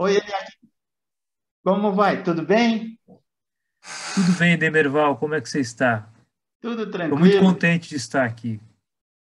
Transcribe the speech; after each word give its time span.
Oi, 0.00 0.12
Eliakim. 0.12 0.68
Como 1.62 1.92
vai? 1.92 2.22
Tudo 2.22 2.42
bem? 2.42 2.98
Tudo 4.14 4.32
bem, 4.38 4.56
Demerval, 4.56 5.18
como 5.18 5.34
é 5.34 5.40
que 5.42 5.48
você 5.48 5.60
está? 5.60 6.10
Tudo 6.60 6.84
Estou 6.84 7.00
muito 7.00 7.10
tranquilo. 7.32 7.40
contente 7.44 7.88
de 7.90 7.96
estar 7.96 8.24
aqui 8.24 8.58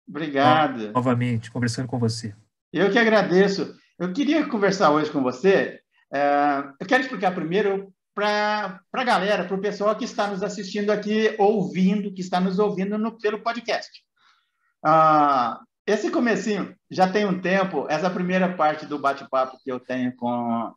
Obrigado. 0.06 0.92
novamente, 0.92 1.50
conversando 1.50 1.88
com 1.88 1.98
você. 1.98 2.34
Eu 2.72 2.90
que 2.90 2.98
agradeço. 2.98 3.74
Eu 3.98 4.12
queria 4.12 4.46
conversar 4.46 4.90
hoje 4.90 5.10
com 5.10 5.22
você. 5.22 5.80
eh, 6.12 6.62
eu 6.80 6.86
quero 6.86 7.02
explicar 7.02 7.34
primeiro 7.34 7.90
para 8.14 8.82
a 8.92 9.04
galera, 9.04 9.44
para 9.44 9.56
o 9.56 9.60
pessoal 9.60 9.96
que 9.96 10.04
está 10.04 10.26
nos 10.26 10.42
assistindo 10.42 10.90
aqui, 10.90 11.34
ouvindo, 11.38 12.12
que 12.12 12.20
está 12.20 12.40
nos 12.40 12.58
ouvindo 12.58 12.98
no- 12.98 13.18
pelo 13.18 13.40
podcast. 13.42 14.02
Ah, 14.84 15.60
esse 15.88 16.10
comecinho 16.10 16.76
já 16.90 17.10
tem 17.10 17.24
um 17.24 17.40
tempo, 17.40 17.86
essa 17.88 18.10
primeira 18.10 18.54
parte 18.54 18.84
do 18.84 18.98
bate-papo 18.98 19.58
que 19.64 19.72
eu 19.72 19.80
tenho 19.80 20.14
com 20.14 20.72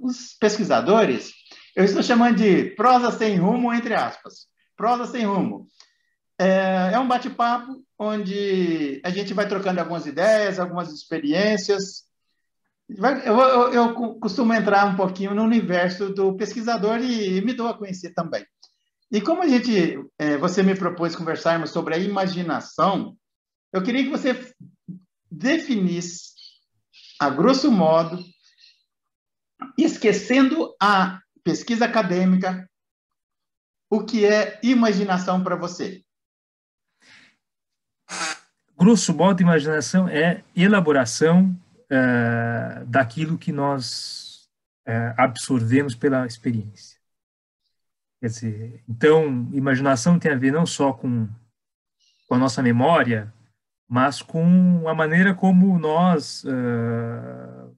os 0.00 0.34
pesquisadores, 0.38 1.32
eu 1.74 1.84
estou 1.84 2.02
chamando 2.02 2.36
de 2.36 2.70
prosa 2.76 3.10
sem 3.10 3.36
rumo, 3.36 3.72
entre 3.74 3.92
aspas. 3.92 4.46
Prosa 4.76 5.04
sem 5.06 5.24
rumo. 5.26 5.66
É, 6.38 6.92
é 6.94 6.98
um 6.98 7.08
bate-papo 7.08 7.84
onde 7.98 9.00
a 9.04 9.10
gente 9.10 9.34
vai 9.34 9.48
trocando 9.48 9.80
algumas 9.80 10.06
ideias, 10.06 10.58
algumas 10.58 10.92
experiências. 10.92 12.04
Eu, 12.88 13.36
eu- 13.36 13.72
eu 13.72 13.94
costumo 14.20 14.54
entrar 14.54 14.86
um 14.86 14.96
pouquinho 14.96 15.34
no 15.34 15.42
universo 15.42 16.08
do 16.14 16.36
pesquisador 16.36 16.98
e 17.02 17.40
me 17.40 17.52
dou 17.52 17.68
a 17.68 17.76
conhecer 17.76 18.14
também. 18.14 18.44
E 19.12 19.20
como 19.20 19.42
a 19.42 19.48
gente, 19.48 19.98
é, 20.18 20.36
você 20.38 20.62
me 20.62 20.74
propôs 20.74 21.16
conversarmos 21.16 21.70
sobre 21.70 21.94
a 21.94 21.98
imaginação, 21.98 23.16
eu 23.72 23.82
queria 23.82 24.04
que 24.04 24.10
você 24.10 24.54
definisse, 25.30 26.32
a 27.18 27.30
grosso 27.30 27.70
modo, 27.70 28.18
esquecendo 29.78 30.74
a 30.80 31.20
pesquisa 31.44 31.84
acadêmica, 31.84 32.68
o 33.88 34.04
que 34.04 34.24
é 34.24 34.58
imaginação 34.62 35.42
para 35.42 35.56
você. 35.56 36.02
Grosso 38.76 39.14
modo, 39.14 39.42
imaginação 39.42 40.08
é 40.08 40.42
elaboração 40.56 41.54
eh, 41.90 42.84
daquilo 42.86 43.36
que 43.36 43.52
nós 43.52 44.48
eh, 44.86 45.14
absorvemos 45.18 45.94
pela 45.94 46.26
experiência. 46.26 46.98
Quer 48.20 48.26
dizer, 48.28 48.84
então, 48.88 49.48
imaginação 49.52 50.18
tem 50.18 50.32
a 50.32 50.36
ver 50.36 50.52
não 50.52 50.64
só 50.64 50.92
com, 50.92 51.28
com 52.26 52.34
a 52.34 52.38
nossa 52.38 52.62
memória, 52.62 53.32
mas 53.90 54.22
com 54.22 54.88
a 54.88 54.94
maneira 54.94 55.34
como 55.34 55.76
nós 55.76 56.44
eh, 56.46 57.70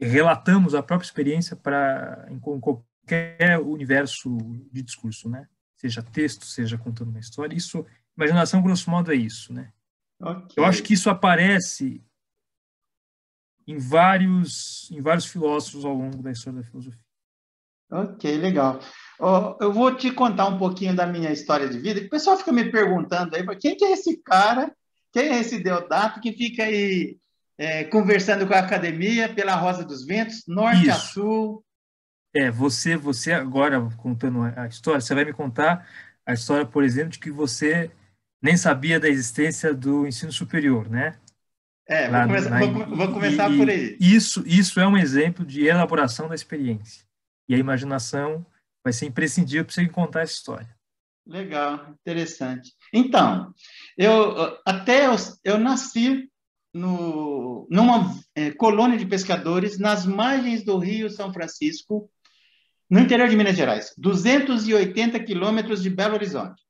relatamos 0.00 0.74
a 0.74 0.82
própria 0.82 1.06
experiência 1.06 1.54
para 1.54 2.26
em 2.28 2.38
co- 2.40 2.58
qualquer 2.60 3.60
universo 3.60 4.36
de 4.72 4.82
discurso, 4.82 5.28
né? 5.30 5.46
Seja 5.76 6.02
texto, 6.02 6.44
seja 6.44 6.76
contando 6.76 7.10
uma 7.10 7.20
história. 7.20 7.54
Isso, 7.54 7.86
imaginação, 8.16 8.60
grosso 8.60 8.90
modo, 8.90 9.12
é 9.12 9.14
isso, 9.14 9.52
né? 9.52 9.72
Ok. 10.20 10.54
Eu 10.56 10.64
acho 10.64 10.82
que 10.82 10.94
isso 10.94 11.08
aparece 11.08 12.02
em 13.68 13.78
vários, 13.78 14.90
em 14.90 15.00
vários 15.00 15.26
filósofos 15.26 15.84
ao 15.84 15.94
longo 15.94 16.22
da 16.24 16.32
história 16.32 16.58
da 16.60 16.66
filosofia. 16.66 17.00
Ok, 17.88 18.36
legal. 18.38 18.80
Ó, 19.20 19.56
eu 19.60 19.72
vou 19.72 19.94
te 19.94 20.10
contar 20.10 20.46
um 20.48 20.58
pouquinho 20.58 20.96
da 20.96 21.06
minha 21.06 21.30
história 21.30 21.68
de 21.68 21.78
vida. 21.78 22.00
que 22.00 22.06
O 22.06 22.10
pessoal 22.10 22.36
fica 22.36 22.50
me 22.52 22.68
perguntando 22.68 23.36
aí, 23.36 23.44
"Mas 23.44 23.58
quem 23.60 23.76
que 23.76 23.84
é 23.84 23.92
esse 23.92 24.16
cara? 24.24 24.74
Quem 25.16 25.30
é 25.30 25.40
esse 25.40 25.58
Deodato 25.62 26.20
que 26.20 26.30
fica 26.30 26.64
aí 26.64 27.16
é, 27.56 27.84
conversando 27.84 28.46
com 28.46 28.52
a 28.52 28.58
academia 28.58 29.32
pela 29.32 29.54
Rosa 29.54 29.82
dos 29.82 30.04
Ventos, 30.04 30.42
norte 30.46 30.90
a 30.90 30.94
Isso. 30.94 31.14
sul? 31.14 31.64
É, 32.34 32.50
você, 32.50 32.98
você 32.98 33.32
agora 33.32 33.80
contando 33.96 34.42
a 34.42 34.64
a 34.64 34.66
história, 34.66 35.00
você 35.00 35.14
vai 35.14 35.24
me 35.24 35.32
contar 35.32 35.88
a 36.26 36.34
história, 36.34 36.66
por 36.66 36.84
exemplo, 36.84 37.12
de 37.12 37.18
que 37.18 37.30
você 37.30 37.90
nem 38.42 38.58
sabia 38.58 39.00
da 39.00 39.08
existência 39.08 39.72
do 39.72 40.06
ensino 40.06 40.30
superior, 40.30 40.86
né? 40.90 41.18
É, 41.88 42.08
Lá 42.08 42.26
vou, 42.26 42.26
começar, 42.26 42.50
na- 42.50 42.66
vou 42.66 42.96
vou 42.96 43.12
começar 43.14 43.50
e- 43.50 43.56
por 43.56 43.70
aí. 43.70 43.96
Isso, 43.98 44.42
isso 44.46 44.78
é 44.78 44.86
um 44.86 44.98
exemplo 44.98 45.46
de 45.46 45.64
elaboração 45.66 46.28
da 46.28 46.34
experiência. 46.34 47.06
E 47.48 47.54
a 47.54 47.58
imaginação 47.58 48.44
vai 48.84 48.92
ser 48.92 49.06
imprescindível 49.06 49.64
para 49.64 49.72
você 49.72 49.88
contar 49.88 50.20
essa 50.20 50.34
história. 50.34 50.75
Legal, 51.26 51.90
interessante. 51.90 52.72
Então, 52.92 53.52
eu 53.98 54.58
até 54.64 55.06
eu, 55.06 55.16
eu 55.44 55.58
nasci 55.58 56.30
no, 56.72 57.66
numa 57.68 58.14
eh, 58.34 58.52
colônia 58.52 58.96
de 58.96 59.06
pescadores 59.06 59.78
nas 59.78 60.06
margens 60.06 60.64
do 60.64 60.78
Rio 60.78 61.10
São 61.10 61.32
Francisco, 61.32 62.08
no 62.88 63.00
interior 63.00 63.28
de 63.28 63.36
Minas 63.36 63.56
Gerais, 63.56 63.92
280 63.98 65.18
quilômetros 65.24 65.82
de 65.82 65.90
Belo 65.90 66.14
Horizonte. 66.14 66.62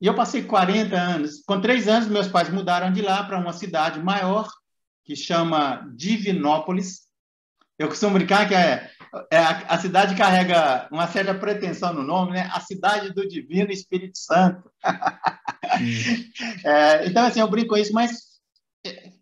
E 0.00 0.06
eu 0.06 0.14
passei 0.14 0.42
40 0.42 0.96
anos. 0.96 1.42
Com 1.44 1.60
três 1.60 1.86
anos, 1.86 2.08
meus 2.08 2.26
pais 2.26 2.48
mudaram 2.48 2.90
de 2.90 3.02
lá 3.02 3.22
para 3.24 3.38
uma 3.38 3.52
cidade 3.52 4.02
maior, 4.02 4.48
que 5.04 5.14
chama 5.14 5.86
Divinópolis. 5.94 7.02
Eu 7.78 7.88
costumo 7.88 8.14
brincar 8.14 8.48
que 8.48 8.54
é, 8.54 8.90
é 9.30 9.38
a, 9.38 9.58
a 9.68 9.78
cidade 9.78 10.16
carrega 10.16 10.88
uma 10.90 11.06
certa 11.08 11.34
pretensão 11.34 11.92
no 11.92 12.02
nome, 12.02 12.32
né? 12.32 12.48
A 12.52 12.60
cidade 12.60 13.12
do 13.12 13.26
Divino 13.26 13.70
Espírito 13.70 14.18
Santo. 14.18 14.70
É, 16.64 17.06
então, 17.06 17.24
assim, 17.24 17.40
eu 17.40 17.48
brinco 17.48 17.68
com 17.68 17.76
isso, 17.76 17.92
mas 17.92 18.10
é, 18.84 19.12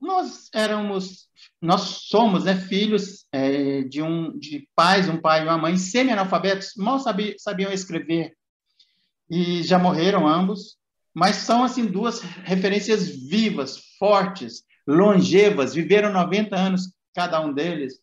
nós 0.00 0.48
éramos, 0.54 1.28
nós 1.60 1.80
somos, 2.08 2.44
né, 2.44 2.54
filhos 2.54 3.26
é, 3.32 3.82
de 3.82 4.00
um, 4.00 4.38
de 4.38 4.68
pais, 4.74 5.08
um 5.08 5.20
pai 5.20 5.40
e 5.40 5.44
uma 5.44 5.58
mãe 5.58 5.76
semi-analfabetos, 5.76 6.72
mal 6.76 7.00
sabi, 7.00 7.34
sabiam 7.38 7.72
escrever 7.72 8.34
e 9.28 9.62
já 9.62 9.78
morreram 9.78 10.26
ambos, 10.26 10.76
mas 11.12 11.36
são 11.36 11.64
assim 11.64 11.84
duas 11.84 12.20
referências 12.20 13.08
vivas, 13.08 13.78
fortes, 13.98 14.62
longevas, 14.86 15.74
viveram 15.74 16.12
90 16.12 16.56
anos 16.56 16.92
cada 17.14 17.40
um 17.40 17.52
deles, 17.52 17.98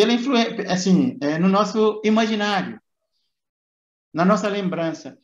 pela 0.00 0.14
influência, 0.14 0.72
assim, 0.72 1.18
é, 1.20 1.38
no 1.38 1.46
nosso 1.46 2.00
imaginário, 2.02 2.80
na 4.14 4.24
nossa 4.24 4.48
lembrança. 4.48 5.18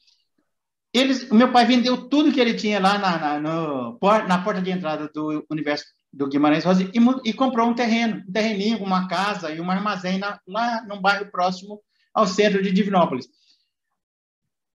Eles, 0.92 1.30
meu 1.30 1.50
pai 1.50 1.64
vendeu 1.64 2.10
tudo 2.10 2.30
que 2.30 2.38
ele 2.38 2.52
tinha 2.52 2.78
lá 2.78 2.98
na, 2.98 3.18
na, 3.18 3.40
no, 3.40 3.98
na 4.28 4.44
porta 4.44 4.60
de 4.60 4.70
entrada 4.70 5.08
do 5.08 5.46
universo 5.50 5.86
do 6.12 6.28
Guimarães 6.28 6.62
Rosa 6.62 6.82
e, 6.82 6.90
e, 7.24 7.32
comprou 7.32 7.66
um 7.66 7.74
terreno, 7.74 8.22
um 8.28 8.30
terreninho, 8.30 8.84
uma 8.84 9.08
casa 9.08 9.50
e 9.50 9.62
um 9.62 9.70
armazém 9.70 10.18
na, 10.18 10.38
lá 10.46 10.84
num 10.86 11.00
bairro 11.00 11.30
próximo 11.30 11.80
ao 12.12 12.26
centro 12.26 12.62
de 12.62 12.70
Divinópolis. 12.70 13.26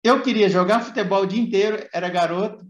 Eu 0.03 0.23
queria 0.23 0.49
jogar 0.49 0.79
futebol 0.79 1.21
o 1.21 1.27
dia 1.27 1.39
inteiro, 1.39 1.87
era 1.93 2.09
garoto, 2.09 2.65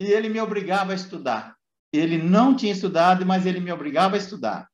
e 0.00 0.06
ele 0.06 0.30
me 0.30 0.40
obrigava 0.40 0.92
a 0.92 0.94
estudar. 0.94 1.56
Ele 1.92 2.16
não 2.16 2.56
tinha 2.56 2.72
estudado, 2.72 3.26
mas 3.26 3.44
ele 3.44 3.60
me 3.60 3.70
obrigava 3.70 4.14
a 4.14 4.18
estudar. 4.18 4.66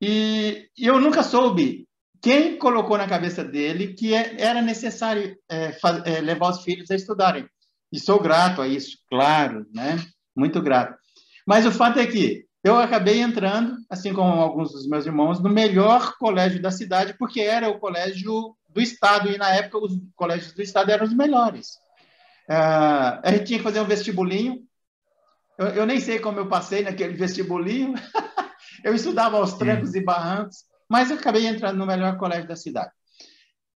E 0.00 0.68
eu 0.78 0.98
nunca 0.98 1.22
soube 1.22 1.86
quem 2.22 2.58
colocou 2.58 2.96
na 2.98 3.08
cabeça 3.08 3.44
dele 3.44 3.94
que 3.94 4.14
era 4.14 4.60
necessário 4.60 5.36
é, 5.50 5.76
é, 6.04 6.20
levar 6.20 6.50
os 6.50 6.62
filhos 6.62 6.90
a 6.90 6.94
estudarem. 6.94 7.48
E 7.92 7.98
sou 7.98 8.20
grato 8.20 8.62
a 8.62 8.68
isso, 8.68 8.98
claro, 9.08 9.66
né? 9.74 9.98
Muito 10.36 10.62
grato. 10.62 10.96
Mas 11.46 11.66
o 11.66 11.72
fato 11.72 11.98
é 11.98 12.06
que 12.06 12.44
eu 12.62 12.78
acabei 12.78 13.20
entrando, 13.20 13.76
assim 13.88 14.12
como 14.12 14.32
alguns 14.32 14.72
dos 14.72 14.86
meus 14.86 15.06
irmãos, 15.06 15.40
no 15.40 15.48
melhor 15.48 16.16
colégio 16.18 16.60
da 16.60 16.70
cidade, 16.70 17.16
porque 17.18 17.40
era 17.40 17.68
o 17.68 17.78
colégio 17.78 18.54
do 18.68 18.80
Estado, 18.80 19.30
e 19.30 19.38
na 19.38 19.48
época 19.54 19.78
os 19.78 19.98
colégios 20.14 20.52
do 20.52 20.62
Estado 20.62 20.90
eram 20.90 21.06
os 21.06 21.14
melhores. 21.14 21.78
Uh, 22.48 23.20
a 23.22 23.30
gente 23.32 23.44
tinha 23.44 23.58
que 23.58 23.64
fazer 23.64 23.80
um 23.80 23.86
vestibulinho. 23.86 24.62
Eu, 25.58 25.66
eu, 25.68 25.86
nem 25.86 26.00
sei 26.00 26.18
como 26.18 26.38
eu 26.38 26.48
passei 26.48 26.82
naquele 26.82 27.14
vestibulinho. 27.14 27.94
eu 28.84 28.94
estudava 28.94 29.36
aos 29.36 29.54
trancos 29.54 29.94
e 29.94 30.02
barrancos, 30.02 30.64
mas 30.88 31.10
eu 31.10 31.16
acabei 31.16 31.46
entrando 31.46 31.78
no 31.78 31.86
melhor 31.86 32.16
colégio 32.18 32.48
da 32.48 32.56
cidade. 32.56 32.90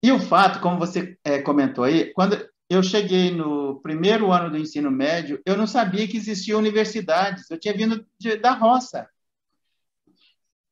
E 0.03 0.11
o 0.11 0.19
fato, 0.19 0.59
como 0.59 0.77
você 0.77 1.17
é, 1.23 1.41
comentou 1.41 1.83
aí, 1.83 2.13
quando 2.13 2.37
eu 2.69 2.83
cheguei 2.83 3.31
no 3.31 3.79
primeiro 3.81 4.31
ano 4.31 4.51
do 4.51 4.57
ensino 4.57 4.91
médio, 4.91 5.41
eu 5.45 5.55
não 5.55 5.67
sabia 5.67 6.07
que 6.07 6.17
existiam 6.17 6.59
universidades. 6.59 7.49
Eu 7.49 7.59
tinha 7.59 7.73
vindo 7.73 8.05
de, 8.19 8.37
da 8.37 8.51
roça. 8.51 9.07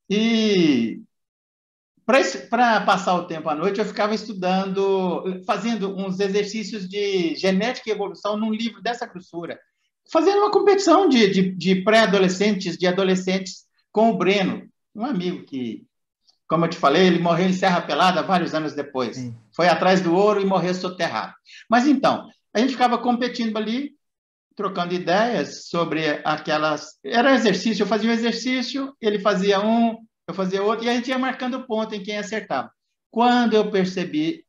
E 0.10 1.02
para 2.50 2.82
passar 2.82 3.16
o 3.16 3.26
tempo 3.26 3.48
à 3.48 3.56
noite, 3.56 3.80
eu 3.80 3.86
ficava 3.86 4.14
estudando, 4.14 5.42
fazendo 5.46 5.96
uns 5.96 6.20
exercícios 6.20 6.88
de 6.88 7.36
genética 7.36 7.90
e 7.90 7.94
evolução 7.94 8.36
num 8.36 8.52
livro 8.52 8.82
dessa 8.82 9.06
grossura, 9.06 9.58
fazendo 10.12 10.40
uma 10.40 10.52
competição 10.52 11.08
de, 11.08 11.30
de, 11.30 11.52
de 11.56 11.76
pré-adolescentes, 11.84 12.78
de 12.78 12.86
adolescentes 12.86 13.64
com 13.94 14.10
o 14.10 14.18
Breno, 14.18 14.68
um 14.95 15.06
amigo 15.06 15.45
que, 15.45 15.86
como 16.48 16.66
eu 16.66 16.69
te 16.69 16.78
falei, 16.78 17.06
ele 17.06 17.19
morreu 17.19 17.48
em 17.48 17.54
Serra 17.54 17.80
Pelada 17.80 18.24
vários 18.24 18.54
anos 18.56 18.74
depois. 18.74 19.16
Sim. 19.16 19.38
Foi 19.56 19.68
atrás 19.68 20.01
do 20.01 20.13
ouro 20.13 20.42
e 20.42 20.45
morreu 20.45 20.74
soterrado. 20.74 21.34
Mas 21.69 21.88
então, 21.88 22.28
a 22.51 22.60
gente 22.60 22.72
ficava 22.72 22.98
competindo 22.98 23.56
ali, 23.56 23.92
trocando 24.56 24.95
ideias 24.95 25.68
sobre 25.68 26.22
aquelas. 26.25 26.98
Era 27.06 27.36
exercício, 27.36 27.84
eu 27.84 27.88
fazia 27.88 28.10
um 28.10 28.13
exercício, 28.13 28.95
ele 29.00 29.19
fazia 29.19 29.62
um, 29.62 29.98
eu 30.28 30.34
fazia 30.34 30.63
outro, 30.63 30.86
e 30.86 30.89
a 30.89 30.94
gente 30.94 31.10
ia 31.10 31.19
marcando 31.19 31.66
ponto 31.66 31.94
em 31.94 32.04
quem 32.04 32.18
acertava. 32.18 32.72
Quando 33.12 33.54
eu 33.54 33.69
percebi, 33.69 34.44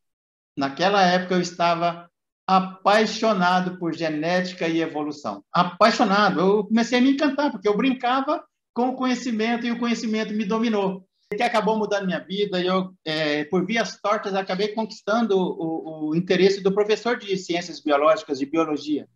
naquela 0.56 1.02
época 1.02 1.34
eu 1.34 1.40
estava 1.40 2.08
apaixonado 2.46 3.78
por 3.78 3.94
genética 3.94 4.66
e 4.66 4.80
evolução. 4.80 5.44
Apaixonado. 5.52 6.40
Eu 6.40 6.64
comecei 6.64 6.98
a 6.98 7.02
me 7.02 7.10
encantar, 7.10 7.50
porque 7.50 7.68
eu 7.68 7.76
brincava 7.76 8.42
com 8.74 8.88
o 8.88 8.96
conhecimento 8.96 9.64
e 9.64 9.70
o 9.70 9.78
conhecimento 9.78 10.34
me 10.34 10.44
dominou. 10.44 11.06
Que 11.34 11.42
acabou 11.42 11.78
mudando 11.78 12.06
minha 12.06 12.20
vida 12.20 12.62
eu, 12.62 12.94
é, 13.04 13.44
por 13.44 13.64
vias 13.64 13.98
tortas, 14.00 14.34
acabei 14.34 14.68
conquistando 14.68 15.36
o, 15.36 16.10
o, 16.10 16.16
interesse 16.16 16.60
do 16.60 16.74
professor 16.74 17.16
de 17.16 17.36
ciências 17.36 17.80
biológicas, 17.80 18.38
de 18.38 18.46
biologia. 18.46 19.08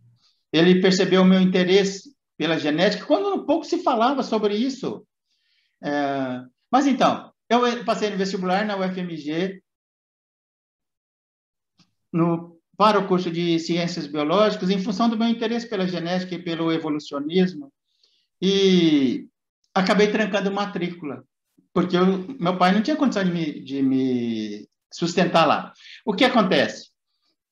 Ele 0.53 0.81
percebeu 0.81 1.23
o 1.23 1.25
meu 1.25 1.41
interesse 1.41 2.17
pela 2.37 2.59
genética 2.59 3.05
quando 3.05 3.45
pouco 3.45 3.65
se 3.65 3.83
falava 3.83 4.23
sobre 4.23 4.55
isso. 4.55 5.07
É, 5.83 6.41
mas 6.71 6.87
então, 6.87 7.33
eu 7.49 7.85
passei 7.85 8.11
no 8.11 8.17
vestibular 8.17 8.65
na 8.65 8.77
UFMG, 8.77 9.63
no, 12.13 12.59
para 12.77 12.99
o 12.99 13.07
curso 13.07 13.31
de 13.31 13.59
ciências 13.59 14.07
biológicas, 14.07 14.71
em 14.71 14.83
função 14.83 15.09
do 15.09 15.17
meu 15.17 15.29
interesse 15.29 15.69
pela 15.69 15.87
genética 15.87 16.35
e 16.35 16.43
pelo 16.43 16.73
evolucionismo, 16.73 17.73
e 18.41 19.29
acabei 19.79 20.11
trancando 20.11 20.51
matrícula, 20.51 21.25
porque 21.73 21.97
eu, 21.97 22.27
meu 22.39 22.57
pai 22.57 22.73
não 22.73 22.83
tinha 22.83 22.97
condição 22.97 23.25
de 23.25 23.31
me, 23.31 23.61
de 23.65 23.83
me 23.83 24.69
sustentar 24.93 25.47
lá. 25.47 25.73
O 26.05 26.13
que 26.13 26.25
acontece? 26.25 26.89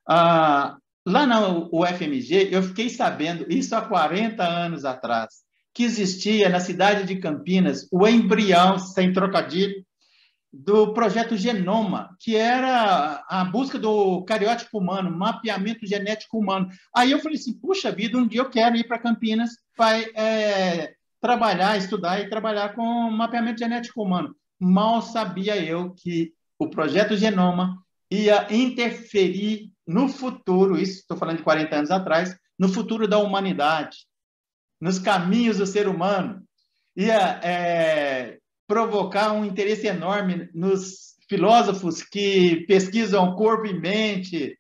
Ah, 0.09 0.77
lá 1.07 1.27
na 1.27 1.49
UFMG, 1.49 2.49
eu 2.51 2.63
fiquei 2.63 2.89
sabendo, 2.89 3.47
isso 3.49 3.75
há 3.75 3.83
40 3.83 4.43
anos 4.43 4.85
atrás, 4.85 5.47
que 5.75 5.85
existia 5.85 6.49
na 6.49 6.61
cidade 6.61 7.05
de 7.05 7.17
Campinas 7.17 7.87
o 7.93 8.07
embrião, 8.07 8.79
sem 8.79 9.13
trocadilho, 9.13 9.85
do 10.53 10.95
projeto 10.95 11.37
Genoma, 11.37 12.17
que 12.19 12.35
era 12.35 13.23
a 13.29 13.45
busca 13.45 13.79
do 13.79 14.25
cariótipo 14.25 14.79
humano, 14.79 15.15
mapeamento 15.15 15.87
genético 15.87 16.39
humano. 16.39 16.69
Aí 16.95 17.11
eu 17.11 17.19
falei 17.19 17.37
assim, 17.37 17.53
puxa 17.53 17.93
vida, 17.93 18.17
um 18.17 18.27
dia 18.27 18.41
eu 18.41 18.49
quero 18.49 18.77
ir 18.77 18.85
para 18.89 18.99
Campinas 18.99 19.51
para 19.77 19.99
é, 20.15 20.95
trabalhar, 21.21 21.77
estudar 21.77 22.21
e 22.21 22.29
trabalhar 22.29 22.75
com 22.75 23.11
mapeamento 23.11 23.59
genético 23.59 24.03
humano. 24.03 24.35
Mal 24.59 25.03
sabia 25.03 25.57
eu 25.57 25.91
que 25.91 26.33
o 26.59 26.69
projeto 26.69 27.17
Genoma 27.17 27.83
ia 28.11 28.47
interferir 28.55 29.71
no 29.87 30.09
futuro, 30.09 30.79
isso 30.79 31.01
estou 31.01 31.17
falando 31.17 31.39
de 31.39 31.43
40 31.43 31.77
anos 31.77 31.91
atrás, 31.91 32.37
no 32.59 32.69
futuro 32.69 33.07
da 33.07 33.19
humanidade, 33.19 33.99
nos 34.81 34.99
caminhos 34.99 35.59
do 35.59 35.67
ser 35.67 35.89
humano, 35.89 36.43
ia 36.97 37.41
é, 37.43 38.39
provocar 38.67 39.33
um 39.33 39.45
interesse 39.45 39.87
enorme 39.87 40.49
nos 40.55 41.15
filósofos 41.29 42.03
que 42.03 42.65
pesquisam 42.67 43.35
corpo 43.35 43.67
e 43.67 43.79
mente, 43.79 44.59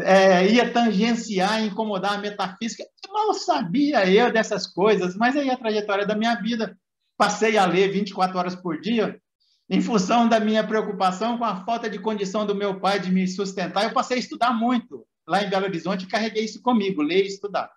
é, 0.00 0.46
ia 0.50 0.70
tangenciar, 0.70 1.64
incomodar 1.64 2.14
a 2.14 2.18
metafísica. 2.18 2.84
Mal 3.12 3.32
sabia 3.34 4.10
eu 4.10 4.32
dessas 4.32 4.66
coisas, 4.66 5.16
mas 5.16 5.36
aí 5.36 5.50
a 5.50 5.56
trajetória 5.56 6.06
da 6.06 6.16
minha 6.16 6.34
vida, 6.34 6.76
passei 7.16 7.56
a 7.56 7.64
ler 7.64 7.92
24 7.92 8.36
horas 8.36 8.56
por 8.56 8.80
dia, 8.80 9.20
em 9.68 9.80
função 9.80 10.28
da 10.28 10.40
minha 10.40 10.66
preocupação 10.66 11.38
com 11.38 11.44
a 11.44 11.64
falta 11.64 11.88
de 11.88 11.98
condição 11.98 12.44
do 12.44 12.54
meu 12.54 12.80
pai 12.80 13.00
de 13.00 13.10
me 13.10 13.26
sustentar, 13.26 13.84
eu 13.84 13.92
passei 13.92 14.16
a 14.16 14.20
estudar 14.20 14.52
muito 14.52 15.06
lá 15.26 15.42
em 15.42 15.48
Belo 15.48 15.64
Horizonte 15.64 16.04
e 16.04 16.08
carreguei 16.08 16.44
isso 16.44 16.60
comigo, 16.60 17.00
ler 17.00 17.24
e 17.24 17.28
estudar. 17.28 17.70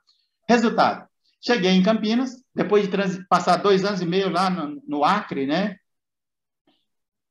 Resultado, 0.49 1.07
cheguei 1.41 1.71
em 1.71 1.83
Campinas, 1.83 2.43
depois 2.53 2.87
de 2.87 3.27
passar 3.27 3.57
dois 3.57 3.85
anos 3.85 4.01
e 4.01 4.05
meio 4.05 4.29
lá 4.29 4.49
no, 4.49 4.81
no 4.85 5.03
Acre, 5.03 5.45
né? 5.45 5.77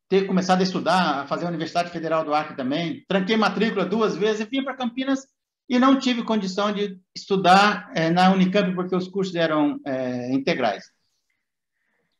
Ter 0.08 0.26
começado 0.26 0.60
a 0.60 0.62
estudar, 0.62 1.20
a 1.20 1.26
fazer 1.26 1.46
a 1.46 1.48
Universidade 1.48 1.90
Federal 1.90 2.24
do 2.24 2.34
Acre 2.34 2.56
também. 2.56 3.04
Tranquei 3.08 3.36
matrícula 3.36 3.84
duas 3.84 4.16
vezes 4.16 4.40
e 4.40 4.44
vim 4.44 4.62
para 4.62 4.76
Campinas 4.76 5.26
e 5.68 5.78
não 5.78 5.98
tive 5.98 6.22
condição 6.22 6.72
de 6.72 6.98
estudar 7.14 7.90
é, 7.94 8.08
na 8.10 8.30
Unicamp 8.30 8.72
porque 8.74 8.94
os 8.94 9.08
cursos 9.08 9.34
eram 9.34 9.80
é, 9.84 10.32
integrais. 10.32 10.84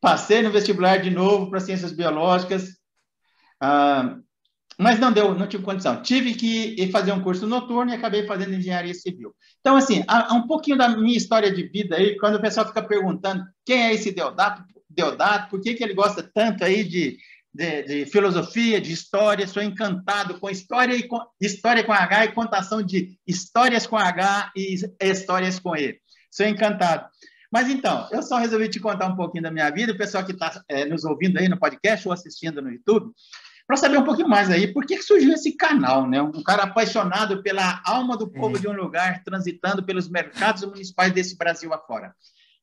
Passei 0.00 0.42
no 0.42 0.50
vestibular 0.50 0.98
de 0.98 1.10
novo 1.10 1.48
para 1.48 1.60
ciências 1.60 1.92
biológicas, 1.92 2.76
ah, 3.60 4.18
mas 4.78 4.98
não 4.98 5.10
deu, 5.10 5.34
não 5.34 5.46
tive 5.46 5.62
condição. 5.62 6.02
Tive 6.02 6.34
que 6.34 6.90
fazer 6.92 7.12
um 7.12 7.22
curso 7.22 7.46
noturno 7.46 7.90
e 7.90 7.94
acabei 7.94 8.26
fazendo 8.26 8.54
engenharia 8.54 8.92
civil. 8.92 9.34
Então, 9.60 9.74
assim, 9.76 10.04
há, 10.06 10.34
um 10.34 10.46
pouquinho 10.46 10.76
da 10.76 10.88
minha 10.88 11.16
história 11.16 11.50
de 11.50 11.62
vida 11.62 11.96
aí, 11.96 12.18
quando 12.18 12.34
o 12.34 12.40
pessoal 12.40 12.66
fica 12.66 12.82
perguntando 12.82 13.42
quem 13.64 13.84
é 13.84 13.94
esse 13.94 14.12
Deodato, 14.12 14.62
Deodato 14.88 15.50
por 15.50 15.60
que, 15.60 15.74
que 15.74 15.82
ele 15.82 15.94
gosta 15.94 16.22
tanto 16.22 16.64
aí 16.64 16.84
de, 16.84 17.18
de, 17.56 17.82
de, 17.82 18.06
filosofia, 18.06 18.80
de 18.80 18.92
história, 18.92 19.46
sou 19.46 19.62
encantado 19.62 20.38
com 20.38 20.50
história, 20.50 20.94
e 20.94 21.02
com, 21.02 21.18
história 21.40 21.82
com 21.82 21.92
H 21.92 22.26
e 22.26 22.32
contação 22.32 22.82
de 22.82 23.18
histórias 23.26 23.86
com 23.86 23.96
H 23.96 24.52
e 24.54 24.76
histórias 25.00 25.58
com 25.58 25.74
E. 25.74 25.98
Sou 26.30 26.46
encantado. 26.46 27.08
Mas 27.50 27.70
então, 27.70 28.06
eu 28.12 28.22
só 28.22 28.36
resolvi 28.36 28.68
te 28.68 28.78
contar 28.78 29.06
um 29.06 29.16
pouquinho 29.16 29.44
da 29.44 29.50
minha 29.50 29.70
vida, 29.70 29.92
o 29.92 29.96
pessoal 29.96 30.24
que 30.24 30.32
está 30.32 30.62
é, 30.68 30.84
nos 30.84 31.04
ouvindo 31.04 31.38
aí 31.38 31.48
no 31.48 31.58
podcast 31.58 32.06
ou 32.06 32.12
assistindo 32.12 32.60
no 32.60 32.70
YouTube, 32.70 33.10
para 33.66 33.76
saber 33.76 33.96
um 33.96 34.04
pouquinho 34.04 34.28
mais 34.28 34.50
aí, 34.50 34.72
por 34.72 34.84
que 34.84 35.00
surgiu 35.02 35.32
esse 35.32 35.56
canal, 35.56 36.06
né? 36.06 36.20
Um 36.20 36.42
cara 36.42 36.64
apaixonado 36.64 37.42
pela 37.42 37.82
alma 37.84 38.16
do 38.16 38.30
povo 38.30 38.56
é. 38.56 38.60
de 38.60 38.68
um 38.68 38.72
lugar, 38.72 39.24
transitando 39.24 39.82
pelos 39.82 40.08
mercados 40.08 40.64
municipais 40.64 41.12
desse 41.12 41.36
Brasil 41.36 41.72
afora. 41.72 42.14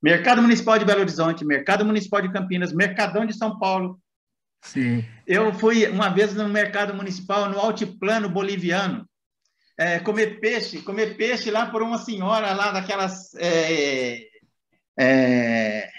Mercado 0.02 0.42
Municipal 0.42 0.78
de 0.78 0.84
Belo 0.84 1.00
Horizonte, 1.00 1.46
Mercado 1.46 1.86
Municipal 1.86 2.22
de 2.22 2.32
Campinas, 2.32 2.74
Mercadão 2.74 3.26
de 3.26 3.34
São 3.34 3.58
Paulo, 3.58 3.98
Sim. 4.64 5.06
Eu 5.28 5.54
fui 5.54 5.88
uma 5.88 6.10
vez 6.10 6.34
no 6.34 6.48
mercado 6.48 6.94
municipal, 6.94 7.50
no 7.50 7.60
altiplano 7.60 8.30
boliviano, 8.30 9.08
é, 9.78 10.00
comer 10.00 10.40
peixe, 10.40 10.82
comer 10.82 11.16
peixe 11.18 11.52
lá 11.52 11.66
por 11.66 11.82
uma 11.82 11.98
senhora 11.98 12.54
lá 12.54 12.72
daquelas. 12.72 13.34
É, 13.36 14.28
é, 14.98 15.90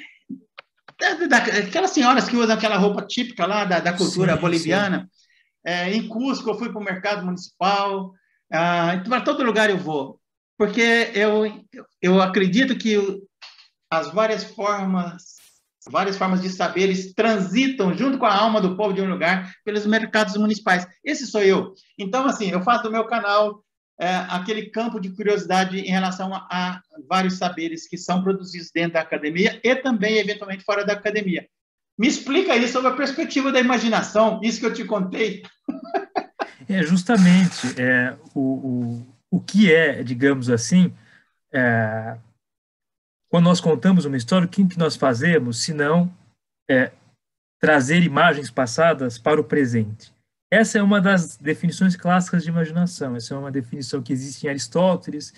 aquelas 1.67 1.91
senhoras 1.91 2.29
que 2.29 2.37
usam 2.37 2.57
aquela 2.57 2.77
roupa 2.77 3.03
típica 3.03 3.47
lá 3.47 3.65
da, 3.65 3.81
da 3.81 3.93
cultura 3.93 4.35
sim, 4.35 4.41
boliviana. 4.41 5.01
Sim. 5.01 5.25
É, 5.67 5.93
em 5.93 6.09
Cusco, 6.09 6.51
eu 6.51 6.59
fui 6.59 6.71
para 6.71 6.81
o 6.81 6.85
mercado 6.85 7.25
municipal. 7.25 8.13
Ah, 8.53 9.03
para 9.09 9.21
todo 9.21 9.43
lugar 9.43 9.69
eu 9.69 9.79
vou, 9.79 10.21
porque 10.57 11.11
eu, 11.15 11.65
eu 12.01 12.23
acredito 12.23 12.77
que 12.77 12.97
as 13.91 14.13
várias 14.13 14.45
formas 14.45 15.34
várias 15.91 16.17
formas 16.17 16.43
de 16.43 16.49
saberes 16.49 17.13
transitam 17.15 17.97
junto 17.97 18.19
com 18.19 18.27
a 18.27 18.35
alma 18.35 18.61
do 18.61 18.77
povo 18.77 18.93
de 18.93 19.01
um 19.01 19.09
lugar 19.09 19.53
pelos 19.65 19.87
mercados 19.87 20.37
municipais. 20.37 20.87
Esse 21.05 21.27
sou 21.27 21.43
eu. 21.43 21.75
Então, 21.99 22.27
assim, 22.27 22.51
eu 22.51 22.63
faço 22.63 22.85
do 22.85 22.91
meu 22.91 23.05
canal 23.05 23.63
é, 24.01 24.17
aquele 24.29 24.71
campo 24.71 24.99
de 24.99 25.11
curiosidade 25.11 25.79
em 25.79 25.91
relação 25.91 26.35
a, 26.35 26.47
a, 26.51 26.81
vários 27.09 27.39
saberes 27.39 27.89
que 27.89 27.97
são 27.97 28.23
produzidos 28.23 28.71
dentro 28.73 28.95
da 28.95 29.01
academia 29.01 29.61
e 29.63 29.77
também, 29.77 30.17
eventualmente, 30.17 30.65
fora 30.65 30.85
da 30.85 30.95
academia. 30.95 31.47
Me 31.97 32.09
explica 32.09 32.55
aí 32.55 32.67
sobre 32.67 32.89
a 32.89 32.97
perspectiva 32.97 33.53
da 33.53 33.61
imaginação, 33.61 34.41
isso 34.43 34.59
que 34.59 34.67
eu 34.67 34.75
te 34.75 34.85
contei. 34.85 35.43
É 36.67 36.83
justamente 36.83 37.79
é, 37.79 38.17
o, 38.35 38.41
o, 38.41 39.07
o 39.31 39.39
que 39.39 39.71
é, 39.71 40.03
digamos 40.03 40.49
assim, 40.49 40.95
é, 41.53 42.17
quando 43.35 43.47
nós 43.47 43.61
contamos 43.61 44.05
uma 44.05 44.17
história, 44.17 44.47
o 44.47 44.49
que, 44.49 44.79
nós 44.79 44.95
fazemos 44.95 45.61
se 45.61 45.75
não 45.75 46.09
é, 46.71 46.93
trazer 47.61 48.01
imagens 48.05 48.49
passadas 48.49 49.19
para 49.19 49.41
o 49.41 49.45
presente? 49.45 50.15
Essa 50.49 50.79
é 50.79 50.83
uma 50.85 51.01
das 51.01 51.37
definições 51.37 51.97
clássicas 51.97 52.45
de 52.45 52.51
imaginação. 52.51 53.17
Essa 53.17 53.35
é 53.35 53.37
uma 53.37 53.51
definição 53.51 54.01
que 54.01 54.13
existe 54.13 54.47
em 54.47 54.51
Aristóteles 54.51 55.35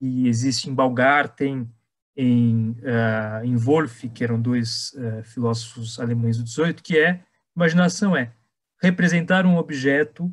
e 0.00 0.26
existe 0.26 0.70
em 0.70 0.74
Baumgarten, 0.74 1.70
em, 2.16 2.70
uh, 2.80 3.44
em 3.44 3.56
Wolff, 3.56 4.08
que 4.08 4.24
eram 4.24 4.40
dois 4.40 4.94
uh, 4.94 5.22
filósofos 5.24 6.00
alemães 6.00 6.38
do 6.38 6.44
18, 6.44 6.82
que 6.82 6.96
é 6.98 7.22
imaginação 7.54 8.16
é 8.16 8.32
representar 8.80 9.44
um 9.44 9.58
objeto 9.58 10.32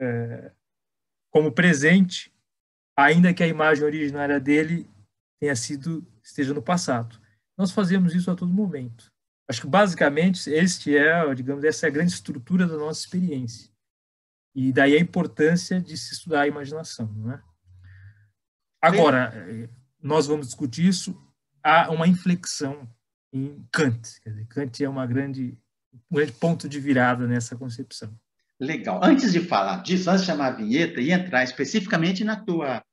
uh, 0.00 0.52
como 1.32 1.50
presente, 1.50 2.32
ainda 2.96 3.34
que 3.34 3.42
a 3.42 3.48
imagem 3.48 3.82
originária 3.82 4.38
dele 4.38 4.88
tenha 5.40 5.56
sido 5.56 6.06
esteja 6.24 6.54
no 6.54 6.62
passado. 6.62 7.20
Nós 7.56 7.70
fazemos 7.70 8.14
isso 8.14 8.30
a 8.30 8.34
todo 8.34 8.52
momento. 8.52 9.12
Acho 9.48 9.60
que 9.60 9.66
basicamente 9.66 10.50
este 10.50 10.96
é, 10.96 11.34
digamos, 11.34 11.64
essa 11.64 11.86
é 11.86 11.88
a 11.88 11.92
grande 11.92 12.12
estrutura 12.12 12.66
da 12.66 12.76
nossa 12.76 13.00
experiência. 13.00 13.70
E 14.54 14.72
daí 14.72 14.96
a 14.96 15.00
importância 15.00 15.80
de 15.80 15.96
se 15.96 16.14
estudar 16.14 16.42
a 16.42 16.48
imaginação, 16.48 17.06
não 17.12 17.32
é? 17.32 17.42
Agora, 18.80 19.32
nós 20.00 20.26
vamos 20.26 20.46
discutir 20.46 20.86
isso 20.86 21.18
há 21.62 21.90
uma 21.90 22.06
inflexão 22.06 22.88
em 23.32 23.66
Kant. 23.72 24.20
Dizer, 24.24 24.46
Kant 24.46 24.84
é 24.84 24.88
uma 24.88 25.06
grande, 25.06 25.58
um 26.10 26.16
grande 26.16 26.32
ponto 26.32 26.68
de 26.68 26.78
virada 26.78 27.26
nessa 27.26 27.56
concepção. 27.56 28.14
Legal. 28.60 29.00
Antes 29.02 29.32
de 29.32 29.40
falar 29.40 29.82
disso, 29.82 30.08
antes 30.08 30.22
de 30.22 30.26
chamar 30.26 30.48
a 30.48 30.56
vinheta 30.56 31.00
e 31.00 31.10
entrar 31.10 31.42
especificamente 31.42 32.22
na 32.22 32.36
tua 32.36 32.84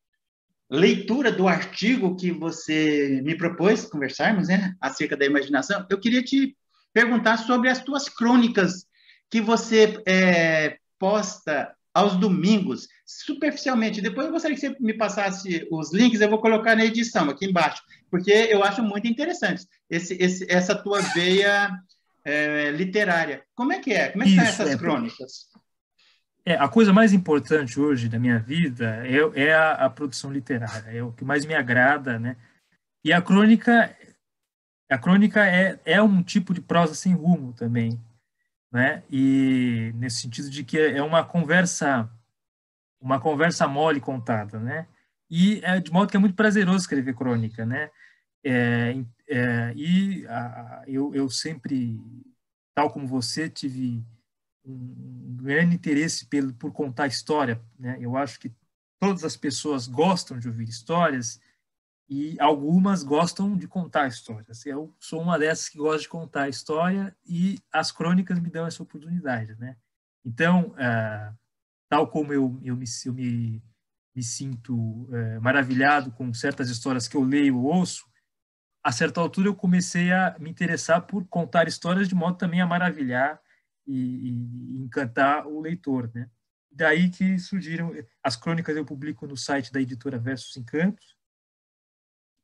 leitura 0.72 1.32
do 1.32 1.50
artigo 1.50 2.16
que 2.16 2.32
você 2.32 3.22
me 3.24 3.36
propôs 3.36 3.86
conversarmos, 3.86 4.48
né, 4.48 4.74
acerca 4.80 5.18
da 5.18 5.26
imaginação, 5.26 5.86
eu 5.90 6.00
queria 6.00 6.24
te 6.24 6.56
perguntar 6.94 7.38
sobre 7.38 7.70
as 7.70 7.84
tuas 7.84 8.08
crônicas 8.08 8.86
que 9.30 9.42
você 9.42 10.02
é, 10.06 10.78
posta 10.98 11.74
aos 11.94 12.16
domingos, 12.16 12.88
superficialmente. 13.06 14.02
Depois 14.02 14.28
eu 14.28 14.32
gostaria 14.32 14.56
que 14.56 14.62
você 14.62 14.76
me 14.80 14.94
passasse 14.94 15.68
os 15.70 15.94
links, 15.94 16.22
eu 16.22 16.30
vou 16.30 16.40
colocar 16.40 16.76
na 16.76 16.86
edição 16.86 17.30
aqui 17.30 17.46
embaixo, 17.46 17.82
porque 18.10 18.32
eu 18.32 18.64
acho 18.64 18.82
muito 18.82 19.08
interessante 19.08 19.68
esse, 19.90 20.16
esse, 20.22 20.46
essa 20.50 20.74
tua 20.74 21.02
veia 21.02 21.70
é, 22.24 22.72
literária. 22.72 23.44
Como 23.54 23.74
é 23.74 23.80
que 23.80 23.92
é? 23.92 24.10
Como 24.10 24.24
é 24.24 24.26
que 24.26 24.34
Isso, 24.34 24.42
essas 24.42 24.70
é, 24.72 24.78
crônicas? 24.78 25.48
É, 26.44 26.56
a 26.56 26.68
coisa 26.68 26.92
mais 26.92 27.14
importante 27.14 27.80
hoje 27.80 28.10
da 28.10 28.18
minha 28.18 28.40
vida 28.40 29.06
é, 29.06 29.42
é 29.48 29.54
a, 29.54 29.74
a, 29.74 29.90
produção 29.90 30.32
literária, 30.32 30.90
é 30.90 31.04
o 31.04 31.12
que 31.12 31.24
mais 31.24 31.46
me 31.46 31.54
agrada, 31.54 32.18
né? 32.18 32.36
E 33.04 33.14
a 33.14 33.22
crônica, 33.22 33.96
a 34.90 34.98
crônica 34.98 35.46
é, 35.46 35.80
é 35.86 36.02
um 36.02 36.24
tipo 36.24 36.54
de 36.54 36.62
prosa 36.62 36.96
sem 36.96 37.14
rumo 37.14 37.54
também, 37.54 38.00
né? 38.72 39.04
E 39.12 39.92
nesse 39.96 40.22
sentido 40.22 40.50
de 40.50 40.64
que 40.64 40.80
é 40.80 41.02
uma 41.04 41.24
conversa, 41.24 42.10
uma 43.00 43.20
conversa 43.20 43.68
mole 43.68 44.00
contada, 44.00 44.60
né? 44.60 44.88
E 45.30 45.62
é 45.64 45.80
de 45.80 45.92
modo 45.92 46.10
que 46.10 46.18
é 46.18 46.20
muito 46.20 46.36
prazeroso 46.36 46.80
escrever 46.80 47.14
crônica, 47.14 47.66
né? 47.68 47.92
É, 48.44 48.96
é, 49.30 49.74
e 49.76 50.26
a, 50.26 50.84
eu, 50.88 51.14
eu 51.14 51.30
sempre, 51.30 52.00
tal 52.74 52.90
como 52.90 53.06
você, 53.06 53.48
tive 53.48 54.04
um 54.66 55.38
grande 55.42 55.76
interesse 55.76 56.26
pelo, 56.28 56.54
por 56.54 56.72
contar 56.72 57.08
história. 57.08 57.62
Né? 57.80 57.98
Eu 58.00 58.16
acho 58.16 58.40
que 58.40 58.54
todas 59.00 59.24
as 59.24 59.36
pessoas 59.36 59.88
gostam 59.88 60.38
de 60.38 60.48
ouvir 60.48 60.70
histórias 60.70 61.40
e 62.08 62.36
algumas 62.40 63.04
gostam 63.04 63.56
de 63.56 63.68
contar 63.68 64.08
histórias. 64.08 64.66
Eu 64.66 64.94
sou 65.00 65.22
uma 65.22 65.40
dessas 65.40 65.70
que 65.70 65.78
gosta 65.78 66.02
de 66.02 66.10
contar 66.10 66.50
história 66.50 67.16
e 67.26 67.58
as 67.72 67.92
crônicas 67.92 68.38
me 68.40 68.50
dão 68.50 68.68
essa 68.68 68.84
oportunidade, 68.84 69.56
né? 69.56 69.78
Então, 70.24 70.68
uh, 70.72 71.36
tal 71.90 72.08
como 72.08 72.32
eu, 72.34 72.60
eu, 72.64 72.76
me, 72.76 72.86
eu 73.06 73.14
me, 73.14 73.64
me 74.14 74.24
sinto 74.24 74.76
uh, 74.76 75.42
maravilhado 75.42 76.12
com 76.12 76.32
certas 76.34 76.70
histórias 76.70 77.08
que 77.08 77.18
eu 77.18 77.24
leio 77.24 77.58
ou 77.58 77.64
ouço, 77.64 78.06
a 78.84 78.92
certa 78.92 79.20
altura 79.20 79.48
eu 79.48 79.56
comecei 79.56 80.12
a 80.12 80.36
me 80.40 80.50
interessar 80.50 81.02
por 81.04 81.26
contar 81.28 81.68
histórias 81.68 82.08
de 82.08 82.16
modo 82.16 82.38
também 82.38 82.62
a 82.62 82.68
maravilhar 82.68 83.41
e, 83.86 84.30
e 84.30 84.84
encantar 84.84 85.48
o 85.48 85.60
leitor, 85.60 86.12
né? 86.14 86.30
Daí 86.72 87.10
que 87.10 87.38
surgiram 87.38 87.94
as 88.24 88.36
crônicas 88.36 88.76
eu 88.76 88.86
publico 88.86 89.28
no 89.28 89.36
site 89.36 89.72
da 89.72 89.82
editora 89.82 90.18
Versos 90.18 90.56
Encantos, 90.56 91.18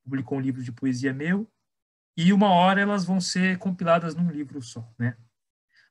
publicou 0.04 0.38
um 0.38 0.42
livro 0.42 0.62
de 0.62 0.72
poesia 0.72 1.14
meu, 1.14 1.50
e 2.16 2.34
uma 2.34 2.50
hora 2.50 2.82
elas 2.82 3.06
vão 3.06 3.22
ser 3.22 3.58
compiladas 3.58 4.16
num 4.16 4.30
livro 4.30 4.62
só, 4.62 4.92
né? 4.98 5.16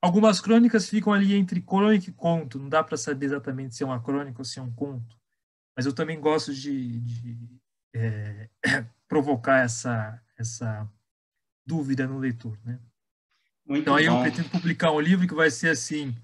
Algumas 0.03 0.41
crônicas 0.41 0.89
ficam 0.89 1.13
ali 1.13 1.35
entre 1.35 1.61
crônica 1.63 2.11
e 2.11 2.13
conto, 2.13 2.59
não 2.59 2.69
dá 2.69 2.85
para 2.85 2.97
saber 2.97 3.27
exatamente 3.27 3.75
se 3.75 3.83
é 3.83 3.87
uma 3.87 4.03
crônica 4.03 4.39
ou 4.39 4.45
se 4.45 4.59
é 4.59 4.63
um 4.63 4.73
conto, 4.73 5.19
mas 5.75 5.87
eu 5.87 5.95
também 5.95 6.21
gosto 6.21 6.53
de, 6.53 7.01
de 7.01 7.61
é, 7.95 8.51
provocar 9.09 9.65
essa, 9.65 10.23
essa 10.37 10.91
dúvida 11.65 12.07
no 12.07 12.19
leitor, 12.19 12.59
né? 12.65 12.79
Muito 13.67 13.83
então 13.83 13.97
aí 13.97 14.09
bom. 14.09 14.19
eu 14.19 14.23
pretendo 14.23 14.49
publicar 14.49 14.93
um 14.93 15.01
livro 15.01 15.27
que 15.27 15.35
vai 15.35 15.51
ser 15.51 15.71
assim, 15.71 16.15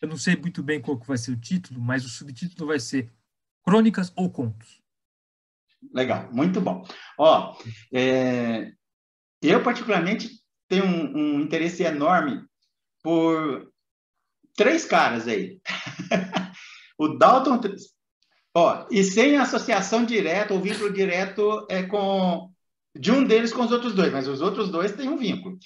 eu 0.00 0.08
não 0.08 0.16
sei 0.16 0.36
muito 0.36 0.62
bem 0.62 0.80
qual 0.80 0.98
que 0.98 1.06
vai 1.06 1.16
ser 1.16 1.30
o 1.30 1.40
título, 1.40 1.80
mas 1.80 2.04
o 2.04 2.08
subtítulo 2.08 2.68
vai 2.68 2.78
ser 2.78 3.10
Crônicas 3.64 4.12
ou 4.16 4.30
Contos. 4.30 4.80
Legal, 5.92 6.28
muito 6.30 6.60
bom. 6.60 6.86
Ó, 7.18 7.56
é, 7.92 8.70
eu 9.40 9.62
particularmente 9.62 10.28
tenho 10.68 10.84
um, 10.84 11.16
um, 11.16 11.40
interesse 11.40 11.82
enorme 11.82 12.44
por 13.02 13.72
três 14.54 14.84
caras 14.84 15.26
aí. 15.26 15.60
o 16.98 17.08
Dalton, 17.08 17.60
ó, 18.54 18.86
e 18.90 19.02
sem 19.02 19.38
associação 19.38 20.04
direta 20.04 20.52
ou 20.52 20.60
vínculo 20.60 20.92
direto 20.92 21.66
é 21.70 21.82
com 21.82 22.52
de 22.94 23.12
um 23.12 23.24
deles 23.24 23.52
com 23.52 23.62
os 23.62 23.70
outros 23.70 23.94
dois, 23.94 24.12
mas 24.12 24.26
os 24.26 24.40
outros 24.40 24.68
dois 24.68 24.92
têm 24.92 25.08
um 25.08 25.16
vínculo. 25.16 25.58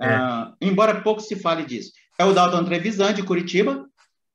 É. 0.00 0.16
Uh, 0.16 0.54
embora 0.60 1.00
pouco 1.00 1.20
se 1.20 1.36
fale 1.36 1.64
disso. 1.64 1.92
É 2.18 2.24
o 2.24 2.32
Dalton 2.32 2.64
Trevisan, 2.64 3.12
de 3.12 3.22
Curitiba, 3.22 3.86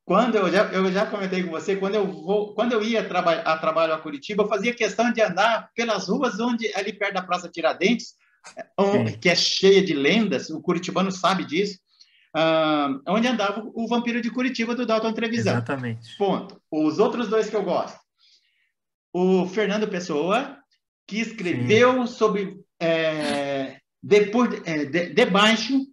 quando 0.06 0.36
eu 0.36 0.52
já, 0.52 0.64
eu 0.72 0.92
já 0.92 1.06
comentei 1.06 1.44
com 1.44 1.52
você, 1.52 1.76
quando 1.76 1.96
eu 1.96 2.06
vou, 2.06 2.54
quando 2.54 2.74
eu 2.74 2.84
ia 2.84 3.08
traba 3.08 3.34
a 3.34 3.58
trabalho 3.58 3.94
a 3.94 4.00
Curitiba, 4.00 4.44
eu 4.44 4.48
fazia 4.50 4.74
questão 4.74 5.12
de 5.12 5.22
andar 5.22 5.70
pelas 5.76 6.10
ruas 6.10 6.40
onde 6.40 6.72
ali 6.76 6.92
perto 6.92 7.14
da 7.14 7.22
Praça 7.22 7.48
Tiradentes, 7.48 8.16
onde, 8.78 9.18
que 9.18 9.30
é 9.30 9.36
cheia 9.36 9.82
de 9.82 9.94
lendas, 9.94 10.50
o 10.50 10.62
curitibano 10.62 11.12
sabe 11.12 11.46
disso, 11.46 11.80
uh, 12.36 13.02
onde 13.08 13.28
andava 13.28 13.64
o 13.74 13.88
Vampiro 13.88 14.22
de 14.22 14.32
Curitiba 14.32 14.76
do 14.76 14.86
Dalton 14.86 15.14
Trevisan. 15.14 15.52
Exatamente. 15.52 16.18
Ponto. 16.18 16.60
Os 16.70 17.00
outros 17.00 17.30
dois 17.30 17.50
que 17.50 17.56
eu 17.56 17.64
gosto. 17.64 18.00
O 19.14 19.46
Fernando 19.48 19.88
Pessoa, 19.88 20.58
que 21.08 21.20
escreveu 21.20 22.08
Sim. 22.08 22.14
sobre 22.14 22.58
é, 22.80 23.61
depois, 24.02 24.62
é, 24.66 24.86
de, 24.86 25.14
debaixo 25.14 25.86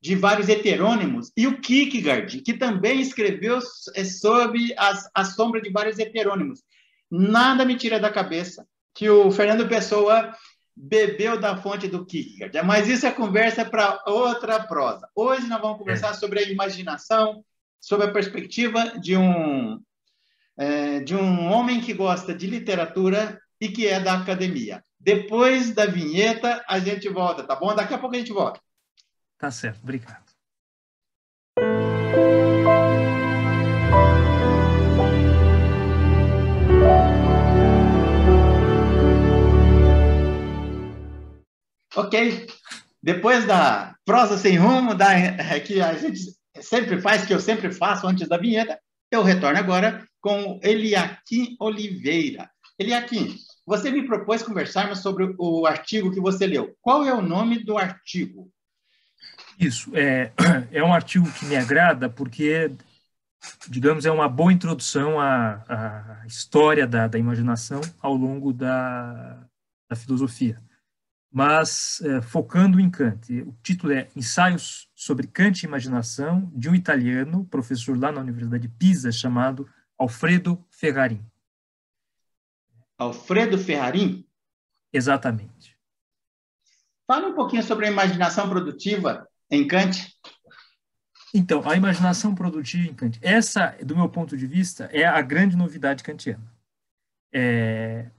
de 0.00 0.14
vários 0.14 0.48
heterônimos, 0.48 1.32
e 1.36 1.46
o 1.46 1.60
Kierkegaard, 1.60 2.40
que 2.42 2.54
também 2.54 3.00
escreveu 3.00 3.58
é, 3.94 4.04
sobre 4.04 4.72
as, 4.76 5.08
a 5.14 5.24
sombra 5.24 5.60
de 5.60 5.70
vários 5.70 5.98
heterônimos. 5.98 6.62
Nada 7.10 7.64
me 7.64 7.76
tira 7.76 7.98
da 7.98 8.10
cabeça 8.10 8.66
que 8.94 9.08
o 9.08 9.30
Fernando 9.30 9.68
Pessoa 9.68 10.32
bebeu 10.76 11.40
da 11.40 11.56
fonte 11.56 11.88
do 11.88 12.04
Kierkegaard. 12.04 12.66
Mas 12.66 12.88
isso 12.88 13.06
é 13.06 13.10
conversa 13.10 13.64
para 13.64 14.02
outra 14.06 14.60
prosa. 14.60 15.08
Hoje 15.14 15.46
nós 15.46 15.60
vamos 15.60 15.78
conversar 15.78 16.10
é. 16.10 16.14
sobre 16.14 16.40
a 16.40 16.42
imaginação, 16.42 17.44
sobre 17.80 18.06
a 18.06 18.12
perspectiva 18.12 18.98
de 19.00 19.16
um, 19.16 19.80
é, 20.58 21.00
de 21.00 21.14
um 21.14 21.50
homem 21.50 21.80
que 21.80 21.94
gosta 21.94 22.34
de 22.34 22.46
literatura 22.46 23.40
e 23.60 23.68
que 23.68 23.86
é 23.86 23.98
da 23.98 24.14
academia. 24.14 24.82
Depois 25.06 25.72
da 25.72 25.86
vinheta, 25.86 26.64
a 26.66 26.80
gente 26.80 27.08
volta, 27.08 27.44
tá 27.44 27.54
bom? 27.54 27.72
Daqui 27.72 27.94
a 27.94 27.98
pouco 27.98 28.16
a 28.16 28.18
gente 28.18 28.32
volta. 28.32 28.60
Tá 29.38 29.52
certo, 29.52 29.80
obrigado. 29.80 30.26
Ok. 41.94 42.48
Depois 43.00 43.46
da 43.46 43.94
prosa 44.04 44.36
sem 44.36 44.56
rumo, 44.56 44.92
da, 44.92 45.06
que 45.64 45.80
a 45.80 45.94
gente 45.94 46.18
sempre 46.60 47.00
faz, 47.00 47.24
que 47.24 47.32
eu 47.32 47.38
sempre 47.38 47.72
faço 47.72 48.08
antes 48.08 48.26
da 48.28 48.36
vinheta, 48.36 48.76
eu 49.12 49.22
retorno 49.22 49.56
agora 49.56 50.04
com 50.20 50.58
Eliakim 50.64 51.54
Oliveira. 51.60 52.50
Eliakim, 52.76 53.38
você 53.66 53.90
me 53.90 54.06
propôs 54.06 54.42
conversarmos 54.42 55.00
sobre 55.00 55.34
o 55.36 55.66
artigo 55.66 56.12
que 56.12 56.20
você 56.20 56.46
leu. 56.46 56.76
Qual 56.80 57.04
é 57.04 57.12
o 57.12 57.20
nome 57.20 57.64
do 57.64 57.76
artigo? 57.76 58.48
Isso, 59.58 59.90
é, 59.94 60.32
é 60.70 60.82
um 60.84 60.94
artigo 60.94 61.30
que 61.32 61.44
me 61.46 61.56
agrada 61.56 62.08
porque, 62.08 62.70
digamos, 63.68 64.06
é 64.06 64.10
uma 64.10 64.28
boa 64.28 64.52
introdução 64.52 65.18
à, 65.18 65.64
à 65.68 66.26
história 66.26 66.86
da, 66.86 67.08
da 67.08 67.18
imaginação 67.18 67.80
ao 68.00 68.14
longo 68.14 68.52
da, 68.52 69.44
da 69.90 69.96
filosofia. 69.96 70.62
Mas 71.32 72.00
é, 72.02 72.22
focando 72.22 72.78
em 72.78 72.88
Kant. 72.88 73.42
O 73.42 73.54
título 73.62 73.92
é 73.92 74.08
Ensaios 74.14 74.88
sobre 74.94 75.26
Kant 75.26 75.62
e 75.62 75.66
Imaginação, 75.66 76.50
de 76.54 76.70
um 76.70 76.74
italiano, 76.74 77.44
professor 77.46 77.98
lá 77.98 78.12
na 78.12 78.20
Universidade 78.20 78.68
de 78.68 78.74
Pisa, 78.74 79.10
chamado 79.10 79.68
Alfredo 79.98 80.64
Ferrarin. 80.70 81.20
Alfredo 82.98 83.58
Ferrarin? 83.58 84.26
Exatamente. 84.92 85.76
Fala 87.06 87.28
um 87.28 87.34
pouquinho 87.34 87.62
sobre 87.62 87.86
a 87.86 87.90
imaginação 87.90 88.48
produtiva 88.48 89.28
em 89.50 89.66
Kant? 89.66 90.14
Então, 91.34 91.68
a 91.68 91.76
imaginação 91.76 92.34
produtiva 92.34 92.88
em 92.88 92.94
Kant, 92.94 93.18
essa, 93.22 93.76
do 93.84 93.94
meu 93.94 94.08
ponto 94.08 94.36
de 94.36 94.46
vista, 94.46 94.86
é 94.86 95.04
a 95.04 95.20
grande 95.20 95.56
novidade 95.56 96.02
kantiana. 96.02 96.50
É, 97.32 98.10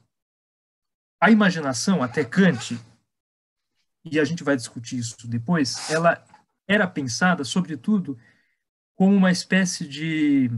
a 1.20 1.32
imaginação, 1.32 2.04
até 2.04 2.24
Kant, 2.24 2.80
e 4.06 4.20
a 4.20 4.24
gente 4.24 4.44
vai 4.44 4.56
discutir 4.56 5.00
isso 5.00 5.28
depois, 5.28 5.90
ela 5.90 6.24
era 6.68 6.88
pensada, 6.88 7.44
sobretudo, 7.44 8.18
como 8.96 9.16
uma 9.16 9.32
espécie 9.32 9.88
de 9.88 10.52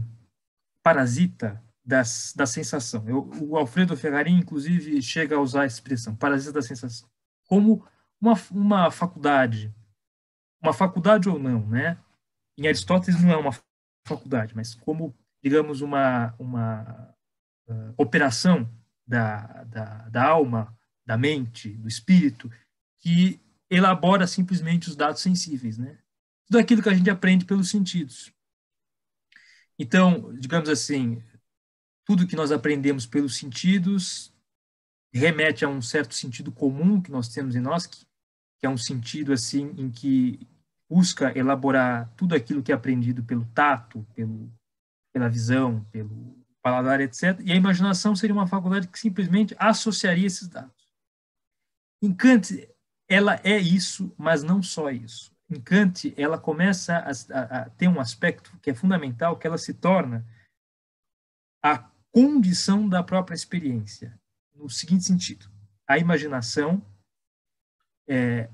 parasita 0.82 1.62
das, 1.90 2.32
da 2.34 2.46
sensação. 2.46 3.06
Eu, 3.08 3.30
o 3.42 3.56
Alfredo 3.56 3.96
Ferrarin, 3.96 4.38
inclusive, 4.38 5.02
chega 5.02 5.36
a 5.36 5.40
usar 5.40 5.62
a 5.62 5.66
expressão 5.66 6.16
parasita 6.16 6.52
da 6.52 6.62
sensação, 6.62 7.08
como 7.46 7.84
uma, 8.20 8.34
uma 8.50 8.90
faculdade 8.90 9.74
uma 10.62 10.72
faculdade 10.72 11.28
ou 11.28 11.38
não, 11.38 11.66
né? 11.66 11.98
Em 12.58 12.66
Aristóteles 12.66 13.20
não 13.22 13.30
é 13.30 13.36
uma 13.36 13.56
faculdade, 14.06 14.54
mas 14.54 14.74
como, 14.74 15.16
digamos, 15.42 15.80
uma, 15.80 16.34
uma 16.38 17.14
uh, 17.66 17.94
operação 17.96 18.70
da, 19.06 19.64
da, 19.64 20.08
da 20.08 20.24
alma, 20.24 20.76
da 21.06 21.16
mente, 21.16 21.70
do 21.70 21.88
espírito, 21.88 22.50
que 22.98 23.40
elabora 23.70 24.26
simplesmente 24.26 24.88
os 24.88 24.96
dados 24.96 25.22
sensíveis, 25.22 25.78
né? 25.78 25.98
Tudo 26.46 26.58
aquilo 26.58 26.82
que 26.82 26.88
a 26.88 26.94
gente 26.94 27.08
aprende 27.08 27.44
pelos 27.44 27.70
sentidos. 27.70 28.32
Então, 29.78 30.34
digamos 30.34 30.68
assim, 30.68 31.22
tudo 32.10 32.26
que 32.26 32.34
nós 32.34 32.50
aprendemos 32.50 33.06
pelos 33.06 33.36
sentidos 33.36 34.34
remete 35.14 35.64
a 35.64 35.68
um 35.68 35.80
certo 35.80 36.12
sentido 36.12 36.50
comum 36.50 37.00
que 37.00 37.08
nós 37.08 37.28
temos 37.28 37.54
em 37.54 37.60
nós, 37.60 37.86
que, 37.86 38.04
que 38.58 38.66
é 38.66 38.68
um 38.68 38.76
sentido 38.76 39.32
assim 39.32 39.72
em 39.78 39.88
que 39.88 40.44
busca 40.88 41.32
elaborar 41.38 42.12
tudo 42.16 42.34
aquilo 42.34 42.64
que 42.64 42.72
é 42.72 42.74
aprendido 42.74 43.22
pelo 43.22 43.44
tato, 43.54 44.04
pelo, 44.12 44.52
pela 45.12 45.28
visão, 45.28 45.84
pelo 45.92 46.36
paladar, 46.60 47.00
etc. 47.00 47.38
E 47.44 47.52
a 47.52 47.54
imaginação 47.54 48.16
seria 48.16 48.34
uma 48.34 48.48
faculdade 48.48 48.88
que 48.88 48.98
simplesmente 48.98 49.54
associaria 49.56 50.26
esses 50.26 50.48
dados. 50.48 50.90
Em 52.02 52.12
Kant, 52.12 52.68
ela 53.08 53.40
é 53.44 53.56
isso, 53.56 54.12
mas 54.18 54.42
não 54.42 54.60
só 54.64 54.90
isso. 54.90 55.32
Em 55.48 55.60
Kant, 55.60 56.12
ela 56.16 56.38
começa 56.40 56.96
a, 56.96 57.10
a, 57.38 57.60
a 57.60 57.70
ter 57.70 57.86
um 57.86 58.00
aspecto 58.00 58.50
que 58.60 58.70
é 58.70 58.74
fundamental, 58.74 59.38
que 59.38 59.46
ela 59.46 59.56
se 59.56 59.72
torna 59.72 60.26
a 61.62 61.89
condição 62.12 62.88
da 62.88 63.02
própria 63.02 63.34
experiência, 63.34 64.18
no 64.54 64.68
seguinte 64.68 65.04
sentido: 65.04 65.46
a 65.86 65.98
imaginação 65.98 66.82
é, 68.08 68.48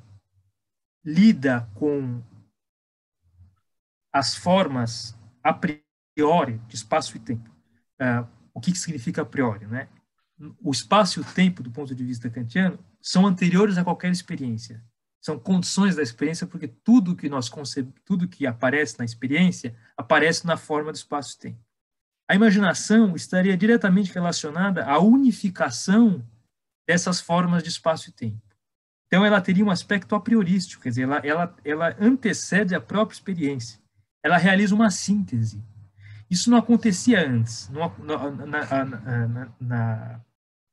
lida 1.04 1.68
com 1.74 2.22
as 4.12 4.34
formas 4.34 5.16
a 5.42 5.52
priori 5.52 6.58
de 6.66 6.74
espaço 6.74 7.16
e 7.16 7.20
tempo. 7.20 7.50
Uh, 8.00 8.26
o 8.52 8.60
que, 8.60 8.72
que 8.72 8.78
significa 8.78 9.22
a 9.22 9.24
priori? 9.24 9.66
Né? 9.66 9.88
O 10.62 10.70
espaço 10.70 11.20
e 11.20 11.22
o 11.22 11.24
tempo, 11.24 11.62
do 11.62 11.70
ponto 11.70 11.94
de 11.94 12.02
vista 12.02 12.30
kantiano, 12.30 12.78
são 13.00 13.26
anteriores 13.26 13.78
a 13.78 13.84
qualquer 13.84 14.10
experiência. 14.10 14.82
São 15.20 15.38
condições 15.38 15.96
da 15.96 16.02
experiência, 16.02 16.46
porque 16.46 16.68
tudo 16.68 17.16
que 17.16 17.28
nós 17.28 17.50
tudo 18.04 18.28
que 18.28 18.46
aparece 18.46 18.98
na 18.98 19.04
experiência, 19.04 19.76
aparece 19.96 20.46
na 20.46 20.56
forma 20.56 20.90
do 20.90 20.96
espaço 20.96 21.36
e 21.36 21.38
tempo. 21.38 21.65
A 22.28 22.34
imaginação 22.34 23.14
estaria 23.14 23.56
diretamente 23.56 24.12
relacionada 24.12 24.84
à 24.84 24.98
unificação 24.98 26.24
dessas 26.86 27.20
formas 27.20 27.62
de 27.62 27.68
espaço 27.68 28.10
e 28.10 28.12
tempo. 28.12 28.42
Então, 29.06 29.24
ela 29.24 29.40
teria 29.40 29.64
um 29.64 29.70
aspecto 29.70 30.14
a 30.14 30.20
priorístico, 30.20 30.82
quer 30.82 30.88
dizer, 30.88 31.02
ela, 31.02 31.18
ela, 31.24 31.56
ela 31.64 31.96
antecede 32.00 32.74
a 32.74 32.80
própria 32.80 33.14
experiência. 33.14 33.80
Ela 34.22 34.36
realiza 34.36 34.74
uma 34.74 34.90
síntese. 34.90 35.62
Isso 36.28 36.50
não 36.50 36.58
acontecia 36.58 37.28
antes. 37.28 37.70
na, 37.70 37.88
na, 38.46 38.84
na, 38.84 39.48
na, 39.60 40.20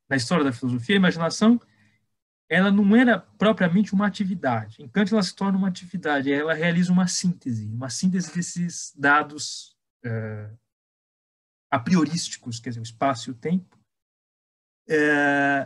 na 0.10 0.16
história 0.16 0.44
da 0.44 0.52
filosofia, 0.52 0.96
a 0.96 0.98
imaginação 0.98 1.62
ela 2.50 2.72
não 2.72 2.96
era 2.96 3.20
propriamente 3.20 3.94
uma 3.94 4.06
atividade. 4.06 4.82
Em 4.82 4.88
Kant, 4.88 5.12
ela 5.12 5.24
se 5.24 5.36
torna 5.36 5.58
uma 5.58 5.68
atividade, 5.68 6.32
ela 6.32 6.54
realiza 6.54 6.92
uma 6.92 7.08
síntese, 7.08 7.66
uma 7.66 7.90
síntese 7.90 8.34
desses 8.34 8.94
dados 8.96 9.76
uh, 10.06 10.58
a 11.74 11.80
priorísticos, 11.80 12.60
quer 12.60 12.70
dizer, 12.70 12.82
o 12.82 12.84
espaço 12.84 13.32
e 13.32 13.32
o 13.32 13.36
tempo, 13.36 13.80
é, 14.88 15.66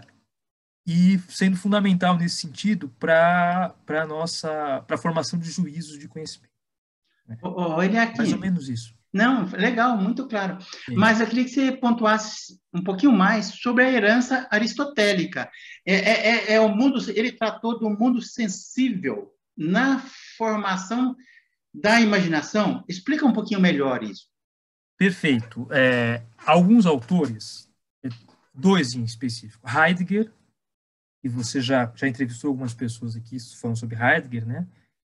e 0.88 1.20
sendo 1.28 1.58
fundamental 1.58 2.16
nesse 2.16 2.38
sentido 2.38 2.88
para 2.98 3.76
a 3.90 4.08
nossa 4.08 4.82
para 4.88 4.96
a 4.96 5.00
formação 5.00 5.38
de 5.38 5.52
juízos 5.52 6.00
de 6.00 6.08
conhecimento. 6.08 6.54
Né? 7.28 7.38
Olha 7.42 8.04
aqui. 8.04 8.20
Mais 8.20 8.32
ou 8.32 8.40
menos 8.40 8.70
isso. 8.70 8.96
Não, 9.12 9.48
legal, 9.48 9.98
muito 9.98 10.26
claro. 10.30 10.58
Sim. 10.86 10.96
Mas 10.96 11.20
eu 11.20 11.28
queria 11.28 11.44
que 11.44 11.50
você 11.50 11.74
pontuasse 11.74 12.58
um 12.74 12.82
pouquinho 12.82 13.12
mais 13.12 13.48
sobre 13.48 13.84
a 13.84 13.92
herança 13.92 14.48
aristotélica. 14.50 15.52
É, 15.86 15.94
é, 15.94 16.28
é, 16.28 16.54
é 16.54 16.62
o 16.62 16.70
mundo, 16.70 17.00
ele 17.12 17.34
tratou 17.34 17.78
do 17.78 17.90
mundo 17.90 18.22
sensível 18.22 19.34
na 19.58 20.00
formação 20.38 21.18
da 21.74 22.00
imaginação. 22.00 22.86
Explica 22.88 23.26
um 23.26 23.34
pouquinho 23.34 23.60
melhor 23.60 24.04
isso. 24.04 24.30
Perfeito. 24.98 25.68
É, 25.72 26.24
alguns 26.46 26.86
autores, 26.86 27.70
dois 28.54 28.96
em 28.96 29.04
específico, 29.04 29.68
Heidegger, 29.70 30.32
e 31.24 31.30
você 31.30 31.62
já, 31.62 31.92
já 31.96 32.08
entrevistou 32.08 32.50
algumas 32.50 32.74
pessoas 32.74 33.16
aqui 33.16 33.38
falando 33.56 33.78
sobre 33.78 33.96
Heidegger, 33.96 34.46
né? 34.46 34.68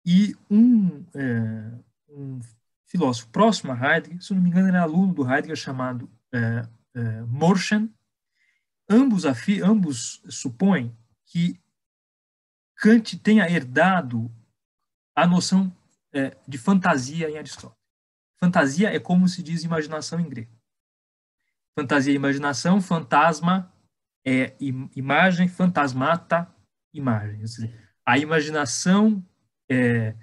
E 0.06 0.36
um, 0.50 1.04
é, 1.14 1.72
um 2.10 2.40
filósofo 2.86 3.30
próximo 3.30 3.72
a 3.72 3.76
Heidegger, 3.76 4.22
se 4.22 4.34
não 4.34 4.42
me 4.42 4.50
engano, 4.50 4.68
era 4.68 4.82
aluno 4.82 5.14
do 5.14 5.24
Heidegger, 5.24 5.56
chamado 5.56 6.10
é, 6.32 6.68
é, 6.94 7.22
Morschen. 7.22 7.90
Ambos, 8.90 9.24
ambos 9.64 10.22
supõem 10.28 10.96
que 11.26 11.60
Kant 12.76 13.18
tenha 13.20 13.50
herdado 13.50 14.30
a 15.16 15.26
noção 15.26 15.74
é, 16.12 16.36
de 16.48 16.58
fantasia 16.58 17.30
em 17.30 17.38
Aristóteles. 17.38 17.81
Fantasia 18.44 18.90
é 18.94 19.00
como 19.00 19.28
se 19.28 19.44
diz 19.44 19.64
imaginação 19.64 20.20
em 20.20 20.28
grego. 20.28 20.52
Fantasia 21.78 22.12
é 22.12 22.16
imaginação, 22.16 22.82
fantasma 22.82 23.72
é 24.26 24.56
imagem, 24.60 25.48
fantasmata, 25.48 26.54
imagem. 26.94 27.42
a 28.06 28.18
imaginação 28.18 29.26
é, 29.70 30.16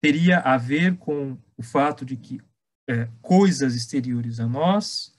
teria 0.00 0.38
a 0.40 0.56
ver 0.56 0.96
com 0.96 1.38
o 1.56 1.62
fato 1.62 2.04
de 2.04 2.16
que 2.16 2.40
é, 2.88 3.06
coisas 3.20 3.74
exteriores 3.74 4.40
a 4.40 4.46
nós 4.46 5.14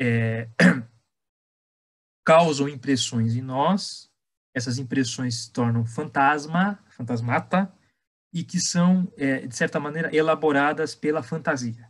é, 0.00 0.48
causam 2.26 2.68
impressões 2.68 3.36
em 3.36 3.42
nós, 3.42 4.10
essas 4.54 4.78
impressões 4.78 5.44
se 5.44 5.52
tornam 5.52 5.84
fantasma, 5.84 6.78
fantasmata, 6.88 7.72
e 8.34 8.42
que 8.42 8.58
são, 8.58 9.10
é, 9.16 9.46
de 9.46 9.54
certa 9.54 9.78
maneira, 9.78 10.14
elaboradas 10.14 10.92
pela 10.92 11.22
fantasia. 11.22 11.88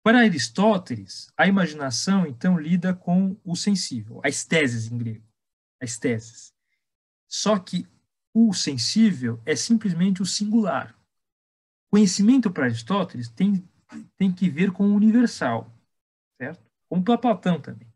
Para 0.00 0.20
Aristóteles, 0.20 1.32
a 1.36 1.48
imaginação, 1.48 2.24
então, 2.24 2.56
lida 2.56 2.94
com 2.94 3.36
o 3.44 3.56
sensível, 3.56 4.20
a 4.24 4.28
estésis 4.28 4.86
em 4.90 4.96
grego, 4.96 5.26
a 5.82 5.84
estésis. 5.84 6.54
Só 7.26 7.58
que 7.58 7.84
o 8.32 8.54
sensível 8.54 9.42
é 9.44 9.56
simplesmente 9.56 10.22
o 10.22 10.26
singular. 10.26 10.96
Conhecimento 11.90 12.48
para 12.48 12.66
Aristóteles 12.66 13.28
tem, 13.28 13.68
tem 14.16 14.32
que 14.32 14.48
ver 14.48 14.70
com 14.70 14.84
o 14.84 14.94
universal, 14.94 15.74
certo? 16.40 16.64
Como 16.88 17.02
para 17.02 17.18
Platão 17.18 17.60
também. 17.60 17.92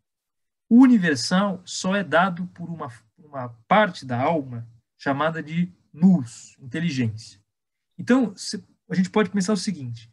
O 0.68 0.82
universal 0.82 1.62
só 1.64 1.94
é 1.94 2.02
dado 2.02 2.48
por 2.48 2.68
uma, 2.68 2.92
uma 3.16 3.50
parte 3.68 4.04
da 4.04 4.20
alma 4.20 4.66
chamada 4.98 5.40
de 5.42 5.72
nous, 5.92 6.57
inteligência. 6.59 7.40
Então, 7.98 8.35
a 8.88 8.94
gente 8.94 9.11
pode 9.11 9.31
pensar 9.31 9.52
o 9.52 9.57
seguinte: 9.57 10.11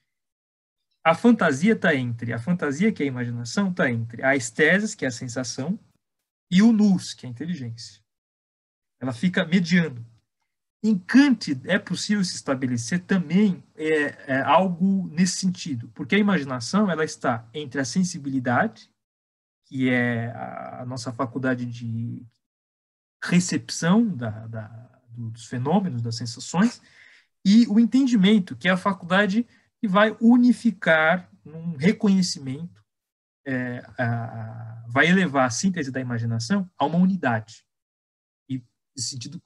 a 1.03 1.15
fantasia 1.15 1.73
está 1.73 1.95
entre, 1.95 2.33
a 2.33 2.39
fantasia 2.39 2.91
que 2.91 3.01
é 3.01 3.05
a 3.05 3.09
imaginação 3.09 3.71
está 3.71 3.89
entre 3.89 4.23
a 4.23 4.35
estésis, 4.35 4.93
que 4.93 5.05
é 5.05 5.07
a 5.07 5.11
sensação, 5.11 5.79
e 6.51 6.61
o 6.61 6.71
nous, 6.71 7.13
que 7.13 7.25
é 7.25 7.29
a 7.29 7.31
inteligência. 7.31 8.01
Ela 8.99 9.13
fica 9.13 9.45
mediando. 9.45 10.05
Em 10.83 10.97
Kant 10.97 11.59
é 11.65 11.77
possível 11.77 12.23
se 12.23 12.35
estabelecer 12.35 13.01
também 13.01 13.63
é, 13.75 14.35
é, 14.35 14.41
algo 14.41 15.09
nesse 15.09 15.37
sentido, 15.37 15.89
porque 15.89 16.15
a 16.15 16.19
imaginação 16.19 16.89
ela 16.89 17.03
está 17.03 17.47
entre 17.53 17.81
a 17.81 17.85
sensibilidade, 17.85 18.89
que 19.65 19.89
é 19.89 20.31
a, 20.31 20.81
a 20.81 20.85
nossa 20.85 21.11
faculdade 21.11 21.65
de 21.65 22.25
recepção 23.21 24.07
da, 24.07 24.47
da, 24.47 24.67
dos 25.11 25.45
fenômenos, 25.45 26.01
das 26.01 26.15
sensações, 26.15 26.81
e 27.45 27.65
o 27.67 27.79
entendimento, 27.79 28.55
que 28.55 28.67
é 28.67 28.71
a 28.71 28.77
faculdade 28.77 29.47
que 29.79 29.87
vai 29.87 30.15
unificar 30.19 31.29
num 31.43 31.75
reconhecimento, 31.75 32.83
é, 33.45 33.79
a, 33.97 34.85
vai 34.87 35.07
elevar 35.07 35.47
a 35.47 35.49
síntese 35.49 35.91
da 35.91 35.99
imaginação 35.99 36.69
a 36.77 36.85
uma 36.85 36.97
unidade. 36.97 37.65
E, 38.49 38.63
nesse 38.95 39.09
sentido, 39.09 39.41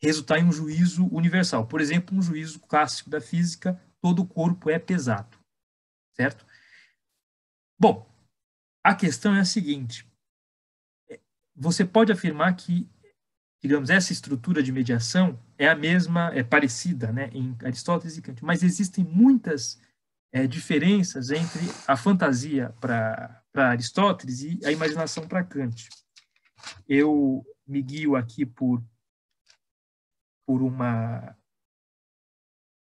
resultar 0.00 0.38
em 0.38 0.44
um 0.44 0.52
juízo 0.52 1.06
universal. 1.06 1.66
Por 1.66 1.80
exemplo, 1.80 2.16
um 2.16 2.22
juízo 2.22 2.60
clássico 2.60 3.10
da 3.10 3.20
física, 3.20 3.80
todo 4.00 4.22
o 4.22 4.26
corpo 4.26 4.70
é 4.70 4.78
pesado. 4.78 5.38
Certo? 6.14 6.44
Bom, 7.78 8.10
a 8.84 8.94
questão 8.94 9.34
é 9.34 9.40
a 9.40 9.44
seguinte: 9.44 10.06
é, 11.08 11.20
você 11.54 11.84
pode 11.84 12.10
afirmar 12.10 12.54
que 12.56 12.90
digamos, 13.62 13.90
essa 13.90 14.12
estrutura 14.12 14.60
de 14.62 14.72
mediação 14.72 15.38
é 15.56 15.68
a 15.68 15.76
mesma, 15.76 16.32
é 16.34 16.42
parecida 16.42 17.12
né, 17.12 17.30
em 17.32 17.56
Aristóteles 17.62 18.16
e 18.16 18.22
Kant, 18.22 18.44
mas 18.44 18.64
existem 18.64 19.04
muitas 19.04 19.80
é, 20.32 20.46
diferenças 20.48 21.30
entre 21.30 21.60
a 21.86 21.96
fantasia 21.96 22.74
para 22.80 23.44
Aristóteles 23.54 24.42
e 24.42 24.58
a 24.64 24.72
imaginação 24.72 25.28
para 25.28 25.44
Kant. 25.44 25.88
Eu 26.88 27.46
me 27.64 27.80
guio 27.80 28.16
aqui 28.16 28.44
por, 28.44 28.82
por 30.44 30.60
uma. 30.60 31.36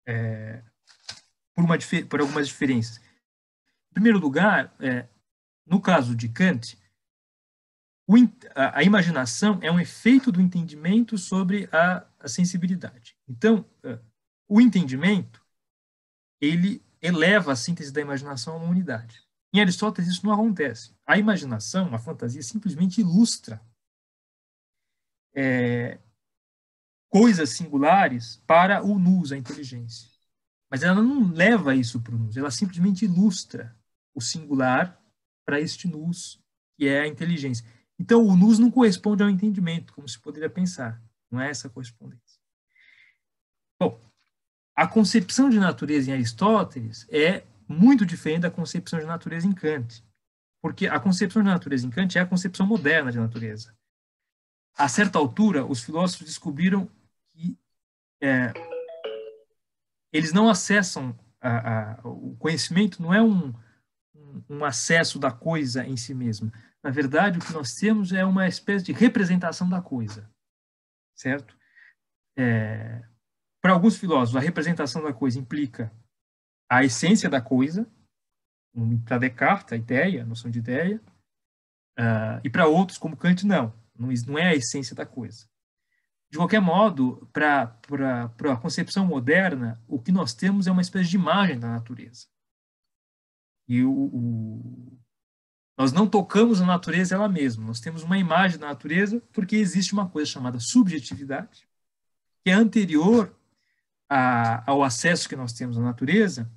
É, 0.06 0.62
por, 1.54 1.64
uma 1.64 1.76
por 2.08 2.20
algumas 2.20 2.48
diferenças. 2.48 2.98
Em 3.90 3.94
primeiro 3.94 4.18
lugar, 4.18 4.74
é, 4.80 5.06
no 5.66 5.80
caso 5.80 6.14
de 6.14 6.28
Kant, 6.28 6.79
a, 8.54 8.82
imaginação 8.82 9.58
é 9.62 9.70
um 9.70 9.78
efeito 9.78 10.32
do 10.32 10.40
entendimento 10.40 11.16
sobre 11.18 11.68
a, 11.72 12.04
a 12.18 12.28
sensibilidade. 12.28 13.16
Então, 13.28 13.64
o 14.48 14.60
entendimento, 14.60 15.44
ele 16.40 16.82
eleva 17.00 17.52
a 17.52 17.56
síntese 17.56 17.92
da 17.92 18.00
imaginação 18.00 18.54
a 18.54 18.56
uma 18.56 18.68
unidade. 18.68 19.22
Em 19.52 19.60
Aristóteles 19.60 20.10
isso 20.10 20.26
não 20.26 20.32
acontece. 20.32 20.94
A 21.06 21.18
imaginação, 21.18 21.94
a 21.94 21.98
fantasia, 21.98 22.42
simplesmente 22.42 23.00
ilustra 23.00 23.60
é, 25.34 25.98
coisas 27.08 27.50
singulares 27.50 28.42
para 28.46 28.82
o 28.84 28.98
nous, 28.98 29.32
a 29.32 29.36
inteligência. 29.36 30.08
Mas 30.70 30.82
ela 30.82 31.02
não 31.02 31.32
leva 31.32 31.74
isso 31.74 32.00
para 32.00 32.14
o 32.14 32.18
nous, 32.18 32.36
ela 32.36 32.50
simplesmente 32.50 33.04
ilustra 33.04 33.76
o 34.14 34.20
singular 34.20 35.00
para 35.44 35.60
este 35.60 35.88
nous, 35.88 36.40
que 36.76 36.86
é 36.86 37.00
a 37.00 37.06
inteligência. 37.06 37.66
Então, 38.00 38.26
o 38.26 38.34
nous 38.34 38.58
não 38.58 38.70
corresponde 38.70 39.22
ao 39.22 39.28
entendimento, 39.28 39.92
como 39.92 40.08
se 40.08 40.18
poderia 40.18 40.48
pensar. 40.48 40.98
Não 41.30 41.38
é 41.38 41.50
essa 41.50 41.68
correspondência. 41.68 42.40
Bom, 43.78 44.00
a 44.74 44.86
concepção 44.86 45.50
de 45.50 45.58
natureza 45.58 46.10
em 46.10 46.14
Aristóteles 46.14 47.06
é 47.10 47.44
muito 47.68 48.06
diferente 48.06 48.40
da 48.40 48.50
concepção 48.50 48.98
de 48.98 49.04
natureza 49.04 49.46
em 49.46 49.52
Kant. 49.52 50.02
Porque 50.62 50.86
a 50.86 50.98
concepção 50.98 51.42
de 51.42 51.48
natureza 51.50 51.86
em 51.86 51.90
Kant 51.90 52.16
é 52.16 52.22
a 52.22 52.26
concepção 52.26 52.66
moderna 52.66 53.12
de 53.12 53.18
natureza. 53.18 53.76
A 54.78 54.88
certa 54.88 55.18
altura, 55.18 55.66
os 55.66 55.82
filósofos 55.82 56.26
descobriram 56.26 56.90
que 57.34 57.54
é, 58.22 58.54
eles 60.10 60.32
não 60.32 60.48
acessam 60.48 61.14
a, 61.38 61.98
a, 61.98 62.08
o 62.08 62.34
conhecimento, 62.36 63.02
não 63.02 63.12
é 63.12 63.22
um, 63.22 63.52
um 64.48 64.64
acesso 64.64 65.18
da 65.18 65.30
coisa 65.30 65.84
em 65.84 65.98
si 65.98 66.14
mesma. 66.14 66.50
Na 66.82 66.90
verdade, 66.90 67.38
o 67.38 67.42
que 67.42 67.52
nós 67.52 67.74
temos 67.74 68.12
é 68.12 68.24
uma 68.24 68.48
espécie 68.48 68.86
de 68.86 68.92
representação 68.92 69.68
da 69.68 69.82
coisa, 69.82 70.30
certo? 71.14 71.56
É, 72.38 73.02
para 73.60 73.72
alguns 73.72 73.96
filósofos, 73.96 74.36
a 74.36 74.44
representação 74.44 75.02
da 75.02 75.12
coisa 75.12 75.38
implica 75.38 75.92
a 76.70 76.82
essência 76.82 77.28
da 77.28 77.40
coisa, 77.40 77.90
para 79.04 79.18
Descartes, 79.18 79.72
a 79.72 79.76
ideia, 79.76 80.22
a 80.22 80.26
noção 80.26 80.50
de 80.50 80.60
ideia, 80.60 81.02
uh, 81.98 82.40
e 82.44 82.48
para 82.48 82.68
outros, 82.68 82.96
como 82.96 83.16
Kant, 83.16 83.44
não, 83.44 83.74
não 83.94 84.38
é 84.38 84.48
a 84.48 84.54
essência 84.54 84.94
da 84.94 85.04
coisa. 85.04 85.48
De 86.30 86.38
qualquer 86.38 86.60
modo, 86.60 87.28
para 87.32 87.76
a 88.52 88.56
concepção 88.56 89.04
moderna, 89.04 89.82
o 89.88 90.00
que 90.00 90.12
nós 90.12 90.32
temos 90.32 90.68
é 90.68 90.70
uma 90.70 90.80
espécie 90.80 91.10
de 91.10 91.16
imagem 91.16 91.58
da 91.58 91.68
natureza. 91.68 92.28
E 93.68 93.82
o, 93.82 93.92
o, 93.92 94.99
nós 95.80 95.92
não 95.92 96.06
tocamos 96.06 96.60
a 96.60 96.66
natureza 96.66 97.14
ela 97.14 97.26
mesma, 97.26 97.64
nós 97.64 97.80
temos 97.80 98.02
uma 98.02 98.18
imagem 98.18 98.58
da 98.58 98.66
natureza 98.66 99.22
porque 99.32 99.56
existe 99.56 99.94
uma 99.94 100.06
coisa 100.06 100.30
chamada 100.30 100.60
subjetividade, 100.60 101.66
que 102.44 102.50
é 102.50 102.52
anterior 102.52 103.34
a, 104.06 104.70
ao 104.70 104.82
acesso 104.82 105.26
que 105.26 105.34
nós 105.34 105.54
temos 105.54 105.78
à 105.78 105.80
natureza 105.80 106.52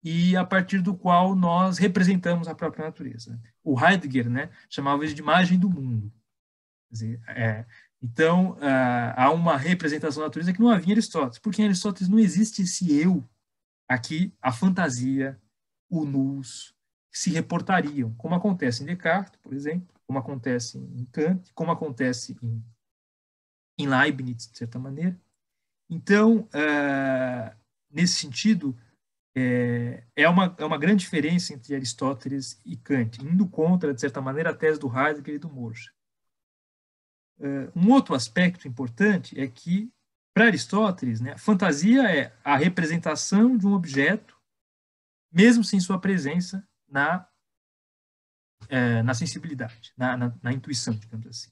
e 0.00 0.36
a 0.36 0.44
partir 0.44 0.80
do 0.80 0.94
qual 0.94 1.34
nós 1.34 1.76
representamos 1.78 2.46
a 2.46 2.54
própria 2.54 2.84
natureza. 2.84 3.36
O 3.64 3.84
Heidegger 3.84 4.30
né, 4.30 4.50
chamava 4.70 5.04
isso 5.04 5.16
de 5.16 5.22
imagem 5.22 5.58
do 5.58 5.68
mundo. 5.68 6.12
Dizer, 6.88 7.20
é, 7.26 7.66
então, 8.00 8.52
uh, 8.52 9.12
há 9.16 9.28
uma 9.32 9.56
representação 9.56 10.20
da 10.20 10.28
natureza 10.28 10.52
que 10.52 10.60
não 10.60 10.70
havia 10.70 10.90
em 10.90 10.92
Aristóteles, 10.92 11.40
porque 11.40 11.62
em 11.62 11.64
Aristóteles 11.64 12.08
não 12.08 12.20
existe 12.20 12.62
esse 12.62 12.96
eu, 12.96 13.28
aqui 13.88 14.32
a 14.40 14.52
fantasia, 14.52 15.36
o 15.90 16.04
nous, 16.04 16.75
se 17.16 17.30
reportariam, 17.30 18.12
como 18.16 18.34
acontece 18.34 18.82
em 18.82 18.86
Descartes, 18.86 19.40
por 19.42 19.54
exemplo, 19.54 19.88
como 20.06 20.18
acontece 20.18 20.76
em 20.76 21.06
Kant, 21.06 21.50
como 21.54 21.72
acontece 21.72 22.36
em, 22.42 22.62
em 23.78 23.88
Leibniz, 23.88 24.46
de 24.46 24.58
certa 24.58 24.78
maneira, 24.78 25.18
então, 25.88 26.40
uh, 26.40 27.56
nesse 27.90 28.16
sentido, 28.16 28.78
é, 29.34 30.04
é, 30.14 30.28
uma, 30.28 30.54
é 30.58 30.64
uma 30.66 30.76
grande 30.76 31.04
diferença 31.04 31.54
entre 31.54 31.74
Aristóteles 31.74 32.60
e 32.66 32.76
Kant, 32.76 33.24
indo 33.24 33.48
contra, 33.48 33.94
de 33.94 34.00
certa 34.00 34.20
maneira, 34.20 34.50
a 34.50 34.54
tese 34.54 34.78
do 34.78 34.94
Heidegger 34.94 35.36
e 35.36 35.38
do 35.38 35.48
Morse. 35.48 35.90
Uh, 37.38 37.72
um 37.74 37.92
outro 37.92 38.14
aspecto 38.14 38.68
importante 38.68 39.40
é 39.40 39.48
que, 39.48 39.90
para 40.34 40.44
Aristóteles, 40.44 41.22
né, 41.22 41.38
fantasia 41.38 42.02
é 42.02 42.36
a 42.44 42.58
representação 42.58 43.56
de 43.56 43.66
um 43.66 43.72
objeto, 43.72 44.38
mesmo 45.32 45.64
sem 45.64 45.80
sua 45.80 45.98
presença 45.98 46.62
na, 46.88 47.28
é, 48.68 49.02
na 49.02 49.14
sensibilidade, 49.14 49.92
na, 49.96 50.16
na, 50.16 50.34
na, 50.42 50.52
intuição, 50.52 50.94
digamos 50.94 51.26
assim. 51.26 51.50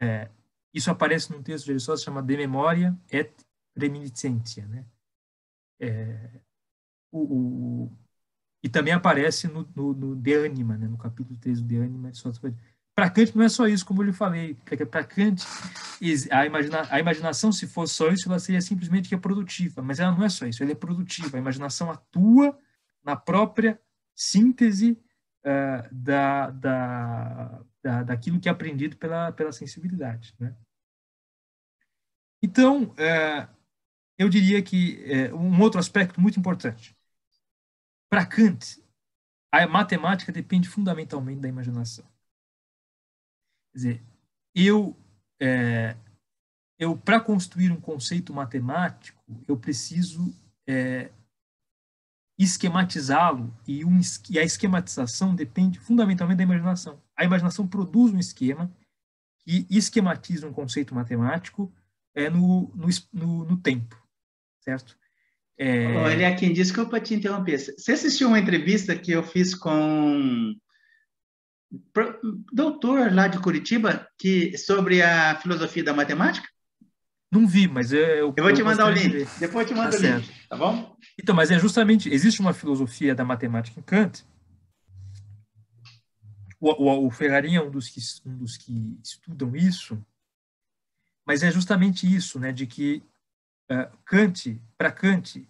É, 0.00 0.28
isso 0.72 0.90
aparece 0.90 1.30
num 1.30 1.42
texto 1.42 1.66
de 1.66 1.72
Aristóteles 1.72 2.04
chamado 2.04 2.26
De 2.26 2.36
Memoria 2.36 2.96
et 3.10 3.32
Reminiscentia. 3.76 4.66
Né? 4.66 4.84
É, 5.80 6.40
o, 7.10 7.20
o, 7.20 7.98
e 8.62 8.68
também 8.68 8.92
aparece 8.92 9.48
no, 9.48 9.68
no, 9.74 9.92
no 9.92 10.16
De 10.16 10.34
Anima, 10.34 10.76
né? 10.76 10.86
no 10.86 10.96
capítulo 10.96 11.38
3 11.38 11.60
do 11.60 11.66
De 11.66 11.76
Anima. 11.76 12.10
Para 12.94 13.08
Kant 13.08 13.34
não 13.34 13.44
é 13.44 13.48
só 13.48 13.66
isso, 13.66 13.86
como 13.86 14.02
eu 14.02 14.06
lhe 14.06 14.12
falei. 14.12 14.54
Para 14.90 15.04
Kant, 15.04 15.42
a, 16.30 16.46
imagina, 16.46 16.86
a 16.90 17.00
imaginação, 17.00 17.50
se 17.50 17.66
fosse 17.66 17.94
só 17.94 18.08
isso, 18.10 18.28
ela 18.28 18.38
seria 18.38 18.60
simplesmente 18.60 19.10
reprodutiva. 19.10 19.82
Mas 19.82 19.98
ela 19.98 20.12
não 20.12 20.24
é 20.24 20.28
só 20.28 20.46
isso, 20.46 20.62
ela 20.62 20.72
é 20.72 20.74
produtiva. 20.74 21.36
A 21.36 21.40
imaginação 21.40 21.90
atua 21.90 22.58
na 23.02 23.16
própria 23.16 23.80
síntese 24.22 24.92
uh, 25.44 25.94
da, 25.94 26.50
da, 26.50 27.64
da, 27.82 28.02
daquilo 28.04 28.40
que 28.40 28.48
é 28.48 28.52
aprendido 28.52 28.96
pela, 28.96 29.32
pela 29.32 29.52
sensibilidade. 29.52 30.34
Né? 30.38 30.54
Então, 32.42 32.94
é, 32.96 33.48
eu 34.18 34.28
diria 34.28 34.62
que 34.62 35.02
é, 35.04 35.32
um 35.34 35.60
outro 35.60 35.80
aspecto 35.80 36.20
muito 36.20 36.38
importante. 36.38 36.96
Para 38.08 38.26
Kant, 38.26 38.82
a 39.50 39.66
matemática 39.66 40.32
depende 40.32 40.68
fundamentalmente 40.68 41.40
da 41.40 41.48
imaginação. 41.48 42.04
Quer 43.72 43.78
dizer, 43.78 44.02
eu, 44.54 44.96
é, 45.40 45.96
eu 46.78 46.96
para 46.96 47.20
construir 47.20 47.70
um 47.70 47.80
conceito 47.80 48.32
matemático, 48.34 49.22
eu 49.48 49.56
preciso 49.56 50.34
é, 50.66 51.10
esquematizá-lo 52.38 53.54
e, 53.66 53.84
um, 53.84 54.00
e 54.30 54.38
a 54.38 54.42
esquematização 54.42 55.34
depende 55.34 55.78
fundamentalmente 55.78 56.38
da 56.38 56.44
imaginação. 56.44 57.00
A 57.16 57.24
imaginação 57.24 57.66
produz 57.66 58.12
um 58.12 58.18
esquema 58.18 58.70
que 59.38 59.66
esquematiza 59.70 60.46
um 60.46 60.52
conceito 60.52 60.94
matemático 60.94 61.72
é, 62.14 62.30
no, 62.30 62.72
no, 62.74 62.88
no, 63.12 63.44
no 63.44 63.56
tempo, 63.56 63.96
certo? 64.60 64.96
É... 65.58 65.94
Olha, 65.96 66.34
quem 66.34 66.52
desculpa 66.52 67.00
te 67.00 67.14
interromper. 67.14 67.58
Você 67.58 67.92
assistiu 67.92 68.28
uma 68.28 68.38
entrevista 68.38 68.96
que 68.96 69.12
eu 69.12 69.22
fiz 69.22 69.54
com 69.54 70.54
doutor 72.52 73.12
lá 73.12 73.28
de 73.28 73.38
Curitiba 73.38 74.06
que 74.18 74.56
sobre 74.58 75.02
a 75.02 75.36
filosofia 75.36 75.84
da 75.84 75.94
matemática? 75.94 76.46
Não 77.32 77.46
vi, 77.46 77.66
mas 77.66 77.94
eu, 77.94 78.00
eu, 78.00 78.34
eu 78.36 78.44
vou 78.44 78.52
te 78.52 78.62
mandar 78.62 78.88
o 78.88 78.90
link. 78.90 79.26
Depois 79.40 79.66
eu 79.66 79.74
te 79.74 79.74
mando 79.74 79.90
tá 79.90 79.96
o 79.96 80.00
link, 80.02 80.26
certo. 80.26 80.48
tá 80.50 80.54
bom? 80.54 80.94
Então, 81.18 81.34
mas 81.34 81.50
é 81.50 81.58
justamente, 81.58 82.12
existe 82.12 82.42
uma 82.42 82.52
filosofia 82.52 83.14
da 83.14 83.24
matemática 83.24 83.80
em 83.80 83.82
Kant. 83.82 84.22
O, 86.60 86.70
o, 86.70 87.06
o 87.06 87.10
Ferrarin 87.10 87.54
é 87.54 87.62
um 87.62 87.70
dos, 87.70 87.88
que, 87.88 88.00
um 88.28 88.36
dos 88.36 88.58
que 88.58 88.98
estudam 89.02 89.56
isso, 89.56 89.98
mas 91.26 91.42
é 91.42 91.50
justamente 91.50 92.06
isso, 92.06 92.38
né, 92.38 92.52
de 92.52 92.66
que 92.66 93.02
uh, 93.70 93.96
Kant, 94.04 94.60
para 94.76 94.92
Kant, 94.92 95.48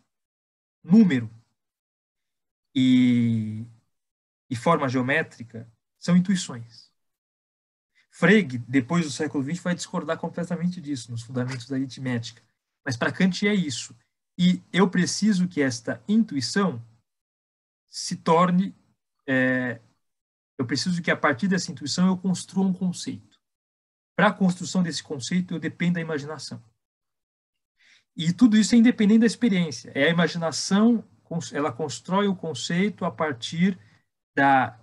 número 0.84 1.28
e, 2.72 3.66
e 4.48 4.54
forma 4.54 4.88
geométrica 4.88 5.68
são 5.98 6.16
intuições. 6.16 6.91
Frege, 8.14 8.58
depois 8.68 9.06
do 9.06 9.10
século 9.10 9.42
XX, 9.42 9.62
vai 9.62 9.74
discordar 9.74 10.18
completamente 10.18 10.82
disso, 10.82 11.10
nos 11.10 11.22
fundamentos 11.22 11.66
da 11.66 11.76
aritmética. 11.76 12.42
Mas 12.84 12.94
para 12.94 13.10
Kant 13.10 13.48
é 13.48 13.54
isso. 13.54 13.96
E 14.38 14.62
eu 14.70 14.88
preciso 14.90 15.48
que 15.48 15.62
esta 15.62 16.02
intuição 16.06 16.84
se 17.90 18.16
torne. 18.16 18.74
É, 19.26 19.80
eu 20.58 20.66
preciso 20.66 21.00
que 21.00 21.10
a 21.10 21.16
partir 21.16 21.48
dessa 21.48 21.72
intuição 21.72 22.06
eu 22.06 22.18
construa 22.18 22.66
um 22.66 22.72
conceito. 22.74 23.40
Para 24.14 24.26
a 24.26 24.32
construção 24.32 24.82
desse 24.82 25.02
conceito, 25.02 25.54
eu 25.54 25.58
dependo 25.58 25.94
da 25.94 26.00
imaginação. 26.00 26.62
E 28.14 28.30
tudo 28.30 28.58
isso 28.58 28.74
é 28.74 28.78
independente 28.78 29.20
da 29.20 29.26
experiência. 29.26 29.90
É 29.94 30.04
a 30.04 30.10
imaginação, 30.10 31.02
ela 31.50 31.72
constrói 31.72 32.28
o 32.28 32.36
conceito 32.36 33.06
a 33.06 33.10
partir 33.10 33.78
da 34.36 34.78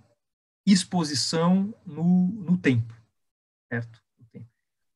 exposição 0.66 1.72
no, 1.86 2.26
no 2.26 2.58
tempo 2.58 2.99
certo? 3.70 4.02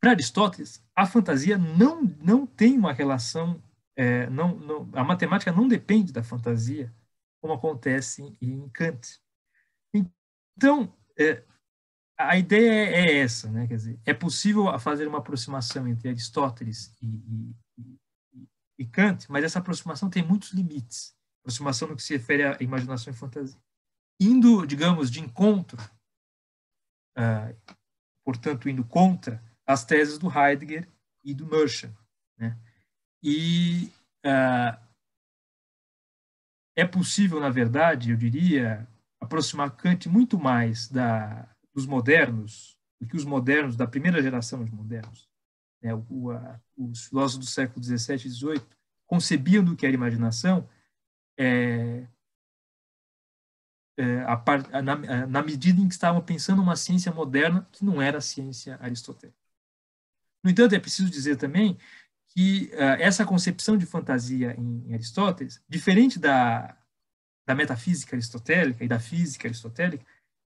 Para 0.01 0.11
Aristóteles, 0.11 0.85
a 0.95 1.07
fantasia 1.07 1.57
não, 1.57 2.03
não 2.03 2.47
tem 2.47 2.77
uma 2.77 2.93
relação, 2.93 3.63
é, 3.97 4.29
não, 4.29 4.55
não, 4.55 4.91
a 4.93 5.03
matemática 5.03 5.51
não 5.51 5.67
depende 5.67 6.13
da 6.13 6.23
fantasia, 6.23 6.95
como 7.41 7.55
acontece 7.55 8.37
em 8.39 8.69
Kant. 8.69 9.19
Então, 10.57 10.95
é, 11.19 11.43
a 12.19 12.37
ideia 12.37 12.71
é, 12.71 13.01
é 13.01 13.19
essa, 13.21 13.51
né? 13.51 13.67
Quer 13.67 13.77
dizer, 13.77 14.01
é 14.05 14.13
possível 14.13 14.79
fazer 14.79 15.09
uma 15.09 15.19
aproximação 15.19 15.89
entre 15.89 16.11
Aristóteles 16.11 16.95
e, 17.01 17.57
e, 17.79 18.49
e 18.81 18.87
Kant, 18.87 19.27
mas 19.31 19.43
essa 19.43 19.59
aproximação 19.59 20.11
tem 20.11 20.23
muitos 20.23 20.53
limites. 20.53 21.17
Aproximação 21.41 21.89
no 21.89 21.97
que 21.97 22.03
se 22.03 22.17
refere 22.17 22.45
à 22.45 22.57
imaginação 22.61 23.13
e 23.13 23.17
fantasia. 23.17 23.61
Indo, 24.21 24.67
digamos, 24.67 25.11
de 25.11 25.21
encontro, 25.21 25.83
uh, 27.19 27.75
portanto, 28.25 28.69
indo 28.69 28.85
contra 28.85 29.43
as 29.67 29.85
teses 29.85 30.19
do 30.19 30.29
Heidegger 30.29 30.89
e 31.23 31.35
do 31.35 31.47
Merschel. 31.47 31.91
Né? 32.39 32.57
E 33.23 33.93
uh, 34.25 34.79
é 36.77 36.85
possível, 36.85 37.41
na 37.41 37.51
verdade, 37.51 38.11
eu 38.11 38.17
diria, 38.17 38.89
aproximar 39.21 39.77
Kant 39.77 40.09
muito 40.09 40.39
mais 40.39 40.89
da, 40.89 41.49
dos 41.73 41.87
modernos 41.87 42.77
do 43.01 43.07
que 43.07 43.17
os 43.17 43.25
modernos 43.25 43.77
da 43.77 43.87
primeira 43.87 44.23
geração 44.23 44.65
de 44.65 44.73
modernos. 44.73 45.29
Né? 45.83 45.95
O, 46.09 46.31
a, 46.31 46.61
os 46.77 47.07
filósofos 47.07 47.47
do 47.47 47.51
século 47.51 47.85
XVII 47.85 48.17
e 48.17 48.31
XVIII 48.31 48.67
concebiam 49.07 49.63
do 49.63 49.77
que 49.77 49.87
era 49.87 49.95
imaginação 49.95 50.69
é, 51.39 52.07
é, 53.97 54.23
a 54.27 54.37
par, 54.37 54.69
na, 54.83 55.27
na, 55.27 55.43
medida 55.43 55.81
em 55.81 55.89
que 55.89 55.95
estavam 55.95 56.21
pensando 56.21 56.61
uma 56.61 56.77
ciência 56.77 57.13
moderna 57.13 57.67
que 57.71 57.85
não 57.85 58.03
era 58.03 58.19
a 58.19 58.21
ciência 58.21 58.77
aristotélica. 58.81 59.39
No 60.43 60.51
entanto, 60.51 60.75
é 60.75 60.81
preciso 60.81 61.09
dizer 61.09 61.37
também 61.37 61.79
que 62.29 62.71
uh, 62.75 63.01
essa 63.01 63.25
concepção 63.25 63.79
de 63.79 63.87
fantasia 63.87 64.55
em, 64.59 64.89
em 64.89 64.95
Aristóteles, 64.95 65.63
diferente 65.69 66.19
da, 66.19 66.77
da 67.47 67.55
metafísica 67.55 68.17
aristotélica 68.17 68.85
e 68.85 68.89
da 68.89 68.99
física 68.99 69.47
aristotélica, 69.47 70.05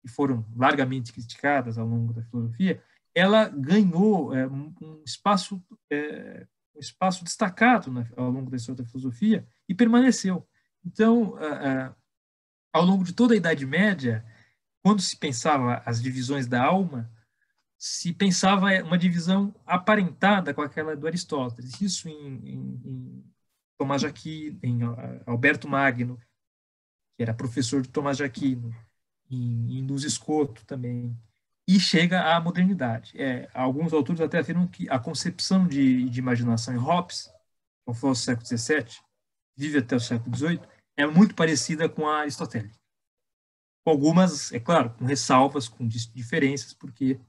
que 0.01 0.08
foram 0.08 0.45
largamente 0.56 1.12
criticadas 1.12 1.77
ao 1.77 1.88
longo 1.88 2.13
da 2.13 2.23
filosofia, 2.23 2.82
ela 3.13 3.49
ganhou 3.49 4.36
é, 4.36 4.47
um 4.47 5.01
espaço 5.06 5.62
é, 5.89 6.47
um 6.75 6.80
espaço 6.80 7.23
destacado 7.23 7.91
né, 7.91 8.08
ao 8.15 8.30
longo 8.30 8.49
da 8.49 8.58
história 8.58 8.82
da 8.82 8.89
filosofia 8.89 9.45
e 9.67 9.75
permaneceu. 9.75 10.47
Então, 10.86 11.38
ao 12.73 12.84
longo 12.84 13.03
de 13.03 13.13
toda 13.13 13.34
a 13.34 13.38
Idade 13.38 13.65
Média, 13.65 14.25
quando 14.84 15.01
se 15.01 15.15
pensava 15.17 15.81
as 15.86 16.01
divisões 16.01 16.47
da 16.47 16.63
alma, 16.63 17.12
se 17.77 18.13
pensava 18.13 18.67
uma 18.84 18.97
divisão 18.97 19.53
aparentada 19.65 20.53
com 20.53 20.62
aquela 20.62 20.95
do 20.95 21.07
Aristóteles. 21.07 21.81
Isso 21.81 22.07
em, 22.07 22.36
em, 22.45 22.81
em 22.86 23.34
Tomás 23.77 24.01
de 24.01 24.07
Aquino, 24.07 24.60
em 24.62 24.79
Alberto 25.25 25.67
Magno, 25.67 26.19
que 27.17 27.23
era 27.23 27.34
professor 27.34 27.81
de 27.81 27.89
Tomás 27.89 28.17
de 28.17 28.23
Aquino, 28.23 28.75
em, 29.29 29.79
em 29.79 29.88
Luz 29.88 30.03
Escoto 30.03 30.65
também, 30.65 31.17
e 31.67 31.79
chega 31.79 32.36
à 32.36 32.39
modernidade. 32.39 33.13
É, 33.19 33.49
alguns 33.53 33.93
autores 33.93 34.21
até 34.21 34.39
afirmam 34.39 34.67
que 34.67 34.89
a 34.89 34.99
concepção 34.99 35.67
de, 35.67 36.10
de 36.10 36.19
imaginação 36.19 36.73
em 36.73 36.77
Hobbes, 36.77 37.31
que 37.86 37.93
foi 37.93 38.12
o 38.12 38.15
século 38.15 38.45
XVII, 38.45 38.99
vive 39.55 39.79
até 39.79 39.95
o 39.95 39.99
século 39.99 40.36
XVIII, 40.36 40.62
é 40.97 41.06
muito 41.06 41.36
parecida 41.36 41.88
com 41.89 42.08
a 42.08 42.21
aristotélica. 42.21 42.80
Com 43.84 43.91
algumas, 43.91 44.51
é 44.51 44.60
claro, 44.60 44.91
com 44.91 45.06
ressalvas, 45.06 45.67
com 45.67 45.88
diferenças, 45.88 46.73
porque 46.73 47.19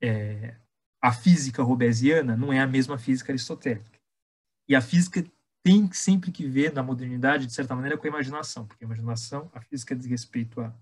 é, 0.00 0.56
a 1.00 1.12
física 1.12 1.62
robesiana 1.62 2.36
não 2.36 2.52
é 2.52 2.60
a 2.60 2.66
mesma 2.66 2.98
física 2.98 3.32
aristotélica. 3.32 4.00
E 4.68 4.76
a 4.76 4.80
física 4.80 5.24
tem 5.62 5.92
sempre 5.92 6.30
que 6.30 6.46
ver 6.46 6.72
na 6.72 6.82
modernidade, 6.82 7.46
de 7.46 7.52
certa 7.52 7.74
maneira, 7.74 7.96
com 7.96 8.06
a 8.06 8.10
imaginação, 8.10 8.66
porque 8.66 8.84
a 8.84 8.86
imaginação, 8.86 9.50
a 9.54 9.60
física 9.60 9.94
diz 9.94 10.06
respeito 10.06 10.60
a 10.60 10.74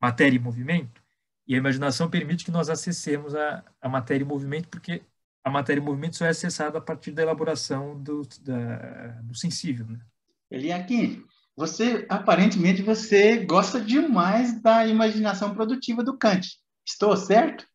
matéria 0.00 0.36
e 0.36 0.40
movimento, 0.40 1.02
e 1.46 1.54
a 1.54 1.58
imaginação 1.58 2.08
permite 2.08 2.44
que 2.44 2.50
nós 2.50 2.68
acessemos 2.68 3.34
a, 3.34 3.64
a 3.80 3.88
matéria 3.88 4.24
e 4.24 4.26
movimento, 4.26 4.68
porque 4.68 5.02
a 5.42 5.50
matéria 5.50 5.80
e 5.80 5.84
movimento 5.84 6.16
só 6.16 6.26
é 6.26 6.28
acessada 6.28 6.78
a 6.78 6.80
partir 6.80 7.10
da 7.12 7.22
elaboração 7.22 8.00
do, 8.00 8.22
da, 8.40 9.08
do 9.22 9.34
sensível. 9.34 9.86
Né? 9.86 10.00
Eliakim, 10.50 11.24
você, 11.56 12.06
aparentemente, 12.08 12.82
você 12.82 13.44
gosta 13.44 13.80
demais 13.80 14.60
da 14.62 14.86
imaginação 14.86 15.54
produtiva 15.54 16.02
do 16.02 16.16
Kant. 16.16 16.48
Estou 16.86 17.16
certo? 17.16 17.66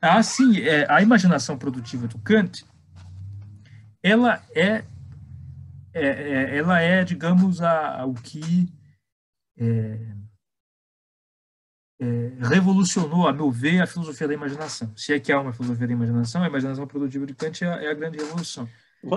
Ah, 0.00 0.22
sim. 0.22 0.60
É, 0.60 0.86
a 0.90 1.02
imaginação 1.02 1.58
produtiva 1.58 2.06
do 2.06 2.18
Kant, 2.18 2.64
ela 4.02 4.42
é, 4.54 4.84
é, 5.92 6.06
é 6.06 6.58
ela 6.58 6.80
é, 6.80 7.04
digamos, 7.04 7.60
a, 7.62 8.00
a 8.00 8.06
o 8.06 8.14
que 8.14 8.68
é, 9.58 9.98
é, 12.00 12.32
revolucionou, 12.48 13.28
a 13.28 13.32
meu 13.32 13.50
ver, 13.50 13.82
a 13.82 13.86
filosofia 13.86 14.28
da 14.28 14.34
imaginação. 14.34 14.92
Se 14.96 15.12
é 15.12 15.20
que 15.20 15.32
há 15.32 15.40
uma 15.40 15.52
filosofia 15.52 15.86
da 15.86 15.92
imaginação, 15.92 16.42
a 16.42 16.46
imaginação 16.48 16.86
produtiva 16.86 17.26
de 17.26 17.34
Kant 17.34 17.64
é 17.64 17.68
a, 17.68 17.82
é 17.82 17.94
grande 17.94 18.18
revolução. 18.18 18.68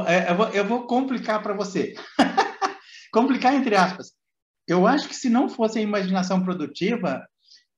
É, 0.08 0.58
eu 0.58 0.66
vou 0.66 0.88
complicar 0.88 1.42
para 1.42 1.54
você. 1.54 1.96
complicar 3.14 3.54
entre 3.54 3.76
aspas. 3.76 4.12
Eu 4.68 4.88
acho 4.88 5.08
que 5.08 5.16
se 5.16 5.30
não 5.30 5.48
fosse 5.48 5.80
a 5.80 5.82
imaginação 5.82 6.44
produtiva, 6.44 7.26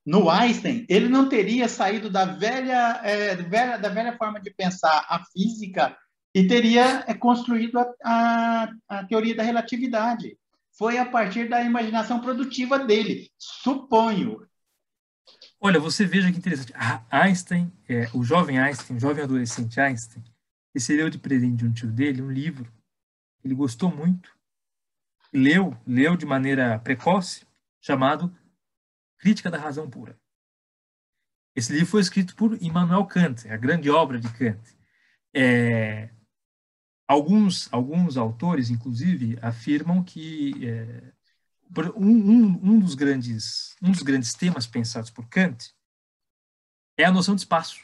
no 0.06 0.30
Einstein, 0.30 0.86
ele 0.88 1.10
não 1.10 1.28
teria 1.28 1.68
saído 1.68 2.10
da 2.10 2.26
velha, 2.26 3.02
é, 3.04 3.36
velha, 3.36 3.78
da 3.78 3.90
velha 3.90 4.16
forma 4.16 4.40
de 4.40 4.52
pensar 4.52 5.04
a 5.10 5.24
física 5.26 5.98
e 6.34 6.48
teria 6.48 7.04
é, 7.08 7.14
construído 7.14 7.80
a, 7.80 7.94
a, 8.04 8.70
a 8.88 9.06
teoria 9.06 9.36
da 9.36 9.42
relatividade. 9.42 10.38
Foi 10.78 10.98
a 10.98 11.06
partir 11.06 11.50
da 11.50 11.64
imaginação 11.64 12.20
produtiva 12.20 12.78
dele, 12.78 13.32
suponho. 13.38 14.46
Olha, 15.60 15.80
você 15.80 16.06
veja 16.06 16.32
que 16.32 16.38
interessante. 16.38 16.74
Einstein, 17.10 17.72
é, 17.90 18.08
o 18.14 18.24
jovem 18.24 18.60
Einstein, 18.60 18.98
o 18.98 19.00
jovem 19.00 19.24
adolescente 19.24 19.80
Einstein, 19.80 20.24
recebeu 20.74 21.10
de 21.10 21.18
presente 21.18 21.58
de 21.58 21.66
um 21.66 21.74
tio 21.74 21.90
dele 21.90 22.22
um 22.22 22.30
livro. 22.30 22.72
Ele 23.44 23.56
gostou 23.56 23.90
muito, 23.90 24.35
leu, 25.36 25.78
leu 25.86 26.16
de 26.16 26.26
maneira 26.26 26.80
precoce, 26.80 27.46
chamado 27.82 28.36
Crítica 29.18 29.52
da 29.52 29.58
Razão 29.58 29.90
Pura. 29.90 30.20
Esse 31.56 31.72
livro 31.72 31.88
foi 31.88 32.02
escrito 32.02 32.36
por 32.36 32.62
Immanuel 32.62 33.06
Kant, 33.06 33.48
a 33.50 33.58
grande 33.58 33.90
obra 33.90 34.20
de 34.20 34.32
Kant. 34.34 34.60
É, 35.34 36.10
alguns, 37.08 37.72
alguns 37.72 38.18
autores, 38.18 38.70
inclusive, 38.70 39.38
afirmam 39.42 40.04
que 40.04 40.68
é, 40.68 41.14
um, 41.96 42.10
um, 42.10 42.72
um, 42.72 42.80
dos 42.80 42.96
grandes, 42.96 43.76
um 43.82 43.92
dos 43.92 44.02
grandes 44.02 44.34
temas 44.34 44.68
pensados 44.68 45.10
por 45.10 45.28
Kant 45.28 45.74
é 46.98 47.06
a 47.06 47.12
noção 47.12 47.36
de 47.36 47.42
espaço. 47.42 47.82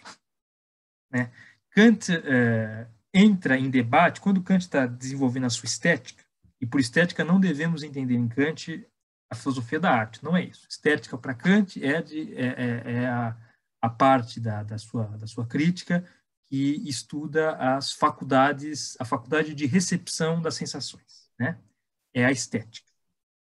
Né? 1.11 1.31
Kant 1.71 2.11
é, 2.11 2.87
entra 3.13 3.57
em 3.57 3.69
debate, 3.69 4.21
quando 4.21 4.43
Kant 4.43 4.63
está 4.63 4.85
desenvolvendo 4.85 5.45
a 5.45 5.49
sua 5.49 5.65
estética, 5.65 6.23
e 6.61 6.65
por 6.65 6.79
estética 6.79 7.25
não 7.25 7.39
devemos 7.39 7.81
entender 7.81 8.13
em 8.13 8.27
Kant 8.27 8.87
a 9.29 9.35
filosofia 9.35 9.79
da 9.79 9.89
arte, 9.89 10.23
não 10.23 10.37
é 10.37 10.43
isso. 10.43 10.67
Estética 10.69 11.17
para 11.17 11.33
Kant 11.33 11.83
é, 11.83 12.01
de, 12.01 12.35
é, 12.35 12.45
é, 12.47 12.93
é 12.93 13.07
a, 13.07 13.35
a, 13.81 13.89
parte 13.89 14.39
da, 14.39 14.61
da, 14.61 14.77
sua, 14.77 15.05
da 15.17 15.25
sua 15.25 15.47
crítica 15.47 16.07
que 16.47 16.87
estuda 16.87 17.55
as 17.55 17.93
faculdades, 17.93 18.95
a 18.99 19.05
faculdade 19.05 19.55
de 19.55 19.65
recepção 19.65 20.41
das 20.41 20.55
sensações, 20.55 21.29
né? 21.39 21.57
É 22.13 22.25
a 22.25 22.31
estética. 22.31 22.91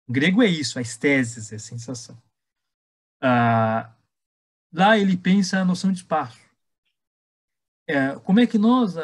Em 0.08 0.12
grego 0.12 0.42
é 0.42 0.46
isso, 0.46 0.78
a 0.78 0.82
estésis, 0.82 1.52
é 1.52 1.56
a 1.56 1.58
sensação. 1.58 2.20
Ah, 3.20 3.92
lá 4.72 4.96
ele 4.96 5.16
pensa 5.16 5.58
a 5.58 5.64
noção 5.64 5.90
de 5.90 5.98
espaço. 5.98 6.38
É, 7.90 8.14
como 8.20 8.40
é 8.40 8.46
que 8.46 8.58
nós 8.58 8.94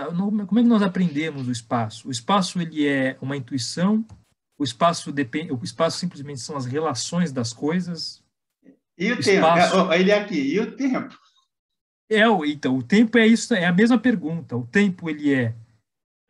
como 0.46 0.58
é 0.58 0.62
que 0.62 0.68
nós 0.68 0.82
aprendemos 0.82 1.48
o 1.48 1.52
espaço? 1.52 2.08
O 2.08 2.10
espaço 2.10 2.60
ele 2.60 2.86
é 2.86 3.16
uma 3.20 3.36
intuição. 3.36 4.04
O 4.58 4.64
espaço 4.64 5.12
depende. 5.12 5.52
O 5.52 5.60
espaço 5.62 5.98
simplesmente 5.98 6.40
são 6.40 6.56
as 6.56 6.66
relações 6.66 7.32
das 7.32 7.52
coisas. 7.52 8.22
E 8.98 9.10
o, 9.12 9.14
o 9.14 9.22
tempo? 9.22 9.46
Espaço, 9.46 9.92
é, 9.92 10.00
ele 10.00 10.10
é 10.10 10.18
aqui. 10.18 10.54
E 10.54 10.60
o 10.60 10.76
tempo? 10.76 11.18
É, 12.08 12.22
então 12.46 12.76
o 12.76 12.82
tempo 12.82 13.18
é 13.18 13.26
isso. 13.26 13.54
É 13.54 13.66
a 13.66 13.72
mesma 13.72 13.98
pergunta. 13.98 14.56
O 14.56 14.66
tempo 14.66 15.10
ele 15.10 15.34
é 15.34 15.54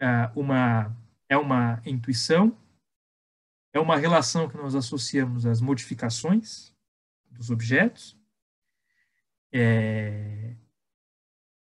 uh, 0.00 0.40
uma 0.40 0.96
é 1.28 1.36
uma 1.36 1.82
intuição 1.84 2.56
é 3.76 3.78
uma 3.78 3.98
relação 3.98 4.48
que 4.48 4.56
nós 4.56 4.74
associamos 4.74 5.44
às 5.44 5.60
modificações 5.60 6.72
dos 7.30 7.50
objetos. 7.50 8.16
É, 9.52 10.45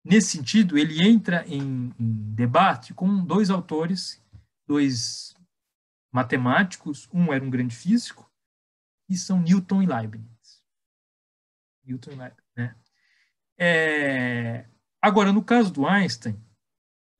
nesse 0.04 0.36
sentido, 0.36 0.76
ele 0.76 1.02
entra 1.06 1.46
em, 1.46 1.92
em, 1.98 2.34
debate 2.34 2.92
com 2.94 3.24
dois 3.24 3.50
autores, 3.50 4.22
dois 4.66 5.34
matemáticos, 6.10 7.08
um 7.12 7.32
era 7.32 7.44
um 7.44 7.50
grande 7.50 7.74
físico, 7.74 8.30
e 9.08 9.16
são 9.16 9.40
Newton 9.40 9.82
e 9.82 9.86
Leibniz. 9.86 10.62
Newton 11.84 12.10
e 12.12 12.16
Leibniz, 12.16 12.44
né? 12.56 12.76
É, 13.58 14.66
agora, 15.00 15.32
no 15.32 15.44
caso 15.44 15.72
do 15.72 15.86
Einstein, 15.86 16.36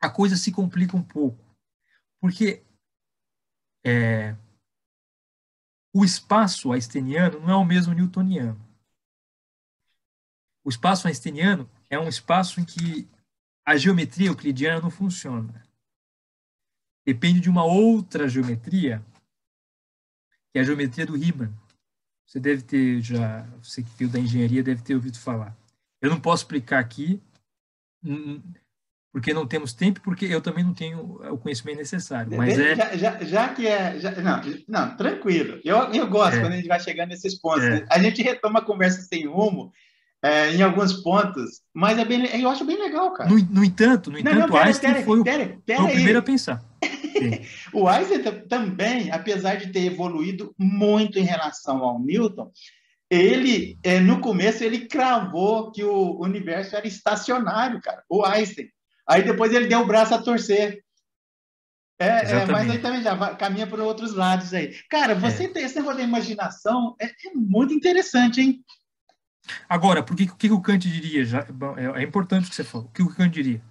a 0.00 0.10
coisa 0.10 0.36
se 0.36 0.50
complica 0.50 0.96
um 0.96 1.02
pouco, 1.02 1.44
porque 2.20 2.64
é, 3.84 4.36
o 5.92 6.04
espaço 6.04 6.72
einsteiniano 6.72 7.40
não 7.40 7.50
é 7.50 7.54
o 7.54 7.64
mesmo 7.64 7.92
newtoniano. 7.92 8.60
o 10.64 10.68
espaço 10.68 11.08
einsteiniano 11.08 11.68
é 11.92 11.98
um 11.98 12.08
espaço 12.08 12.58
em 12.58 12.64
que 12.64 13.06
a 13.66 13.76
geometria 13.76 14.28
euclidiana 14.28 14.80
não 14.80 14.90
funciona. 14.90 15.62
Depende 17.06 17.40
de 17.40 17.50
uma 17.50 17.64
outra 17.64 18.28
geometria, 18.28 19.04
que 20.50 20.58
é 20.58 20.62
a 20.62 20.64
geometria 20.64 21.04
do 21.04 21.16
Riemann. 21.16 21.52
Você 22.26 22.40
deve 22.40 22.62
ter 22.62 23.02
já, 23.02 23.42
você 23.62 23.82
que 23.82 23.90
viu 23.90 24.08
da 24.08 24.18
engenharia 24.18 24.62
deve 24.62 24.82
ter 24.82 24.94
ouvido 24.94 25.18
falar. 25.18 25.54
Eu 26.00 26.08
não 26.08 26.18
posso 26.18 26.44
explicar 26.44 26.78
aqui, 26.78 27.20
porque 29.12 29.34
não 29.34 29.46
temos 29.46 29.74
tempo, 29.74 30.00
porque 30.00 30.24
eu 30.24 30.40
também 30.40 30.64
não 30.64 30.72
tenho 30.72 31.20
o 31.30 31.36
conhecimento 31.36 31.76
necessário. 31.76 32.34
Mas 32.38 32.58
é... 32.58 32.74
já, 32.74 32.96
já, 32.96 33.24
já 33.24 33.54
que 33.54 33.66
é. 33.66 34.00
Já, 34.00 34.12
não, 34.12 34.40
não, 34.66 34.96
tranquilo. 34.96 35.60
Eu, 35.62 35.92
eu 35.92 36.08
gosto 36.08 36.36
é. 36.36 36.40
quando 36.40 36.54
a 36.54 36.56
gente 36.56 36.68
vai 36.68 36.80
chegando 36.80 37.10
nesses 37.10 37.38
pontos. 37.38 37.64
É. 37.64 37.80
Né? 37.80 37.86
A 37.90 37.98
gente 37.98 38.22
retoma 38.22 38.60
a 38.60 38.64
conversa 38.64 39.02
sem 39.02 39.26
rumo 39.26 39.70
é, 40.22 40.54
em 40.54 40.62
alguns 40.62 40.92
pontos, 41.02 41.62
mas 41.74 41.98
é 41.98 42.04
bem, 42.04 42.24
eu 42.40 42.48
acho 42.48 42.64
bem 42.64 42.78
legal, 42.78 43.12
cara. 43.12 43.28
No, 43.28 43.36
no 43.50 43.64
entanto, 43.64 44.10
no 44.10 44.18
entanto, 44.18 44.38
não, 44.38 44.48
pera, 44.48 44.64
Einstein 44.66 44.92
pera, 44.92 45.04
foi, 45.04 45.24
pera, 45.24 45.44
o, 45.44 45.76
foi 45.76 45.84
o 45.84 45.88
primeiro 45.88 46.18
a 46.20 46.22
pensar. 46.22 46.62
o 47.74 47.88
Einstein 47.88 48.22
também, 48.48 49.10
apesar 49.10 49.56
de 49.56 49.72
ter 49.72 49.84
evoluído 49.84 50.54
muito 50.56 51.18
em 51.18 51.24
relação 51.24 51.82
ao 51.82 51.98
Newton, 51.98 52.52
ele, 53.10 53.78
é, 53.82 54.00
no 54.00 54.20
começo, 54.20 54.62
ele 54.64 54.86
cravou 54.86 55.70
que 55.72 55.82
o 55.84 56.20
universo 56.20 56.76
era 56.76 56.86
estacionário, 56.86 57.80
cara, 57.82 58.02
o 58.08 58.24
Einstein. 58.24 58.68
Aí 59.06 59.22
depois 59.22 59.52
ele 59.52 59.66
deu 59.66 59.80
o 59.80 59.86
braço 59.86 60.14
a 60.14 60.22
torcer. 60.22 60.82
É, 61.98 62.32
é, 62.32 62.46
mas 62.46 62.70
aí 62.70 62.78
também 62.78 63.02
já 63.02 63.14
vai, 63.14 63.36
caminha 63.36 63.66
por 63.66 63.78
outros 63.80 64.14
lados 64.14 64.54
aí. 64.54 64.74
Cara, 64.88 65.14
você 65.14 65.44
é. 65.44 65.48
tem 65.48 65.64
esse 65.64 65.76
negócio 65.76 65.98
da 65.98 66.04
imaginação, 66.04 66.96
é, 67.00 67.06
é, 67.06 67.34
muito 67.34 67.74
interessante, 67.74 68.40
hein? 68.40 68.64
Agora, 69.68 70.02
por 70.02 70.16
que, 70.16 70.24
o 70.24 70.36
que 70.36 70.50
o 70.50 70.60
Kant 70.60 70.88
diria? 70.88 71.24
Já, 71.24 71.40
é, 71.76 72.00
é 72.00 72.02
importante 72.02 72.46
o 72.46 72.50
que 72.50 72.56
você 72.56 72.64
falou. 72.64 72.86
O 72.86 72.90
que 72.90 73.02
o 73.02 73.14
Kant 73.14 73.32
diria? 73.32 73.62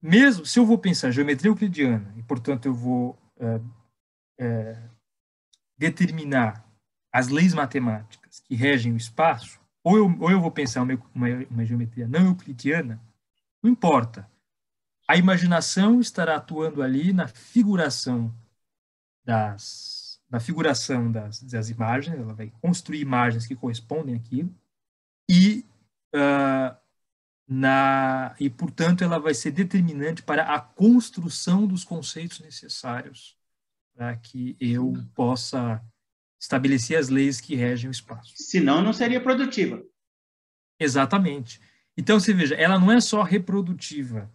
Mesmo 0.00 0.46
se 0.46 0.58
eu 0.58 0.64
vou 0.64 0.78
pensar 0.78 1.10
geometria 1.10 1.50
euclidiana, 1.50 2.14
e 2.16 2.22
portanto 2.22 2.66
eu 2.66 2.74
vou 2.74 3.18
é, 3.36 3.60
é, 4.38 4.82
determinar 5.76 6.64
as 7.12 7.28
leis 7.28 7.52
matemáticas 7.52 8.40
que 8.40 8.54
regem 8.54 8.92
o 8.92 8.96
espaço, 8.96 9.60
ou 9.82 9.96
eu, 9.96 10.18
ou 10.20 10.30
eu 10.30 10.40
vou 10.40 10.50
pensar 10.50 10.82
uma, 10.82 10.94
uma, 11.14 11.28
uma 11.50 11.64
geometria 11.64 12.06
não 12.06 12.26
euclidiana, 12.26 13.00
não 13.62 13.70
importa. 13.70 14.30
A 15.08 15.16
imaginação 15.16 16.00
estará 16.00 16.36
atuando 16.36 16.82
ali 16.82 17.12
na 17.12 17.26
figuração 17.26 18.32
das, 19.24 19.97
na 20.30 20.40
figuração 20.40 21.10
das, 21.10 21.42
das 21.42 21.70
imagens, 21.70 22.18
ela 22.18 22.34
vai 22.34 22.52
construir 22.60 23.00
imagens 23.00 23.46
que 23.46 23.56
correspondem 23.56 24.14
àquilo, 24.14 24.54
e, 25.30 25.64
uh, 26.14 26.76
na, 27.46 28.34
e, 28.38 28.50
portanto, 28.50 29.02
ela 29.02 29.18
vai 29.18 29.34
ser 29.34 29.50
determinante 29.50 30.22
para 30.22 30.54
a 30.54 30.60
construção 30.60 31.66
dos 31.66 31.84
conceitos 31.84 32.40
necessários 32.40 33.36
para 33.94 34.16
que 34.16 34.56
eu 34.60 34.92
possa 35.14 35.82
estabelecer 36.40 36.96
as 36.96 37.08
leis 37.08 37.40
que 37.40 37.56
regem 37.56 37.88
o 37.88 37.90
espaço. 37.90 38.32
Senão, 38.36 38.80
não 38.80 38.92
seria 38.92 39.20
produtiva. 39.20 39.82
Exatamente. 40.78 41.60
Então, 41.96 42.20
você 42.20 42.32
veja, 42.32 42.54
ela 42.54 42.78
não 42.78 42.92
é 42.92 43.00
só 43.00 43.22
reprodutiva. 43.22 44.32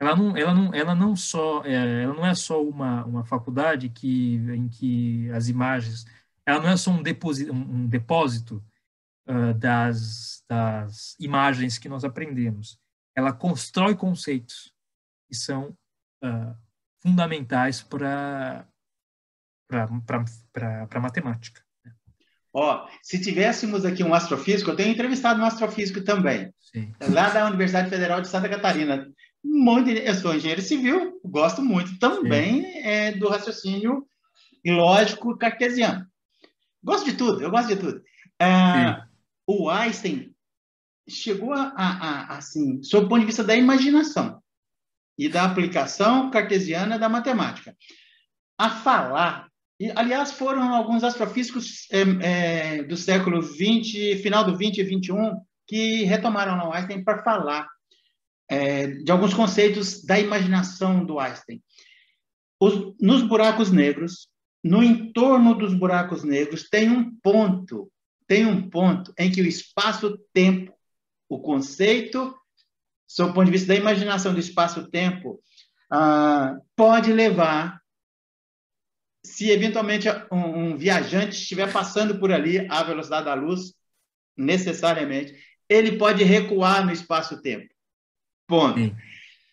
Ela 0.00 0.14
não, 0.14 0.36
ela 0.36 0.54
não, 0.54 0.74
ela 0.74 0.94
não 0.94 1.16
só, 1.16 1.64
é, 1.64 2.02
ela 2.02 2.14
não 2.14 2.24
é 2.24 2.34
só 2.34 2.62
uma, 2.62 3.04
uma 3.04 3.24
faculdade 3.24 3.88
que, 3.88 4.36
em 4.36 4.68
que 4.68 5.28
as 5.30 5.48
imagens, 5.48 6.06
ela 6.46 6.60
não 6.60 6.68
é 6.68 6.76
só 6.76 6.90
um 6.92 7.02
depósito, 7.02 7.52
um 7.52 7.86
depósito 7.86 8.64
uh, 9.28 9.52
das, 9.54 10.44
das 10.48 11.16
imagens 11.18 11.78
que 11.78 11.88
nós 11.88 12.04
aprendemos. 12.04 12.78
Ela 13.14 13.32
constrói 13.32 13.96
conceitos 13.96 14.72
que 15.26 15.34
são 15.34 15.76
uh, 16.24 16.56
fundamentais 17.00 17.82
para 17.82 18.66
para 19.68 21.00
matemática. 21.00 21.62
Ó, 22.52 22.88
se 23.02 23.20
tivéssemos 23.20 23.84
aqui 23.84 24.02
um 24.02 24.14
astrofísico, 24.14 24.70
eu 24.70 24.76
tenho 24.76 24.92
entrevistado 24.92 25.40
um 25.40 25.44
astrofísico 25.44 26.02
também, 26.02 26.52
Sim. 26.58 26.92
lá 27.10 27.28
da 27.28 27.46
Universidade 27.46 27.90
Federal 27.90 28.20
de 28.22 28.28
Santa 28.28 28.48
Catarina. 28.48 29.06
Muito, 29.42 29.90
eu 29.90 30.14
sou 30.14 30.34
engenheiro 30.34 30.60
civil, 30.60 31.20
gosto 31.24 31.62
muito 31.62 31.98
também 31.98 32.64
é, 32.84 33.12
do 33.12 33.28
raciocínio 33.28 34.06
lógico 34.66 35.36
cartesiano. 35.36 36.06
Gosto 36.82 37.06
de 37.06 37.16
tudo, 37.16 37.42
eu 37.42 37.50
gosto 37.50 37.68
de 37.68 37.76
tudo. 37.76 38.02
Ah, 38.40 39.06
o 39.46 39.70
Einstein 39.70 40.34
chegou 41.08 41.52
a, 41.52 41.72
a, 41.76 42.34
a, 42.34 42.36
assim, 42.36 42.82
sob 42.82 43.06
o 43.06 43.08
ponto 43.08 43.20
de 43.20 43.26
vista 43.26 43.44
da 43.44 43.56
imaginação 43.56 44.42
e 45.16 45.28
da 45.28 45.44
aplicação 45.44 46.30
cartesiana 46.30 46.98
da 46.98 47.08
matemática, 47.08 47.76
a 48.56 48.70
falar 48.70 49.48
e, 49.80 49.92
aliás, 49.94 50.32
foram 50.32 50.74
alguns 50.74 51.04
astrofísicos 51.04 51.86
é, 51.92 52.78
é, 52.78 52.82
do 52.82 52.96
século 52.96 53.40
20, 53.40 54.16
final 54.16 54.44
do 54.44 54.56
20 54.56 54.78
e 54.78 54.82
21, 54.82 55.40
que 55.68 56.02
retomaram 56.02 56.68
o 56.68 56.72
Einstein 56.72 57.04
para 57.04 57.22
falar 57.22 57.68
é, 58.48 58.86
de 58.86 59.10
alguns 59.12 59.34
conceitos 59.34 60.02
da 60.04 60.18
imaginação 60.18 61.04
do 61.04 61.18
Einstein. 61.18 61.62
Os, 62.60 62.94
nos 63.00 63.22
buracos 63.22 63.70
negros, 63.70 64.28
no 64.64 64.82
entorno 64.82 65.54
dos 65.54 65.74
buracos 65.74 66.24
negros, 66.24 66.68
tem 66.68 66.90
um 66.90 67.14
ponto, 67.20 67.90
tem 68.26 68.46
um 68.46 68.68
ponto 68.68 69.12
em 69.18 69.30
que 69.30 69.40
o 69.40 69.46
espaço-tempo, 69.46 70.72
o 71.28 71.40
conceito, 71.40 72.34
sob 73.06 73.30
o 73.30 73.34
ponto 73.34 73.46
de 73.46 73.52
vista 73.52 73.68
da 73.68 73.76
imaginação 73.76 74.32
do 74.32 74.40
espaço-tempo, 74.40 75.40
ah, 75.90 76.56
pode 76.74 77.12
levar 77.12 77.80
se 79.24 79.50
eventualmente 79.50 80.08
um, 80.32 80.72
um, 80.72 80.76
viajante 80.76 81.36
estiver 81.36 81.72
passando 81.72 82.18
por 82.18 82.32
ali 82.32 82.66
à 82.70 82.82
velocidade 82.82 83.26
da 83.26 83.34
luz, 83.34 83.74
necessariamente, 84.36 85.34
ele 85.68 85.98
pode 85.98 86.24
recuar 86.24 86.84
no 86.84 86.92
espaço-tempo. 86.92 87.68
Ponto. 88.48 88.78
Sim. 88.78 88.96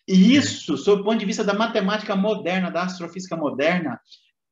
E 0.08 0.34
isso, 0.34 0.76
sob 0.76 1.02
o 1.02 1.04
ponto 1.04 1.18
de 1.18 1.26
vista 1.26 1.44
da 1.44 1.54
matemática 1.54 2.16
moderna, 2.16 2.70
da 2.70 2.82
astrofísica 2.84 3.36
moderna, 3.36 4.00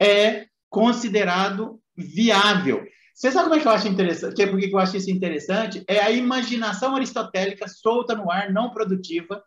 é 0.00 0.46
considerado 0.68 1.80
viável. 1.96 2.84
Você 3.14 3.30
sabe 3.32 3.48
como 3.48 3.58
é 3.58 3.62
que 3.62 3.68
eu 3.68 3.72
acho 3.72 3.88
interessante? 3.88 4.34
Que, 4.34 4.46
por 4.46 4.58
que 4.58 4.70
eu 4.72 4.78
acho 4.78 4.96
isso 4.96 5.10
interessante? 5.10 5.84
É 5.88 6.00
a 6.00 6.10
imaginação 6.10 6.94
aristotélica 6.94 7.66
solta 7.68 8.14
no 8.14 8.30
ar, 8.30 8.52
não 8.52 8.70
produtiva. 8.70 9.42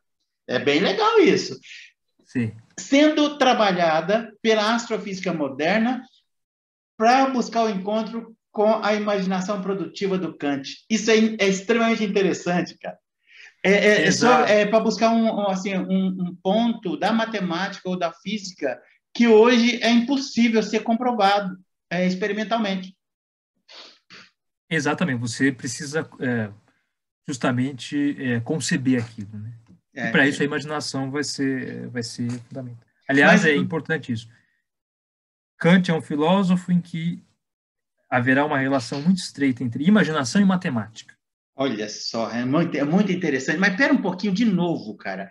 É 0.48 0.58
bem 0.58 0.80
legal 0.80 1.20
isso. 1.20 1.58
Sim 2.26 2.54
sendo 2.80 3.38
trabalhada 3.38 4.32
pela 4.42 4.76
astrofísica 4.76 5.34
moderna 5.34 6.04
para 6.96 7.30
buscar 7.30 7.64
o 7.64 7.70
encontro 7.70 8.36
com 8.52 8.84
a 8.84 8.94
imaginação 8.94 9.62
produtiva 9.62 10.18
do 10.18 10.36
Kant. 10.36 10.86
Isso 10.90 11.12
é, 11.12 11.18
é 11.40 11.48
extremamente 11.48 12.04
interessante, 12.04 12.78
cara. 12.78 12.98
É, 13.68 14.06
é, 14.06 14.08
é, 14.08 14.62
é 14.62 14.66
para 14.66 14.80
buscar 14.80 15.10
um, 15.10 15.48
assim, 15.50 15.76
um, 15.76 16.08
um, 16.08 16.36
ponto 16.36 16.96
da 16.96 17.12
matemática 17.12 17.90
ou 17.90 17.98
da 17.98 18.14
física 18.14 18.82
que 19.14 19.28
hoje 19.28 19.82
é 19.84 19.90
impossível 19.90 20.64
ser 20.64 20.82
comprovado 20.82 21.58
é, 21.90 22.06
experimentalmente. 22.06 22.96
Exatamente. 24.70 25.20
Você 25.20 25.52
precisa 25.52 26.10
é, 26.20 26.50
justamente 27.28 28.16
é, 28.20 28.40
conceber 28.40 29.04
aquilo, 29.04 29.38
né? 29.38 29.54
E 29.94 30.12
para 30.12 30.28
isso 30.28 30.42
a 30.42 30.46
imaginação 30.46 31.10
vai 31.10 31.24
ser, 31.24 31.90
vai 31.90 32.04
ser 32.04 32.30
fundamental. 32.48 32.88
Aliás, 33.10 33.42
Mas, 33.42 33.52
é 33.52 33.56
importante 33.56 34.12
isso. 34.12 34.30
Kant 35.58 35.90
é 35.90 35.94
um 35.94 36.02
filósofo 36.02 36.72
em 36.72 36.80
que 36.80 37.24
haverá 38.10 38.46
uma 38.46 38.60
relação 38.60 39.02
muito 39.02 39.18
estreita 39.18 39.64
entre 39.64 39.84
imaginação 39.84 40.40
e 40.40 40.46
matemática. 40.46 41.17
Olha 41.60 41.90
só, 41.90 42.30
é 42.30 42.46
muito, 42.46 42.78
é 42.78 42.84
muito 42.84 43.12
interessante. 43.12 43.58
Mas 43.58 43.72
espera 43.72 43.92
um 43.92 44.02
pouquinho 44.02 44.32
de 44.32 44.46
novo, 44.46 44.96
cara. 44.96 45.28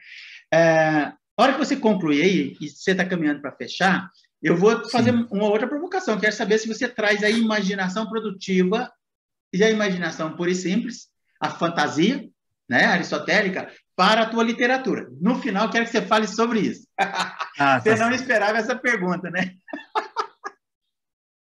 É, 0.53 0.59
a 0.59 1.17
hora 1.39 1.53
que 1.53 1.59
você 1.59 1.77
concluir 1.77 2.23
aí, 2.23 2.57
e 2.61 2.69
você 2.69 2.91
está 2.91 3.05
caminhando 3.05 3.41
para 3.41 3.53
fechar, 3.53 4.11
eu 4.43 4.57
vou 4.57 4.91
fazer 4.91 5.13
Sim. 5.13 5.29
uma 5.31 5.45
outra 5.45 5.69
provocação. 5.69 6.19
Quero 6.19 6.35
saber 6.35 6.59
se 6.59 6.67
você 6.67 6.89
traz 6.89 7.23
a 7.23 7.31
imaginação 7.31 8.09
produtiva 8.09 8.91
e 9.53 9.63
a 9.63 9.71
imaginação 9.71 10.35
pura 10.35 10.51
e 10.51 10.55
simples, 10.57 11.07
a 11.41 11.49
fantasia, 11.49 12.29
né, 12.69 12.85
aristotélica, 12.87 13.71
para 13.95 14.23
a 14.23 14.27
tua 14.29 14.43
literatura. 14.43 15.09
No 15.21 15.41
final, 15.41 15.71
quero 15.71 15.85
que 15.85 15.93
você 15.93 16.03
fale 16.03 16.27
sobre 16.27 16.59
isso. 16.59 16.89
Ah, 16.99 17.39
você 17.81 17.91
tá 17.91 17.97
não 17.97 18.09
certo. 18.09 18.15
esperava 18.15 18.59
essa 18.59 18.75
pergunta, 18.75 19.31
né? 19.31 19.55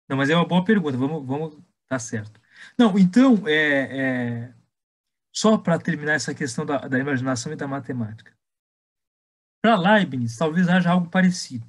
não, 0.09 0.17
mas 0.17 0.31
é 0.31 0.35
uma 0.35 0.47
boa 0.47 0.63
pergunta. 0.63 0.97
Vamos, 0.97 1.25
vamos, 1.25 1.57
tá 1.87 1.99
certo. 1.99 2.41
Não, 2.77 2.97
então, 2.97 3.43
é, 3.45 3.89
é 3.91 4.60
só 5.41 5.57
para 5.57 5.79
terminar 5.79 6.13
essa 6.13 6.35
questão 6.35 6.63
da, 6.63 6.77
da 6.87 6.99
imaginação 6.99 7.51
e 7.51 7.55
da 7.55 7.67
matemática. 7.67 8.31
Para 9.59 9.75
Leibniz, 9.75 10.37
talvez 10.37 10.69
haja 10.69 10.91
algo 10.91 11.09
parecido. 11.09 11.65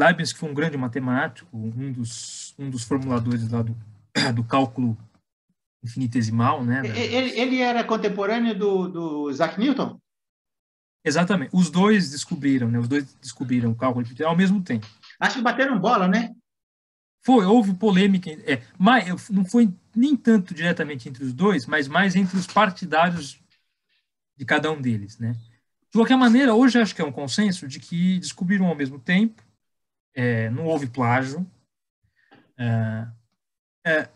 Leibniz, 0.00 0.32
que 0.32 0.38
foi 0.40 0.50
um 0.50 0.54
grande 0.54 0.76
matemático, 0.76 1.48
um 1.56 1.92
dos, 1.92 2.56
um 2.58 2.68
dos 2.68 2.82
formuladores 2.82 3.48
lá 3.52 3.62
do, 3.62 3.76
do 4.34 4.42
cálculo 4.42 4.98
infinitesimal, 5.80 6.64
né? 6.64 6.82
Ele, 6.84 7.38
ele 7.38 7.60
era 7.60 7.84
contemporâneo 7.84 8.58
do, 8.58 8.88
do 8.88 9.30
Isaac 9.30 9.60
Newton? 9.60 9.96
Exatamente. 11.04 11.54
Os 11.54 11.70
dois 11.70 12.10
descobriram, 12.10 12.68
né? 12.68 12.80
Os 12.80 12.88
dois 12.88 13.14
descobriram 13.14 13.70
o 13.70 13.76
cálculo 13.76 14.02
diferencial 14.02 14.30
ao 14.30 14.36
mesmo 14.36 14.60
tempo. 14.60 14.88
Acho 15.20 15.36
que 15.36 15.42
bateram 15.42 15.78
bola, 15.78 16.08
né? 16.08 16.34
Foi, 17.24 17.44
houve 17.44 17.74
polêmica, 17.74 18.28
é, 18.30 18.60
mas 18.76 19.30
não 19.30 19.44
foi 19.44 19.72
nem 19.98 20.16
tanto 20.16 20.54
diretamente 20.54 21.08
entre 21.08 21.24
os 21.24 21.32
dois, 21.32 21.66
mas 21.66 21.88
mais 21.88 22.14
entre 22.14 22.36
os 22.38 22.46
partidários 22.46 23.42
de 24.36 24.44
cada 24.44 24.70
um 24.70 24.80
deles, 24.80 25.18
né? 25.18 25.32
De 25.32 25.92
qualquer 25.98 26.16
maneira, 26.16 26.54
hoje 26.54 26.80
acho 26.80 26.94
que 26.94 27.02
é 27.02 27.04
um 27.04 27.12
consenso 27.12 27.66
de 27.66 27.80
que 27.80 28.18
descobriram 28.20 28.66
ao 28.66 28.76
mesmo 28.76 28.98
tempo, 28.98 29.42
é, 30.14 30.48
não 30.50 30.66
houve 30.66 30.86
plágio. 30.86 31.44
É, 32.56 33.08
é, 33.84 34.08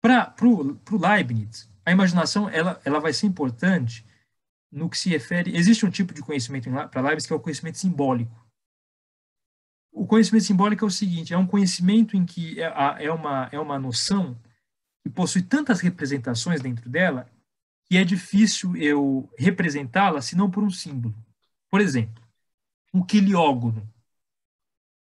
Para 0.00 0.34
o 0.44 0.96
Leibniz, 0.98 1.70
a 1.84 1.92
imaginação 1.92 2.48
ela, 2.48 2.80
ela 2.84 2.98
vai 2.98 3.12
ser 3.12 3.26
importante 3.26 4.04
no 4.72 4.90
que 4.90 4.98
se 4.98 5.08
refere. 5.08 5.56
Existe 5.56 5.86
um 5.86 5.90
tipo 5.90 6.12
de 6.12 6.22
conhecimento 6.22 6.68
para 6.90 7.02
Leibniz 7.02 7.26
que 7.26 7.32
é 7.32 7.36
o 7.36 7.40
conhecimento 7.40 7.78
simbólico. 7.78 8.44
O 9.92 10.06
conhecimento 10.06 10.44
simbólico 10.44 10.84
é 10.84 10.88
o 10.88 10.90
seguinte: 10.90 11.32
é 11.32 11.38
um 11.38 11.46
conhecimento 11.46 12.16
em 12.16 12.26
que 12.26 12.60
é, 12.60 13.04
é 13.04 13.12
uma, 13.12 13.48
é 13.52 13.60
uma 13.60 13.78
noção 13.78 14.36
que 15.06 15.10
possui 15.10 15.42
tantas 15.42 15.80
representações 15.80 16.60
dentro 16.60 16.90
dela 16.90 17.30
que 17.84 17.96
é 17.96 18.04
difícil 18.04 18.76
eu 18.76 19.32
representá-la 19.38 20.20
senão 20.20 20.50
por 20.50 20.64
um 20.64 20.70
símbolo. 20.70 21.14
Por 21.70 21.80
exemplo, 21.80 22.20
um 22.92 23.04
quiliógono, 23.04 23.88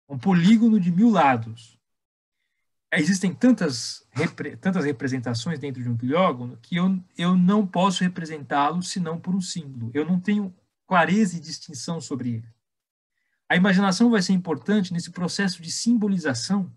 um 0.06 0.18
polígono 0.18 0.78
de 0.78 0.92
mil 0.92 1.08
lados. 1.08 1.78
Existem 2.92 3.34
tantas, 3.34 4.06
repre, 4.10 4.58
tantas 4.58 4.84
representações 4.84 5.58
dentro 5.58 5.82
de 5.82 5.88
um 5.88 5.96
quiliógono 5.96 6.58
que 6.58 6.76
eu, 6.76 7.02
eu 7.16 7.34
não 7.34 7.66
posso 7.66 8.04
representá-lo 8.04 8.82
senão 8.82 9.18
por 9.18 9.34
um 9.34 9.40
símbolo. 9.40 9.90
Eu 9.94 10.04
não 10.04 10.20
tenho 10.20 10.54
clareza 10.86 11.38
e 11.38 11.40
distinção 11.40 11.98
sobre 11.98 12.34
ele. 12.34 12.48
A 13.48 13.56
imaginação 13.56 14.10
vai 14.10 14.20
ser 14.20 14.34
importante 14.34 14.92
nesse 14.92 15.10
processo 15.10 15.62
de 15.62 15.72
simbolização 15.72 16.70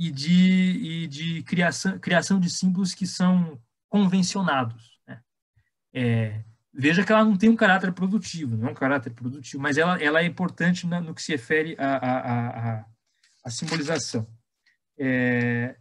e 0.00 0.10
de, 0.10 1.02
e 1.02 1.06
de 1.06 1.42
criação, 1.42 1.98
criação 1.98 2.40
de 2.40 2.48
símbolos 2.48 2.94
que 2.94 3.06
são 3.06 3.60
convencionados. 3.86 4.98
Né? 5.06 5.22
É, 5.92 6.44
veja 6.72 7.04
que 7.04 7.12
ela 7.12 7.22
não 7.22 7.36
tem 7.36 7.50
um 7.50 7.56
caráter 7.56 7.92
produtivo, 7.92 8.56
não 8.56 8.68
é 8.68 8.70
um 8.70 8.74
caráter 8.74 9.12
produtivo, 9.12 9.62
mas 9.62 9.76
ela, 9.76 10.02
ela 10.02 10.20
é 10.22 10.24
importante 10.24 10.86
na, 10.86 11.02
no 11.02 11.14
que 11.14 11.22
se 11.22 11.32
refere 11.32 11.76
à, 11.78 12.82
simbolização. 13.50 14.26
É, 14.98 15.76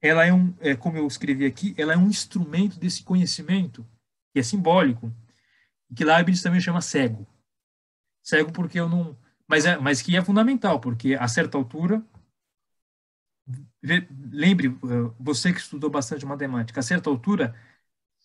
ela 0.00 0.26
é 0.26 0.32
um, 0.32 0.52
é, 0.58 0.74
como 0.74 0.98
eu 0.98 1.06
escrevi 1.06 1.46
aqui, 1.46 1.72
ela 1.78 1.92
é 1.92 1.96
um 1.96 2.08
instrumento 2.08 2.80
desse 2.80 3.04
conhecimento 3.04 3.86
que 4.36 4.40
é 4.40 4.42
simbólico, 4.42 5.10
que 5.94 6.04
Leibniz 6.04 6.42
também 6.42 6.60
chama 6.60 6.82
cego 6.82 7.26
cego 8.26 8.52
porque 8.52 8.78
eu 8.78 8.88
não. 8.88 9.16
Mas, 9.48 9.64
é, 9.64 9.78
mas 9.78 10.02
que 10.02 10.14
é 10.14 10.22
fundamental, 10.22 10.78
porque 10.78 11.14
a 11.14 11.28
certa 11.28 11.56
altura. 11.56 12.04
Lembre, 13.80 14.66
eh, 14.66 15.14
você 15.20 15.52
que 15.52 15.60
estudou 15.60 15.88
bastante 15.88 16.26
matemática, 16.26 16.80
a 16.80 16.82
certa 16.82 17.08
altura 17.08 17.54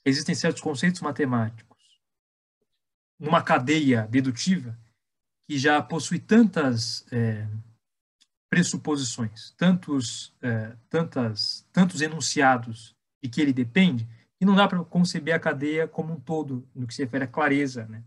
existem 0.04 0.34
certos 0.34 0.60
conceitos 0.60 1.00
matemáticos 1.02 1.78
numa 3.20 3.44
cadeia 3.44 4.08
dedutiva 4.08 4.76
que 5.48 5.60
já 5.60 5.80
possui 5.80 6.18
tantas 6.18 7.06
é, 7.12 7.48
pressuposições, 8.50 9.52
tantos, 9.52 10.34
é, 10.42 10.76
tantas, 10.90 11.68
tantos 11.72 12.02
enunciados 12.02 12.96
de 13.22 13.30
que 13.30 13.40
ele 13.40 13.54
depende, 13.54 14.10
que 14.42 14.46
não 14.46 14.56
dá 14.56 14.68
para 14.68 14.84
conceber 14.84 15.36
a 15.36 15.40
cadeia 15.40 15.88
como 15.88 16.14
um 16.14 16.20
todo, 16.20 16.68
no 16.74 16.88
que 16.88 16.96
se 16.96 17.04
refere 17.04 17.26
à 17.26 17.28
clareza, 17.28 17.86
né? 17.86 18.04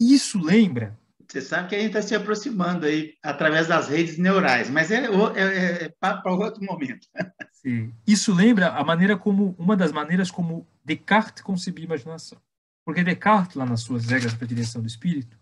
Isso 0.00 0.36
lembra. 0.42 0.98
Você 1.28 1.40
sabe 1.40 1.68
que 1.68 1.76
a 1.76 1.78
gente 1.78 1.90
está 1.90 2.02
se 2.02 2.12
aproximando 2.12 2.84
aí 2.84 3.16
através 3.22 3.68
das 3.68 3.86
redes 3.86 4.18
neurais, 4.18 4.68
mas 4.68 4.90
é, 4.90 5.04
é, 5.36 5.84
é 5.84 5.88
para 6.00 6.32
outro 6.32 6.60
momento. 6.64 7.06
Sim. 7.54 7.94
Isso 8.04 8.34
lembra 8.34 8.70
a 8.70 8.82
maneira 8.82 9.16
como, 9.16 9.54
uma 9.56 9.76
das 9.76 9.92
maneiras 9.92 10.28
como 10.28 10.66
Descartes 10.84 11.44
concebia 11.44 11.84
a 11.84 11.86
imaginação. 11.86 12.42
Porque 12.84 13.04
Descartes, 13.04 13.54
lá 13.54 13.64
nas 13.64 13.82
suas 13.82 14.04
regras 14.06 14.34
para 14.34 14.44
a 14.44 14.48
direção 14.48 14.82
do 14.82 14.88
espírito, 14.88 15.38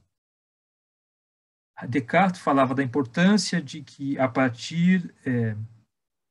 Descartes 1.89 2.43
falava 2.43 2.75
da 2.75 2.83
importância 2.83 3.63
de 3.63 3.81
que, 3.81 4.19
a 4.19 4.29
partir 4.29 5.11
é, 5.25 5.57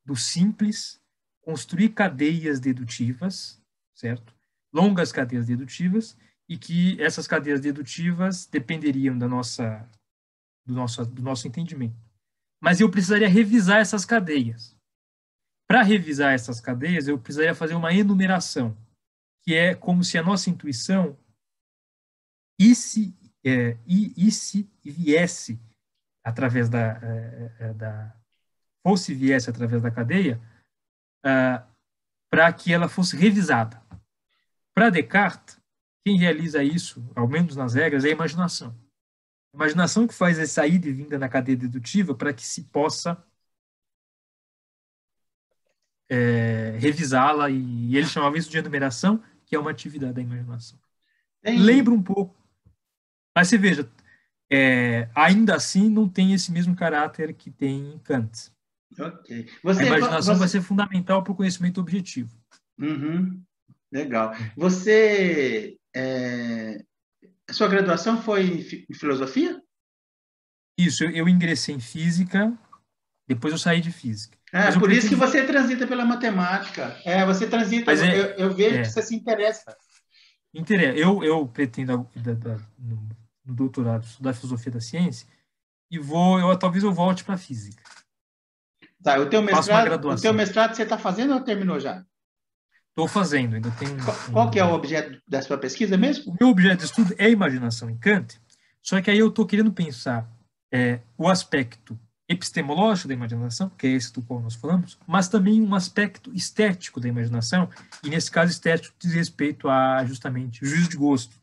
do 0.06 0.16
simples, 0.16 1.01
construir 1.42 1.90
cadeias 1.90 2.60
dedutivas, 2.60 3.62
certo? 3.94 4.34
Longas 4.74 5.12
cadeias 5.12 5.48
dedutivas, 5.48 6.18
e 6.48 6.58
que 6.58 7.02
essas 7.02 7.28
cadeias 7.28 7.62
dedutivas 7.62 8.46
dependeriam 8.46 9.18
da 9.18 9.28
nossa, 9.28 9.90
do, 10.66 10.74
nosso, 10.74 11.06
do 11.06 11.22
nosso 11.22 11.48
entendimento. 11.48 11.96
Mas 12.62 12.80
eu 12.80 12.92
precisaria 12.92 13.28
revisar 13.28 13.80
essas 13.80 14.06
cadeias. 14.06 14.78
Para 15.68 15.82
revisar 15.82 16.34
essas 16.34 16.60
cadeias, 16.60 17.08
eu 17.08 17.18
precisaria 17.18 17.56
fazer 17.56 17.76
uma 17.76 17.94
enumeração, 17.94 18.78
que 19.42 19.56
é 19.56 19.74
como 19.74 20.04
se 20.04 20.18
a 20.18 20.24
nossa 20.24 20.50
intuição 20.50 21.18
e 22.60 22.76
se, 22.76 23.16
é, 23.44 23.78
e, 23.88 24.14
e 24.28 24.32
se 24.32 24.70
viesse 24.84 25.60
através 26.24 26.70
da, 26.70 27.00
é, 27.02 27.56
é 27.60 27.74
da 27.74 28.16
fosse 28.84 29.14
viesse 29.14 29.50
através 29.50 29.82
da 29.82 29.90
cadeia, 29.90 30.42
ah, 31.24 31.66
para 32.30 32.52
que 32.54 32.74
ela 32.74 32.88
fosse 32.88 33.16
revisada. 33.16 33.82
Para 34.74 34.90
Descartes, 34.90 35.60
quem 36.04 36.18
realiza 36.18 36.64
isso, 36.64 37.06
ao 37.16 37.28
menos 37.28 37.56
nas 37.56 37.74
regras, 37.74 38.06
é 38.06 38.10
a 38.10 38.14
imaginação. 38.14 38.76
A 39.54 39.58
imaginação 39.58 40.08
que 40.08 40.14
faz 40.14 40.40
essa 40.40 40.66
ida 40.66 40.88
e 40.88 40.94
vinda 40.94 41.20
na 41.20 41.30
cadeia 41.30 41.58
dedutiva 41.58 42.16
para 42.16 42.34
que 42.34 42.46
se 42.46 42.64
possa 42.64 43.22
é, 46.10 46.78
revisá-la, 46.80 47.50
e 47.50 47.96
ele 47.96 48.08
chamava 48.08 48.38
isso 48.38 48.50
de 48.50 48.58
enumeração, 48.58 49.24
que 49.46 49.56
é 49.56 49.60
uma 49.60 49.72
atividade 49.72 50.14
da 50.14 50.22
imaginação. 50.22 50.80
Lembra 51.44 51.94
um 51.94 52.02
pouco, 52.02 52.36
mas 53.36 53.48
você 53.48 53.58
veja, 53.58 53.90
é, 54.52 55.10
ainda 55.16 55.56
assim 55.56 55.90
não 55.90 56.08
tem 56.08 56.34
esse 56.34 56.52
mesmo 56.52 56.76
caráter 56.76 57.34
que 57.34 57.50
tem 57.50 57.94
em 57.94 58.00
Kant. 58.00 58.52
Okay. 59.00 59.48
Você, 59.64 59.84
a 59.84 59.86
imaginação 59.88 60.36
você... 60.36 60.40
vai 60.40 60.48
ser 60.48 60.62
fundamental 60.62 61.24
para 61.24 61.34
o 61.34 61.36
conhecimento 61.36 61.80
objetivo. 61.80 62.36
Uhum. 62.80 63.42
Legal. 63.92 64.34
Você 64.56 65.78
é... 65.96 66.84
A 67.50 67.54
sua 67.54 67.68
graduação 67.68 68.22
foi 68.22 68.66
em 68.90 68.94
filosofia? 68.94 69.62
Isso, 70.78 71.04
eu 71.04 71.28
ingressei 71.28 71.76
em 71.76 71.80
física, 71.80 72.58
depois 73.28 73.52
eu 73.52 73.60
saí 73.60 73.82
de 73.82 73.92
física. 73.92 74.38
É, 74.54 74.72
por 74.78 74.92
isso 74.92 75.10
que 75.10 75.16
você 75.16 75.46
transita 75.46 75.86
pela 75.86 76.06
matemática. 76.06 76.98
É, 77.06 77.26
você 77.26 77.48
transita, 77.48 77.92
é, 77.94 78.20
eu, 78.20 78.26
eu, 78.38 78.54
vejo 78.54 78.78
é, 78.78 78.82
que 78.82 78.90
você 78.90 79.02
se 79.02 79.16
interessa. 79.16 79.76
Interessa. 80.54 80.98
Eu, 80.98 81.24
eu 81.24 81.48
pretendo, 81.48 82.10
da, 82.16 82.34
da, 82.34 82.58
no, 82.78 83.10
no, 83.46 83.54
doutorado, 83.54 84.04
estudar 84.04 84.34
filosofia 84.34 84.72
da 84.72 84.82
ciência 84.82 85.28
e 85.90 86.00
vou, 86.00 86.40
eu, 86.40 86.58
talvez 86.58 86.84
eu 86.84 86.94
volte 86.94 87.24
para 87.24 87.38
física. 87.38 87.84
Tá, 89.04 89.20
o 89.20 89.26
teu 89.28 89.42
mestrado, 89.42 90.10
o 90.10 90.16
teu 90.16 90.34
mestrado 90.34 90.76
você 90.76 90.84
está 90.84 90.98
fazendo 90.98 91.34
ou 91.34 91.42
terminou 91.42 91.80
já? 91.80 92.06
Estou 92.90 93.08
fazendo, 93.08 93.56
ainda 93.56 93.72
tem. 93.72 93.88
Qual, 93.98 94.18
qual 94.32 94.52
que 94.52 94.60
é 94.60 94.66
o 94.66 94.74
objeto 94.74 95.20
da 95.28 95.42
sua 95.42 95.58
pesquisa 95.58 95.98
mesmo? 95.98 96.34
O 96.34 96.38
meu 96.40 96.50
objeto 96.50 96.80
de 96.80 96.86
estudo 96.86 97.16
é 97.18 97.26
a 97.26 97.30
imaginação 97.30 97.90
em 97.90 97.98
Kant, 97.98 98.40
só 98.82 99.02
que 99.02 99.10
aí 99.10 99.18
eu 99.18 99.30
estou 99.30 99.46
querendo 99.46 99.72
pensar 99.72 100.30
é, 100.72 101.00
o 101.18 101.28
aspecto 101.28 101.98
epistemológico 102.32 103.08
da 103.08 103.14
imaginação, 103.14 103.70
que 103.70 103.88
é 103.88 103.92
esse 103.92 104.14
do 104.14 104.22
qual 104.22 104.40
nós 104.40 104.56
falamos, 104.56 104.98
mas 105.06 105.28
também 105.28 105.62
um 105.62 105.76
aspecto 105.76 106.34
estético 106.34 107.00
da 107.00 107.08
imaginação, 107.08 107.70
e 108.04 108.10
nesse 108.10 108.32
caso 108.32 108.52
estético 108.52 108.96
diz 109.00 109.14
respeito 109.14 109.68
a 109.68 110.04
justamente 110.06 110.64
o 110.64 110.68
juízo 110.68 110.90
de 110.90 110.98
gosto. 110.98 111.36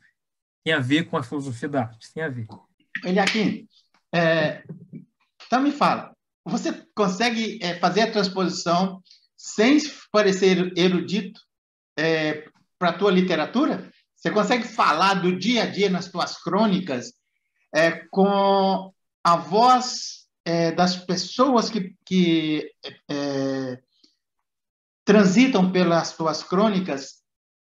Tem 0.64 0.74
a 0.74 0.80
ver 0.80 1.04
com 1.04 1.16
a 1.16 1.22
filosofia 1.22 1.68
da 1.68 1.82
arte, 1.82 2.12
tem 2.12 2.22
a 2.22 2.28
ver. 2.28 2.46
Eliakim, 3.04 3.68
é, 4.14 4.64
então 5.46 5.62
me 5.62 5.72
fala, 5.72 6.14
você 6.48 6.72
consegue 6.94 7.58
é, 7.62 7.78
fazer 7.78 8.02
a 8.02 8.10
transposição 8.10 9.02
sem 9.36 9.78
parecer 10.10 10.72
erudito 10.76 11.40
é, 11.96 12.44
para 12.78 12.90
a 12.90 12.98
tua 12.98 13.10
literatura? 13.10 13.90
Você 14.16 14.30
consegue 14.30 14.64
falar 14.64 15.14
do 15.14 15.38
dia 15.38 15.62
a 15.62 15.66
dia 15.66 15.88
nas 15.88 16.08
tuas 16.08 16.36
crônicas 16.42 17.12
é, 17.74 18.02
com 18.10 18.92
a 19.22 19.36
voz 19.36 20.26
é, 20.44 20.72
das 20.72 20.96
pessoas 20.96 21.70
que, 21.70 21.94
que 22.04 22.72
é, 23.08 23.78
transitam 25.04 25.70
pelas 25.70 26.16
tuas 26.16 26.42
crônicas 26.42 27.18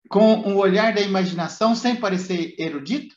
com 0.08 0.40
o 0.40 0.58
olhar 0.58 0.94
da 0.94 1.00
imaginação, 1.00 1.74
sem 1.74 1.96
parecer 1.96 2.54
erudito? 2.58 3.14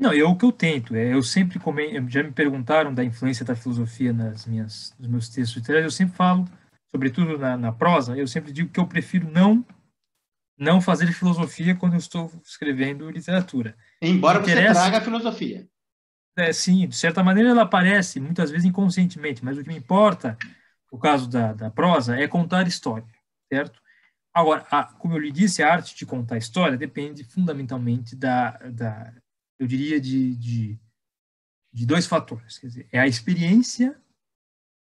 Não, 0.00 0.14
eu 0.14 0.30
o 0.30 0.36
que 0.36 0.46
eu 0.46 0.50
tento. 0.50 0.96
É, 0.96 1.12
eu 1.12 1.22
sempre 1.22 1.58
comento, 1.58 2.08
já 2.08 2.22
me 2.22 2.32
perguntaram 2.32 2.94
da 2.94 3.04
influência 3.04 3.44
da 3.44 3.54
filosofia 3.54 4.14
nas 4.14 4.46
minhas, 4.46 4.94
nos 4.98 5.06
meus 5.06 5.28
textos 5.28 5.58
literários. 5.58 5.92
Eu 5.92 5.96
sempre 5.96 6.16
falo, 6.16 6.46
sobretudo 6.90 7.36
na, 7.36 7.54
na 7.54 7.70
prosa, 7.70 8.16
eu 8.16 8.26
sempre 8.26 8.50
digo 8.50 8.70
que 8.70 8.80
eu 8.80 8.86
prefiro 8.86 9.30
não 9.30 9.64
não 10.58 10.78
fazer 10.78 11.10
filosofia 11.12 11.74
quando 11.74 11.94
eu 11.94 11.98
estou 11.98 12.30
escrevendo 12.44 13.10
literatura. 13.10 13.74
Embora 14.00 14.40
você 14.40 14.54
traga 14.54 14.98
a 14.98 15.00
filosofia. 15.00 15.66
É, 16.36 16.52
sim, 16.52 16.86
de 16.86 16.94
certa 16.94 17.22
maneira 17.22 17.50
ela 17.50 17.62
aparece, 17.62 18.20
muitas 18.20 18.50
vezes 18.50 18.66
inconscientemente, 18.66 19.42
mas 19.42 19.56
o 19.56 19.62
que 19.62 19.68
me 19.68 19.78
importa, 19.78 20.36
no 20.92 20.98
caso 20.98 21.28
da, 21.28 21.54
da 21.54 21.70
prosa, 21.70 22.14
é 22.14 22.28
contar 22.28 22.68
história, 22.68 23.08
certo? 23.50 23.80
Agora, 24.34 24.66
a, 24.70 24.84
como 24.84 25.14
eu 25.14 25.18
lhe 25.18 25.32
disse, 25.32 25.62
a 25.62 25.72
arte 25.72 25.96
de 25.96 26.04
contar 26.04 26.36
história 26.36 26.76
depende 26.76 27.24
fundamentalmente 27.24 28.14
da, 28.14 28.50
da 28.70 29.14
eu 29.60 29.66
diria, 29.66 30.00
de, 30.00 30.34
de, 30.34 30.80
de, 31.72 31.86
dois 31.86 32.06
fatores. 32.06 32.58
Quer 32.58 32.66
dizer, 32.66 32.88
é 32.90 32.98
a 32.98 33.06
experiência 33.06 33.96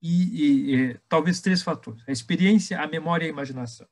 e, 0.01 0.73
e, 0.73 0.99
talvez 1.07 1.39
três 1.41 1.61
fatores. 1.61 2.03
A 2.07 2.11
experiência, 2.11 2.81
a 2.81 2.87
memória 2.87 3.25
e 3.25 3.27
a 3.27 3.31
imaginação. 3.31 3.87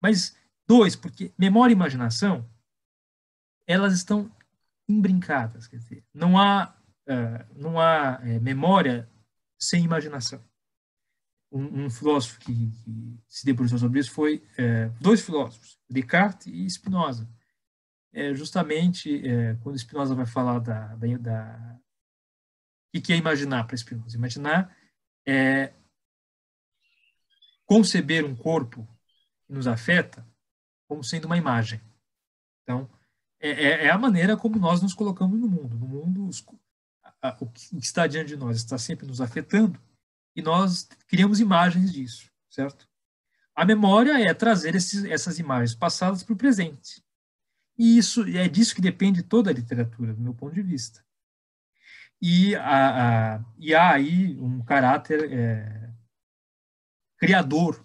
Mas 0.00 0.34
Dois, 0.70 0.94
porque 0.94 1.32
memória 1.36 1.72
e 1.72 1.74
imaginação, 1.74 2.48
elas 3.66 3.92
estão 3.92 4.30
imbrincadas, 4.88 5.66
quer 5.66 5.78
dizer, 5.78 6.04
não 6.14 6.38
há, 6.38 6.72
uh, 7.08 7.60
não 7.60 7.80
há 7.80 8.20
é, 8.22 8.38
memória 8.38 9.10
sem 9.58 9.82
imaginação. 9.82 10.40
Um, 11.50 11.86
um 11.86 11.90
filósofo 11.90 12.38
que, 12.38 12.54
que, 12.54 13.18
se 13.26 13.44
debruçou 13.44 13.78
sobre 13.78 13.98
isso 13.98 14.12
foi 14.12 14.44
é, 14.56 14.90
dois 15.00 15.20
filósofos, 15.22 15.76
Descartes 15.90 16.46
e 16.46 16.70
Spinoza. 16.70 17.28
É, 18.12 18.34
justamente 18.34 19.26
é, 19.26 19.54
quando 19.62 19.78
Spinoza 19.78 20.14
vai 20.14 20.26
falar 20.26 20.58
da, 20.58 20.94
da, 20.96 21.16
da 21.18 21.80
o 22.94 23.00
que 23.00 23.12
é 23.12 23.16
imaginar 23.16 23.64
para 23.66 23.76
Spinoza? 23.76 24.16
Imaginar 24.16 24.76
é 25.26 25.72
conceber 27.64 28.24
um 28.24 28.34
corpo 28.34 28.86
que 29.46 29.52
nos 29.52 29.68
afeta 29.68 30.26
como 30.88 31.04
sendo 31.04 31.26
uma 31.26 31.38
imagem. 31.38 31.80
Então, 32.64 32.90
é, 33.38 33.50
é, 33.50 33.84
é 33.86 33.90
a 33.90 33.98
maneira 33.98 34.36
como 34.36 34.58
nós 34.58 34.82
nos 34.82 34.92
colocamos 34.92 35.38
no 35.38 35.46
mundo. 35.46 35.78
No 35.78 35.86
mundo, 35.86 36.26
os, 36.26 36.44
a, 37.22 37.36
o 37.40 37.46
que 37.46 37.76
está 37.78 38.08
diante 38.08 38.30
de 38.30 38.36
nós 38.36 38.56
está 38.56 38.76
sempre 38.76 39.06
nos 39.06 39.20
afetando 39.20 39.80
e 40.34 40.42
nós 40.42 40.88
criamos 41.06 41.38
imagens 41.38 41.92
disso, 41.92 42.28
certo? 42.48 42.88
A 43.54 43.64
memória 43.64 44.20
é 44.20 44.32
trazer 44.34 44.74
esses, 44.74 45.04
essas 45.04 45.38
imagens 45.38 45.74
passadas 45.74 46.22
para 46.22 46.32
o 46.32 46.36
presente. 46.36 47.04
E 47.80 47.96
isso 47.96 48.24
é 48.36 48.46
disso 48.46 48.74
que 48.74 48.82
depende 48.82 49.22
toda 49.22 49.48
a 49.48 49.54
literatura, 49.54 50.12
do 50.12 50.20
meu 50.20 50.34
ponto 50.34 50.54
de 50.54 50.60
vista. 50.60 51.02
E, 52.20 52.54
a, 52.54 53.36
a, 53.36 53.44
e 53.58 53.74
há 53.74 53.94
aí 53.94 54.38
um 54.38 54.62
caráter 54.62 55.32
é, 55.32 55.90
criador 57.16 57.82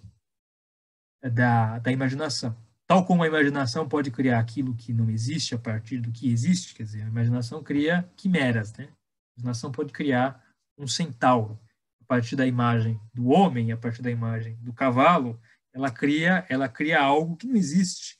da, 1.32 1.78
da 1.78 1.90
imaginação. 1.90 2.54
Tal 2.86 3.06
como 3.06 3.22
a 3.22 3.26
imaginação 3.26 3.88
pode 3.88 4.10
criar 4.10 4.38
aquilo 4.38 4.76
que 4.76 4.92
não 4.92 5.08
existe 5.08 5.54
a 5.54 5.58
partir 5.58 5.98
do 5.98 6.12
que 6.12 6.30
existe, 6.30 6.74
quer 6.74 6.82
dizer, 6.82 7.02
a 7.02 7.08
imaginação 7.08 7.62
cria 7.62 8.06
quimeras, 8.18 8.74
né? 8.74 8.84
A 8.84 9.40
imaginação 9.40 9.72
pode 9.72 9.94
criar 9.94 10.44
um 10.76 10.86
centauro 10.86 11.58
a 12.02 12.04
partir 12.04 12.36
da 12.36 12.46
imagem 12.46 13.00
do 13.14 13.28
homem, 13.28 13.72
a 13.72 13.78
partir 13.78 14.02
da 14.02 14.10
imagem 14.10 14.56
do 14.56 14.74
cavalo, 14.74 15.40
ela 15.72 15.90
cria, 15.90 16.44
ela 16.50 16.68
cria 16.68 17.00
algo 17.00 17.34
que 17.34 17.46
não 17.46 17.56
existe, 17.56 18.15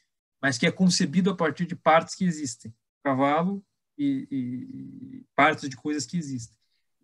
mas 0.47 0.59
que 0.59 0.65
é 0.65 0.71
concebido 0.71 1.29
a 1.29 1.35
partir 1.35 1.67
de 1.67 1.75
partes 1.75 2.15
que 2.15 2.25
existem, 2.25 2.73
cavalo 3.03 3.61
e, 3.99 4.29
e 4.31 5.25
partes 5.35 5.69
de 5.69 5.75
coisas 5.75 6.07
que 6.07 6.17
existem. 6.17 6.57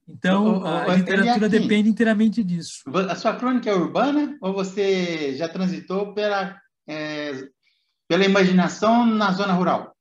Então, 0.07 0.65
a 0.65 0.95
literatura 0.95 1.49
depende 1.49 1.89
inteiramente 1.89 2.45
disso. 2.45 2.85
A 3.11 3.17
sua 3.17 3.35
crônica 3.35 3.69
é 3.69 3.75
urbana 3.75 4.39
ou 4.41 4.53
você 4.53 5.35
já 5.35 5.49
transitou 5.49 6.15
pela 6.15 6.57
é, 6.87 7.33
pela 8.07 8.25
imaginação 8.25 9.05
na 9.05 9.33
zona 9.33 9.55
rural. 9.55 9.93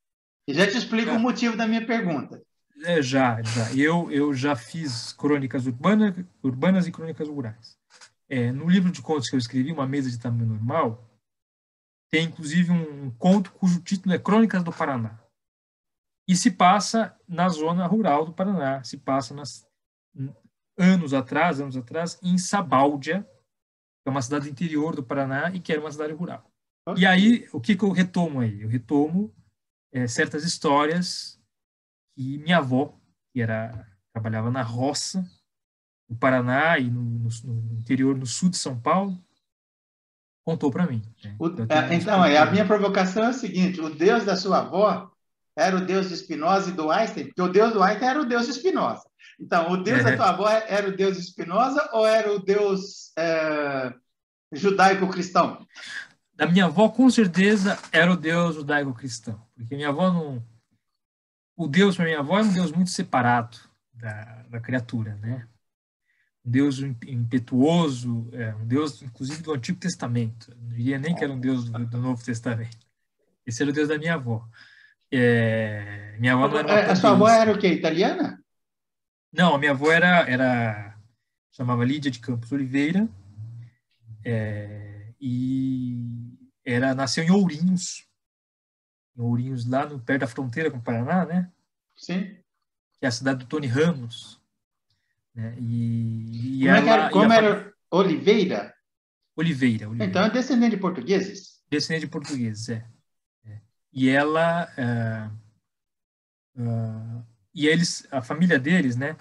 E 0.48 0.54
já 0.54 0.68
te 0.68 0.78
explico 0.78 1.10
é. 1.10 1.14
o 1.14 1.20
motivo 1.20 1.58
da 1.58 1.66
minha 1.66 1.84
pergunta. 1.84 2.40
É, 2.84 3.02
já, 3.02 3.42
já. 3.42 3.74
Eu, 3.74 4.12
eu 4.12 4.36
já 4.36 4.56
fiz 4.56 5.14
crônicas 5.14 5.66
urbanas, 5.66 6.14
urbanas 6.44 6.86
e 6.86 6.92
crônicas 6.92 7.28
rurais. 7.28 7.76
É, 8.30 8.52
no 8.52 8.70
livro 8.70 8.92
de 8.92 9.02
contos 9.02 9.32
que 9.32 9.36
eu 9.36 9.40
escrevi, 9.40 9.72
Uma 9.72 9.88
Mesa 9.88 10.12
de 10.12 10.20
Tamanho 10.20 10.46
Normal, 10.46 11.11
tem 12.12 12.26
inclusive 12.26 12.72
um, 12.72 13.10
conto 13.12 13.52
cujo 13.54 13.82
título 13.82 14.14
é 14.14 14.20
Crônicas 14.20 14.64
do 14.64 14.72
Paraná. 14.72 15.20
E 16.28 16.36
se 16.36 16.52
passa 16.52 17.18
na 17.28 17.50
zona 17.50 17.88
rural 17.88 18.26
do 18.26 18.34
Paraná, 18.34 18.84
se 18.84 18.98
passa 18.98 19.34
nas, 19.34 19.66
anos 20.78 21.14
atrás, 21.14 21.60
anos 21.60 21.78
atrás, 21.78 22.20
em 22.22 22.38
Sabáudia, 22.38 23.24
que 23.24 24.08
é 24.08 24.12
uma 24.12 24.22
cidade 24.22 24.46
do 24.46 24.52
interior 24.52 24.96
do 24.96 25.04
Paraná 25.04 25.52
e 25.54 25.60
que 25.60 25.72
era 25.72 25.82
uma 25.82 25.92
cidade 25.92 26.14
rural. 26.14 26.50
E 26.98 27.06
aí, 27.06 27.48
o 27.54 27.62
que, 27.62 27.76
que 27.76 27.84
eu 27.84 27.92
retomo 27.92 28.40
aí? 28.40 28.62
Eu 28.62 28.70
retomo 28.70 29.34
é, 29.92 30.08
certas 30.08 30.44
histórias 30.44 31.40
que 32.16 32.38
minha 32.40 32.58
avó, 32.58 32.98
que 33.32 33.42
era 33.42 33.88
trabalhava 34.12 34.52
na 34.52 34.62
roça, 34.62 35.26
no 36.10 36.18
Paraná 36.18 36.78
e 36.78 36.90
no, 36.90 37.02
no, 37.02 37.30
no 37.46 37.80
interior, 37.80 38.18
no 38.18 38.26
sul 38.26 38.50
de 38.50 38.58
São 38.58 38.80
Paulo, 38.80 39.18
contou 40.44 40.72
para 40.72 40.88
mim. 40.88 41.02
Né? 41.24 41.36
O, 41.40 41.48
então, 41.48 41.66
é, 41.70 41.96
então 41.96 42.24
a 42.24 42.46
minha 42.48 42.66
provocação 42.66 43.26
é 43.26 43.30
o 43.30 43.34
seguinte: 43.34 43.82
o 43.82 43.90
Deus 43.90 44.24
da 44.24 44.36
sua 44.36 44.60
avó 44.60 45.12
era 45.56 45.76
o 45.76 45.86
Deus 45.86 46.10
de 46.10 46.18
Spinoza 46.18 46.70
e 46.70 46.74
do 46.74 46.90
Einstein, 46.92 47.26
porque 47.26 47.42
o 47.42 47.50
Deus 47.50 47.74
do 47.74 47.84
Einstein 47.84 48.10
era 48.10 48.22
o 48.22 48.26
Deus 48.26 48.48
de 48.48 48.54
Spinoza. 48.54 49.04
Então, 49.40 49.72
o 49.72 49.78
Deus 49.78 50.02
é. 50.02 50.04
da 50.04 50.16
tua 50.16 50.30
avó 50.30 50.50
era 50.50 50.88
o 50.88 50.96
Deus 50.96 51.18
de 51.18 51.24
Spinoza 51.24 51.90
ou 51.94 52.06
era 52.06 52.32
o 52.32 52.40
Deus 52.40 53.12
é, 53.18 53.94
judaico-cristão? 54.54 55.66
da 56.42 56.48
minha 56.48 56.66
avó, 56.66 56.90
com 56.90 57.08
certeza, 57.08 57.78
era 57.92 58.12
o 58.12 58.18
Deus 58.18 58.56
judaico-cristão. 58.56 59.40
Porque 59.56 59.76
minha 59.76 59.90
avó 59.90 60.12
não. 60.12 60.44
O 61.56 61.68
Deus 61.68 61.96
para 61.96 62.06
minha 62.06 62.18
avó 62.18 62.40
é 62.40 62.42
um 62.42 62.52
Deus 62.52 62.72
muito 62.72 62.90
separado 62.90 63.58
da, 63.94 64.44
da 64.50 64.60
criatura, 64.60 65.16
né? 65.22 65.48
Um 66.44 66.52
Deus 66.52 66.80
impetuoso, 66.80 68.28
é, 68.34 68.56
um 68.56 68.66
Deus, 68.66 69.02
inclusive, 69.02 69.44
do 69.44 69.54
Antigo 69.54 69.80
Testamento. 69.80 70.56
Não 70.60 70.70
diria 70.70 70.98
nem 70.98 71.14
que 71.14 71.24
era 71.24 71.32
um 71.32 71.40
Deus 71.40 71.70
do, 71.70 71.86
do 71.86 71.98
Novo 72.00 72.24
Testamento. 72.24 72.88
Esse 73.46 73.62
era 73.62 73.72
o 73.72 73.74
Deus 73.74 73.90
da 73.90 73.98
minha 73.98 74.16
avó. 74.16 74.48
É, 75.12 76.16
minha 76.20 76.34
avó 76.34 76.48
não 76.48 76.58
era 76.58 76.92
a 76.92 76.96
sua 76.96 77.12
avó 77.12 77.28
era 77.28 77.52
o 77.52 77.60
quê? 77.60 77.68
Italiana? 77.68 78.42
Não, 79.32 79.54
a 79.54 79.58
minha 79.60 79.72
avó 79.72 79.92
era, 79.92 80.30
era 80.30 80.98
chamava 81.52 81.86
Lídia 81.86 82.10
de 82.10 82.20
Campos 82.20 82.52
Oliveira. 82.52 83.08
É, 84.24 85.14
e 85.20 85.98
era 86.66 86.96
nasceu 86.96 87.24
em 87.24 87.32
Ourinhos, 87.32 88.08
em 89.16 89.22
Ourinhos 89.22 89.68
lá 89.68 89.86
no 89.86 90.00
perto 90.00 90.22
da 90.22 90.28
fronteira 90.28 90.72
com 90.72 90.78
o 90.78 90.82
Paraná, 90.82 91.26
né? 91.26 91.52
Sim. 91.96 92.24
Que 93.00 93.06
é 93.06 93.08
a 93.08 93.12
cidade 93.12 93.40
do 93.40 93.46
Tony 93.46 93.68
Ramos, 93.68 94.41
né? 95.36 95.56
E, 95.60 96.62
e 96.62 96.66
como, 96.66 96.76
ela, 96.76 96.92
era, 96.92 97.10
como 97.10 97.34
era 97.34 97.74
Oliveira? 97.90 98.74
Oliveira, 99.36 99.90
Oliveira? 99.90 100.10
Então 100.10 100.24
é 100.24 100.30
descendente 100.30 100.76
de 100.76 100.82
portugueses. 100.82 101.62
Descendente 101.70 102.06
de 102.06 102.12
portugueses, 102.12 102.70
é. 102.70 102.88
é. 103.46 103.62
E 103.94 104.10
ela 104.10 104.68
uh, 106.58 106.62
uh, 106.62 107.26
e 107.54 107.68
eles, 107.68 108.08
a 108.12 108.22
família 108.22 108.58
deles, 108.58 108.96
né? 108.96 109.18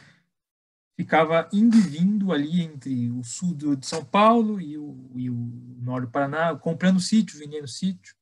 ficava 1.01 1.49
indo 1.51 1.79
e 1.79 1.81
vindo 1.81 2.31
ali 2.31 2.61
entre 2.61 3.11
o 3.11 3.25
sul 3.25 3.55
de 3.55 3.87
São 3.87 4.05
Paulo 4.05 4.61
e 4.61 4.77
o, 4.77 5.11
e 5.15 5.31
o 5.31 5.35
norte 5.81 6.05
do 6.05 6.11
Paraná, 6.11 6.55
comprando 6.55 7.01
sítio, 7.01 7.39
vendendo 7.39 7.67
sítio, 7.67 8.15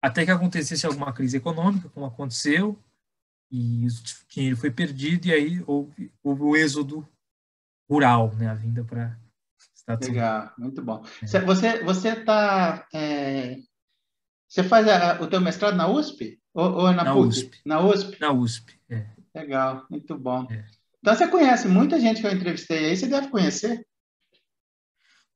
até 0.00 0.24
que 0.24 0.30
acontecesse 0.30 0.86
alguma 0.86 1.12
crise 1.12 1.36
econômica, 1.36 1.90
como 1.90 2.06
aconteceu, 2.06 2.82
e 3.52 3.86
o 3.86 3.90
dinheiro 4.30 4.56
foi 4.56 4.70
perdido, 4.70 5.26
e 5.26 5.32
aí 5.32 5.62
houve, 5.66 6.10
houve 6.22 6.42
o 6.42 6.56
êxodo 6.56 7.06
rural, 7.88 8.34
né, 8.34 8.48
a 8.48 8.54
vinda 8.54 8.82
para 8.82 9.20
Estados 9.74 10.08
Legal, 10.08 10.52
muito 10.56 10.82
bom. 10.82 11.04
É. 11.20 11.26
Você 11.26 11.82
você 11.82 12.08
está 12.08 12.88
é, 12.94 13.58
você 14.48 14.62
faz 14.62 14.88
a, 14.88 15.20
o 15.20 15.26
teu 15.26 15.40
mestrado 15.40 15.76
na 15.76 15.86
USP 15.86 16.40
ou, 16.54 16.72
ou 16.72 16.92
na, 16.92 17.04
na 17.04 17.12
PUC? 17.12 17.28
USP? 17.28 17.60
Na 17.66 17.80
USP. 17.80 18.20
Na 18.20 18.32
USP. 18.32 18.80
É. 18.88 19.06
Legal, 19.34 19.86
muito 19.90 20.16
bom. 20.16 20.46
É. 20.50 20.64
Então 21.00 21.14
você 21.14 21.28
conhece 21.28 21.68
muita 21.68 22.00
gente 22.00 22.20
que 22.20 22.26
eu 22.26 22.32
entrevistei 22.32 22.86
aí, 22.86 22.96
você 22.96 23.06
deve 23.06 23.28
conhecer. 23.28 23.84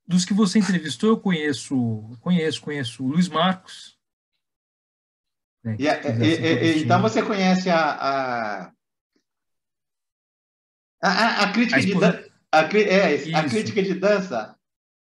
Dos 0.07 0.25
que 0.25 0.33
você 0.33 0.59
entrevistou, 0.61 1.11
eu 1.11 1.19
conheço, 1.19 2.17
conheço, 2.21 2.63
conheço 2.63 3.05
o 3.05 3.09
Luiz 3.09 3.29
Marcos. 3.29 3.96
Né, 5.67 5.77
e, 5.81 5.85
e, 5.85 6.79
e, 6.79 6.85
então 6.85 7.03
você 7.03 7.21
conhece 7.25 7.69
a, 7.69 7.91
a, 7.91 8.73
a, 11.03 11.43
a 11.43 11.53
crítica 11.53 11.77
a 11.77 11.81
esposa... 11.81 12.13
de 12.13 12.33
a, 12.53 12.61
é, 12.61 13.35
a 13.35 13.49
crítica 13.49 13.83
de 13.83 13.95
dança, 13.95 14.57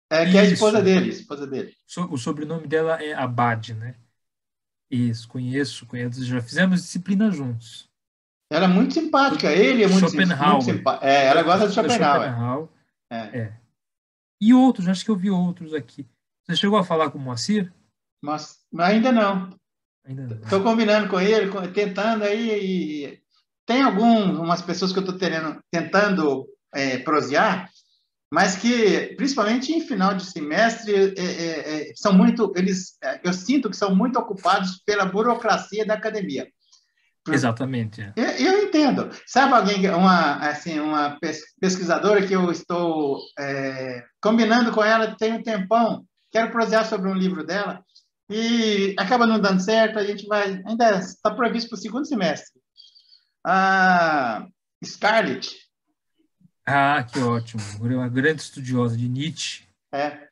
é, 0.10 0.24
que 0.24 0.30
Isso. 0.30 0.38
é 0.38 0.42
a 0.42 0.44
esposa 0.46 0.82
dele, 0.82 1.10
esposa 1.10 1.46
dele. 1.46 1.76
O 2.10 2.18
sobrenome 2.18 2.66
dela 2.66 3.00
é 3.04 3.14
Abad, 3.14 3.76
né? 3.76 3.96
Isso, 4.90 5.28
conheço, 5.28 5.86
conheço. 5.86 6.24
Já 6.26 6.42
fizemos 6.42 6.82
disciplina 6.82 7.30
juntos. 7.30 7.88
Ela 8.50 8.66
é 8.66 8.68
muito 8.68 8.96
simpática, 8.96 9.52
ele 9.52 9.84
é 9.84 9.88
muito, 9.88 10.12
muito 10.12 10.64
simpático. 10.64 11.06
É, 11.06 11.26
ela 11.28 11.44
gosta 11.44 11.68
de 11.68 11.74
Schopenhauer. 11.74 12.30
Schopenhauer. 12.30 12.70
É. 13.12 13.40
É. 13.40 13.58
E 14.42 14.56
outros, 14.56 14.88
acho 14.88 15.06
que 15.06 15.12
eu 15.12 15.16
vi 15.16 15.30
outros 15.30 15.72
aqui. 15.74 16.08
Você 16.44 16.56
chegou 16.56 16.80
a 16.80 16.84
falar 16.84 17.12
com 17.12 17.20
o 17.20 17.22
Moacir? 17.22 17.72
Mas 18.24 18.66
ainda 18.80 19.12
não. 19.12 19.56
Estou 20.44 20.62
combinando 20.62 21.10
com 21.10 21.20
ele, 21.20 21.52
tentando 21.74 22.24
aí. 22.24 22.50
E... 22.50 23.20
Tem 23.66 23.82
algumas 23.82 24.62
pessoas 24.62 24.94
que 24.94 25.00
eu 25.00 25.04
estou 25.04 25.18
tentando 25.70 26.48
é, 26.74 26.98
prosear, 27.00 27.70
mas 28.32 28.56
que, 28.56 29.14
principalmente 29.18 29.74
em 29.74 29.82
final 29.82 30.14
de 30.14 30.26
semestre, 30.26 31.14
é, 31.18 31.22
é, 31.22 31.90
é, 31.90 31.94
são 31.96 32.14
muito. 32.14 32.54
Eles, 32.56 32.98
é, 33.04 33.20
eu 33.24 33.34
sinto 33.34 33.70
que 33.70 33.76
são 33.76 33.94
muito 33.94 34.18
ocupados 34.18 34.82
pela 34.86 35.06
burocracia 35.06 35.86
da 35.86 35.96
academia. 35.96 36.48
Exatamente. 37.30 38.02
é. 38.02 38.14
Eu, 38.16 38.54
eu 38.54 38.64
entendo. 38.64 39.10
Sabe 39.26 39.54
alguém, 39.54 39.90
uma, 39.90 40.38
assim, 40.38 40.80
uma 40.80 41.20
pes- 41.20 41.54
pesquisadora 41.60 42.26
que 42.26 42.34
eu 42.34 42.50
estou 42.50 43.20
combinando 44.22 44.72
com 44.72 44.82
ela 44.82 45.16
tem 45.18 45.34
um 45.34 45.44
tempão, 45.44 46.06
quero 46.32 46.52
prosear 46.52 46.86
sobre 46.86 47.10
um 47.10 47.14
livro 47.14 47.46
dela, 47.46 47.84
e 48.30 48.94
acaba 49.00 49.26
não 49.26 49.40
dando 49.40 49.62
certo, 49.62 49.98
a 50.00 50.04
gente 50.06 50.26
vai, 50.28 50.62
ainda 50.66 50.98
está 51.00 51.32
previsto 51.34 51.70
para 51.70 51.78
o 51.78 51.82
segundo 51.82 52.06
semestre. 52.06 52.60
A 53.46 54.46
Scarlett, 54.84 55.50
Ah, 56.66 57.04
que 57.04 57.20
ótimo. 57.20 57.62
Uma 57.80 58.10
grande 58.10 58.42
estudiosa 58.42 58.98
de 58.98 59.08
Nietzsche. 59.08 59.64
é, 59.94 60.28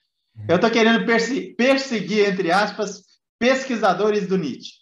eu 0.50 0.56
estou 0.58 0.70
querendo 0.70 1.06
perse- 1.06 1.56
perseguir, 1.58 2.28
entre 2.28 2.52
aspas, 2.52 3.04
pesquisadores 3.40 4.28
do 4.28 4.38
Nietzsche. 4.38 4.74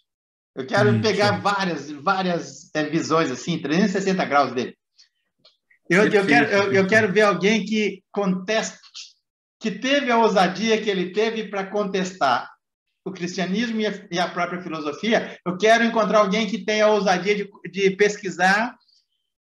Eu 0.56 0.66
quero 0.66 0.90
Nietzsche. 0.90 1.08
pegar 1.12 1.40
várias, 1.40 1.90
várias 1.90 2.70
é, 2.74 2.82
visões, 2.84 3.30
assim, 3.30 3.60
360 3.60 4.24
graus 4.24 4.52
dele. 4.52 4.76
Eu, 5.88 6.04
eu, 6.10 6.26
quero, 6.26 6.46
eu, 6.50 6.72
eu 6.72 6.86
quero 6.88 7.12
ver 7.12 7.20
alguém 7.22 7.64
que 7.64 8.02
conteste, 8.10 8.78
que 9.60 9.70
teve 9.70 10.10
a 10.10 10.18
ousadia 10.18 10.80
que 10.82 10.88
ele 10.90 11.12
teve 11.12 11.48
para 11.48 11.66
contestar 11.66 12.50
o 13.04 13.12
cristianismo 13.12 13.80
e 13.80 13.86
a, 13.86 13.92
e 14.10 14.18
a 14.18 14.28
própria 14.28 14.62
filosofia. 14.62 15.38
Eu 15.44 15.58
quero 15.58 15.84
encontrar 15.84 16.20
alguém 16.20 16.46
que 16.46 16.64
tenha 16.64 16.86
a 16.86 16.90
ousadia 16.90 17.36
de, 17.36 17.50
de 17.70 17.90
pesquisar, 17.90 18.76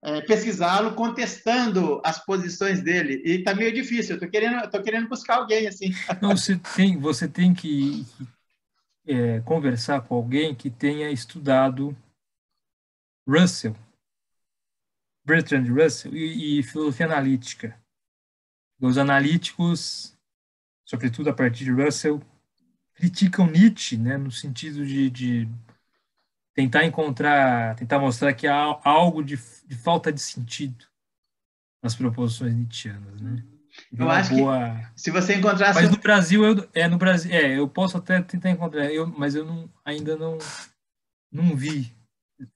é, 0.01 0.21
pesquisá-lo, 0.21 0.95
contestando 0.95 2.01
as 2.05 2.23
posições 2.23 2.81
dele. 2.81 3.21
E 3.25 3.39
está 3.39 3.53
meio 3.53 3.73
difícil. 3.73 4.11
Eu 4.11 4.15
estou 4.15 4.29
querendo, 4.29 4.69
tô 4.69 4.81
querendo 4.81 5.09
buscar 5.09 5.35
alguém 5.35 5.67
assim. 5.67 5.91
Não, 6.21 6.35
você 6.35 6.57
tem, 6.75 6.97
você 6.97 7.27
tem 7.27 7.53
que 7.53 8.05
é, 9.05 9.41
conversar 9.41 10.01
com 10.01 10.15
alguém 10.15 10.55
que 10.55 10.69
tenha 10.69 11.11
estudado 11.11 11.95
Russell, 13.27 13.75
Bertrand 15.25 15.65
Russell 15.65 16.15
e, 16.15 16.59
e 16.59 16.63
filosofia 16.63 17.05
analítica. 17.05 17.77
Os 18.81 18.97
analíticos, 18.97 20.17
sobretudo 20.85 21.29
a 21.29 21.33
partir 21.33 21.65
de 21.65 21.71
Russell, 21.71 22.21
criticam 22.99 23.47
Nietzsche, 23.47 23.97
né, 23.97 24.17
no 24.17 24.29
sentido 24.29 24.85
de, 24.85 25.09
de 25.09 25.47
tentar 26.53 26.83
encontrar, 26.83 27.73
tentar 27.75 27.97
mostrar 27.97 28.33
que 28.33 28.45
há 28.45 28.77
algo 28.83 29.23
de, 29.23 29.37
de 29.65 29.75
falta 29.75 30.11
de 30.11 30.19
sentido 30.19 30.85
nas 31.81 31.95
proposições 31.95 32.53
nietzschianas, 32.53 33.21
né? 33.21 33.41
Eu 33.93 34.03
Uma 34.05 34.15
acho 34.17 34.31
que 34.31 34.35
boa- 34.41 34.91
Se 34.97 35.09
você 35.11 35.35
encontrar... 35.35 35.73
mas 35.73 35.89
no 35.89 35.97
Brasil 35.97 36.43
eu 36.43 36.69
é 36.73 36.87
no 36.89 36.97
Brasil 36.97 37.31
é 37.31 37.57
eu 37.57 37.69
posso 37.69 37.95
até 37.97 38.21
tentar 38.21 38.49
encontrar 38.49 38.91
eu 38.91 39.07
mas 39.07 39.33
eu 39.35 39.45
não 39.45 39.71
ainda 39.85 40.17
não 40.17 40.37
não 41.31 41.55
vi 41.55 41.95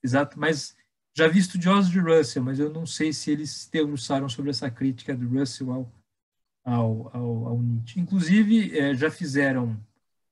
exato 0.03 0.37
mas 0.37 0.75
já 1.15 1.27
vi 1.29 1.39
estudiosos 1.39 1.89
de 1.89 1.99
Russell 1.99 2.43
mas 2.43 2.59
eu 2.59 2.69
não 2.69 2.85
sei 2.85 3.13
se 3.13 3.31
eles 3.31 3.49
se 3.51 3.71
debruçaram 3.71 4.27
sobre 4.27 4.51
essa 4.51 4.69
crítica 4.69 5.15
do 5.15 5.29
Russell 5.29 5.71
ao 5.71 5.91
ao, 6.65 7.15
ao, 7.15 7.47
ao 7.47 7.61
Nietzsche 7.61 8.01
inclusive 8.01 8.77
eh, 8.77 8.93
já 8.93 9.09
fizeram 9.09 9.79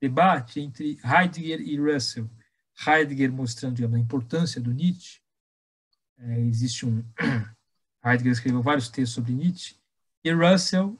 debate 0.01 0.59
entre 0.59 0.97
Heidegger 1.03 1.61
e 1.61 1.79
Russell 1.79 2.29
Heidegger 2.85 3.31
mostrando 3.31 3.75
digamos, 3.75 3.97
a 3.97 3.99
importância 3.99 4.59
do 4.59 4.71
Nietzsche 4.71 5.21
Eh, 6.21 6.41
existe 6.41 6.85
um 6.85 7.03
Heidegger 8.05 8.31
escreveu 8.31 8.61
vários 8.61 8.89
textos 8.89 9.15
sobre 9.15 9.31
Nietzsche 9.31 9.75
e 10.23 10.31
Russell 10.31 10.97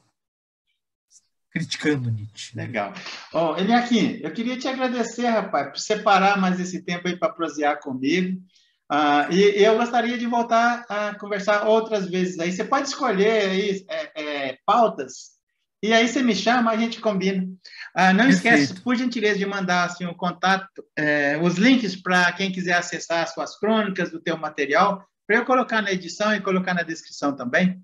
criticando 1.51 2.09
Nietzsche. 2.09 2.55
Legal. 2.55 2.93
Ó, 3.33 3.57
Eliakim, 3.57 4.19
eu 4.21 4.31
queria 4.31 4.57
te 4.57 4.67
agradecer, 4.67 5.27
rapaz, 5.27 5.69
por 5.69 5.79
separar 5.79 6.39
mais 6.39 6.59
esse 6.59 6.81
tempo 6.81 7.07
aí 7.07 7.17
para 7.17 7.33
prosear 7.33 7.79
comigo. 7.79 8.41
Ah, 8.89 9.27
e 9.29 9.61
eu 9.61 9.77
gostaria 9.77 10.17
de 10.17 10.25
voltar 10.25 10.85
a 10.87 11.15
conversar 11.15 11.67
outras 11.67 12.09
vezes 12.09 12.39
aí. 12.39 12.51
Você 12.51 12.63
pode 12.63 12.87
escolher 12.87 13.49
aí 13.49 13.85
é, 13.89 14.21
é, 14.49 14.59
pautas 14.65 15.31
e 15.83 15.93
aí 15.93 16.07
você 16.07 16.21
me 16.21 16.35
chama, 16.35 16.71
a 16.71 16.77
gente 16.77 17.01
combina. 17.01 17.47
Ah, 17.95 18.13
não 18.13 18.25
Perfeito. 18.25 18.57
esquece, 18.57 18.81
por 18.81 18.95
gentileza, 18.95 19.39
de 19.39 19.45
mandar 19.45 19.85
assim, 19.85 20.05
o 20.05 20.15
contato, 20.15 20.83
é, 20.95 21.37
os 21.41 21.55
links 21.55 21.95
para 21.95 22.31
quem 22.33 22.51
quiser 22.51 22.73
acessar 22.73 23.23
as 23.23 23.33
suas 23.33 23.57
crônicas 23.57 24.11
do 24.11 24.21
teu 24.21 24.37
material, 24.37 25.05
para 25.27 25.37
eu 25.37 25.45
colocar 25.45 25.81
na 25.81 25.91
edição 25.91 26.35
e 26.35 26.41
colocar 26.41 26.73
na 26.73 26.83
descrição 26.83 27.35
também. 27.35 27.81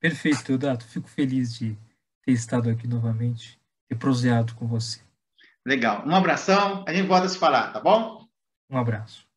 Perfeito, 0.00 0.44
Teodato. 0.44 0.84
Fico 0.86 1.08
feliz 1.08 1.54
de 1.54 1.76
ter 2.24 2.32
estado 2.32 2.70
aqui 2.70 2.86
novamente 2.86 3.58
e 3.90 3.94
proseado 3.94 4.54
com 4.54 4.66
você. 4.66 5.00
Legal. 5.66 6.06
Um 6.06 6.14
abração, 6.14 6.84
a 6.86 6.94
gente 6.94 7.06
volta 7.06 7.26
a 7.26 7.28
se 7.28 7.38
falar, 7.38 7.72
tá 7.72 7.80
bom? 7.80 8.26
Um 8.70 8.78
abraço. 8.78 9.27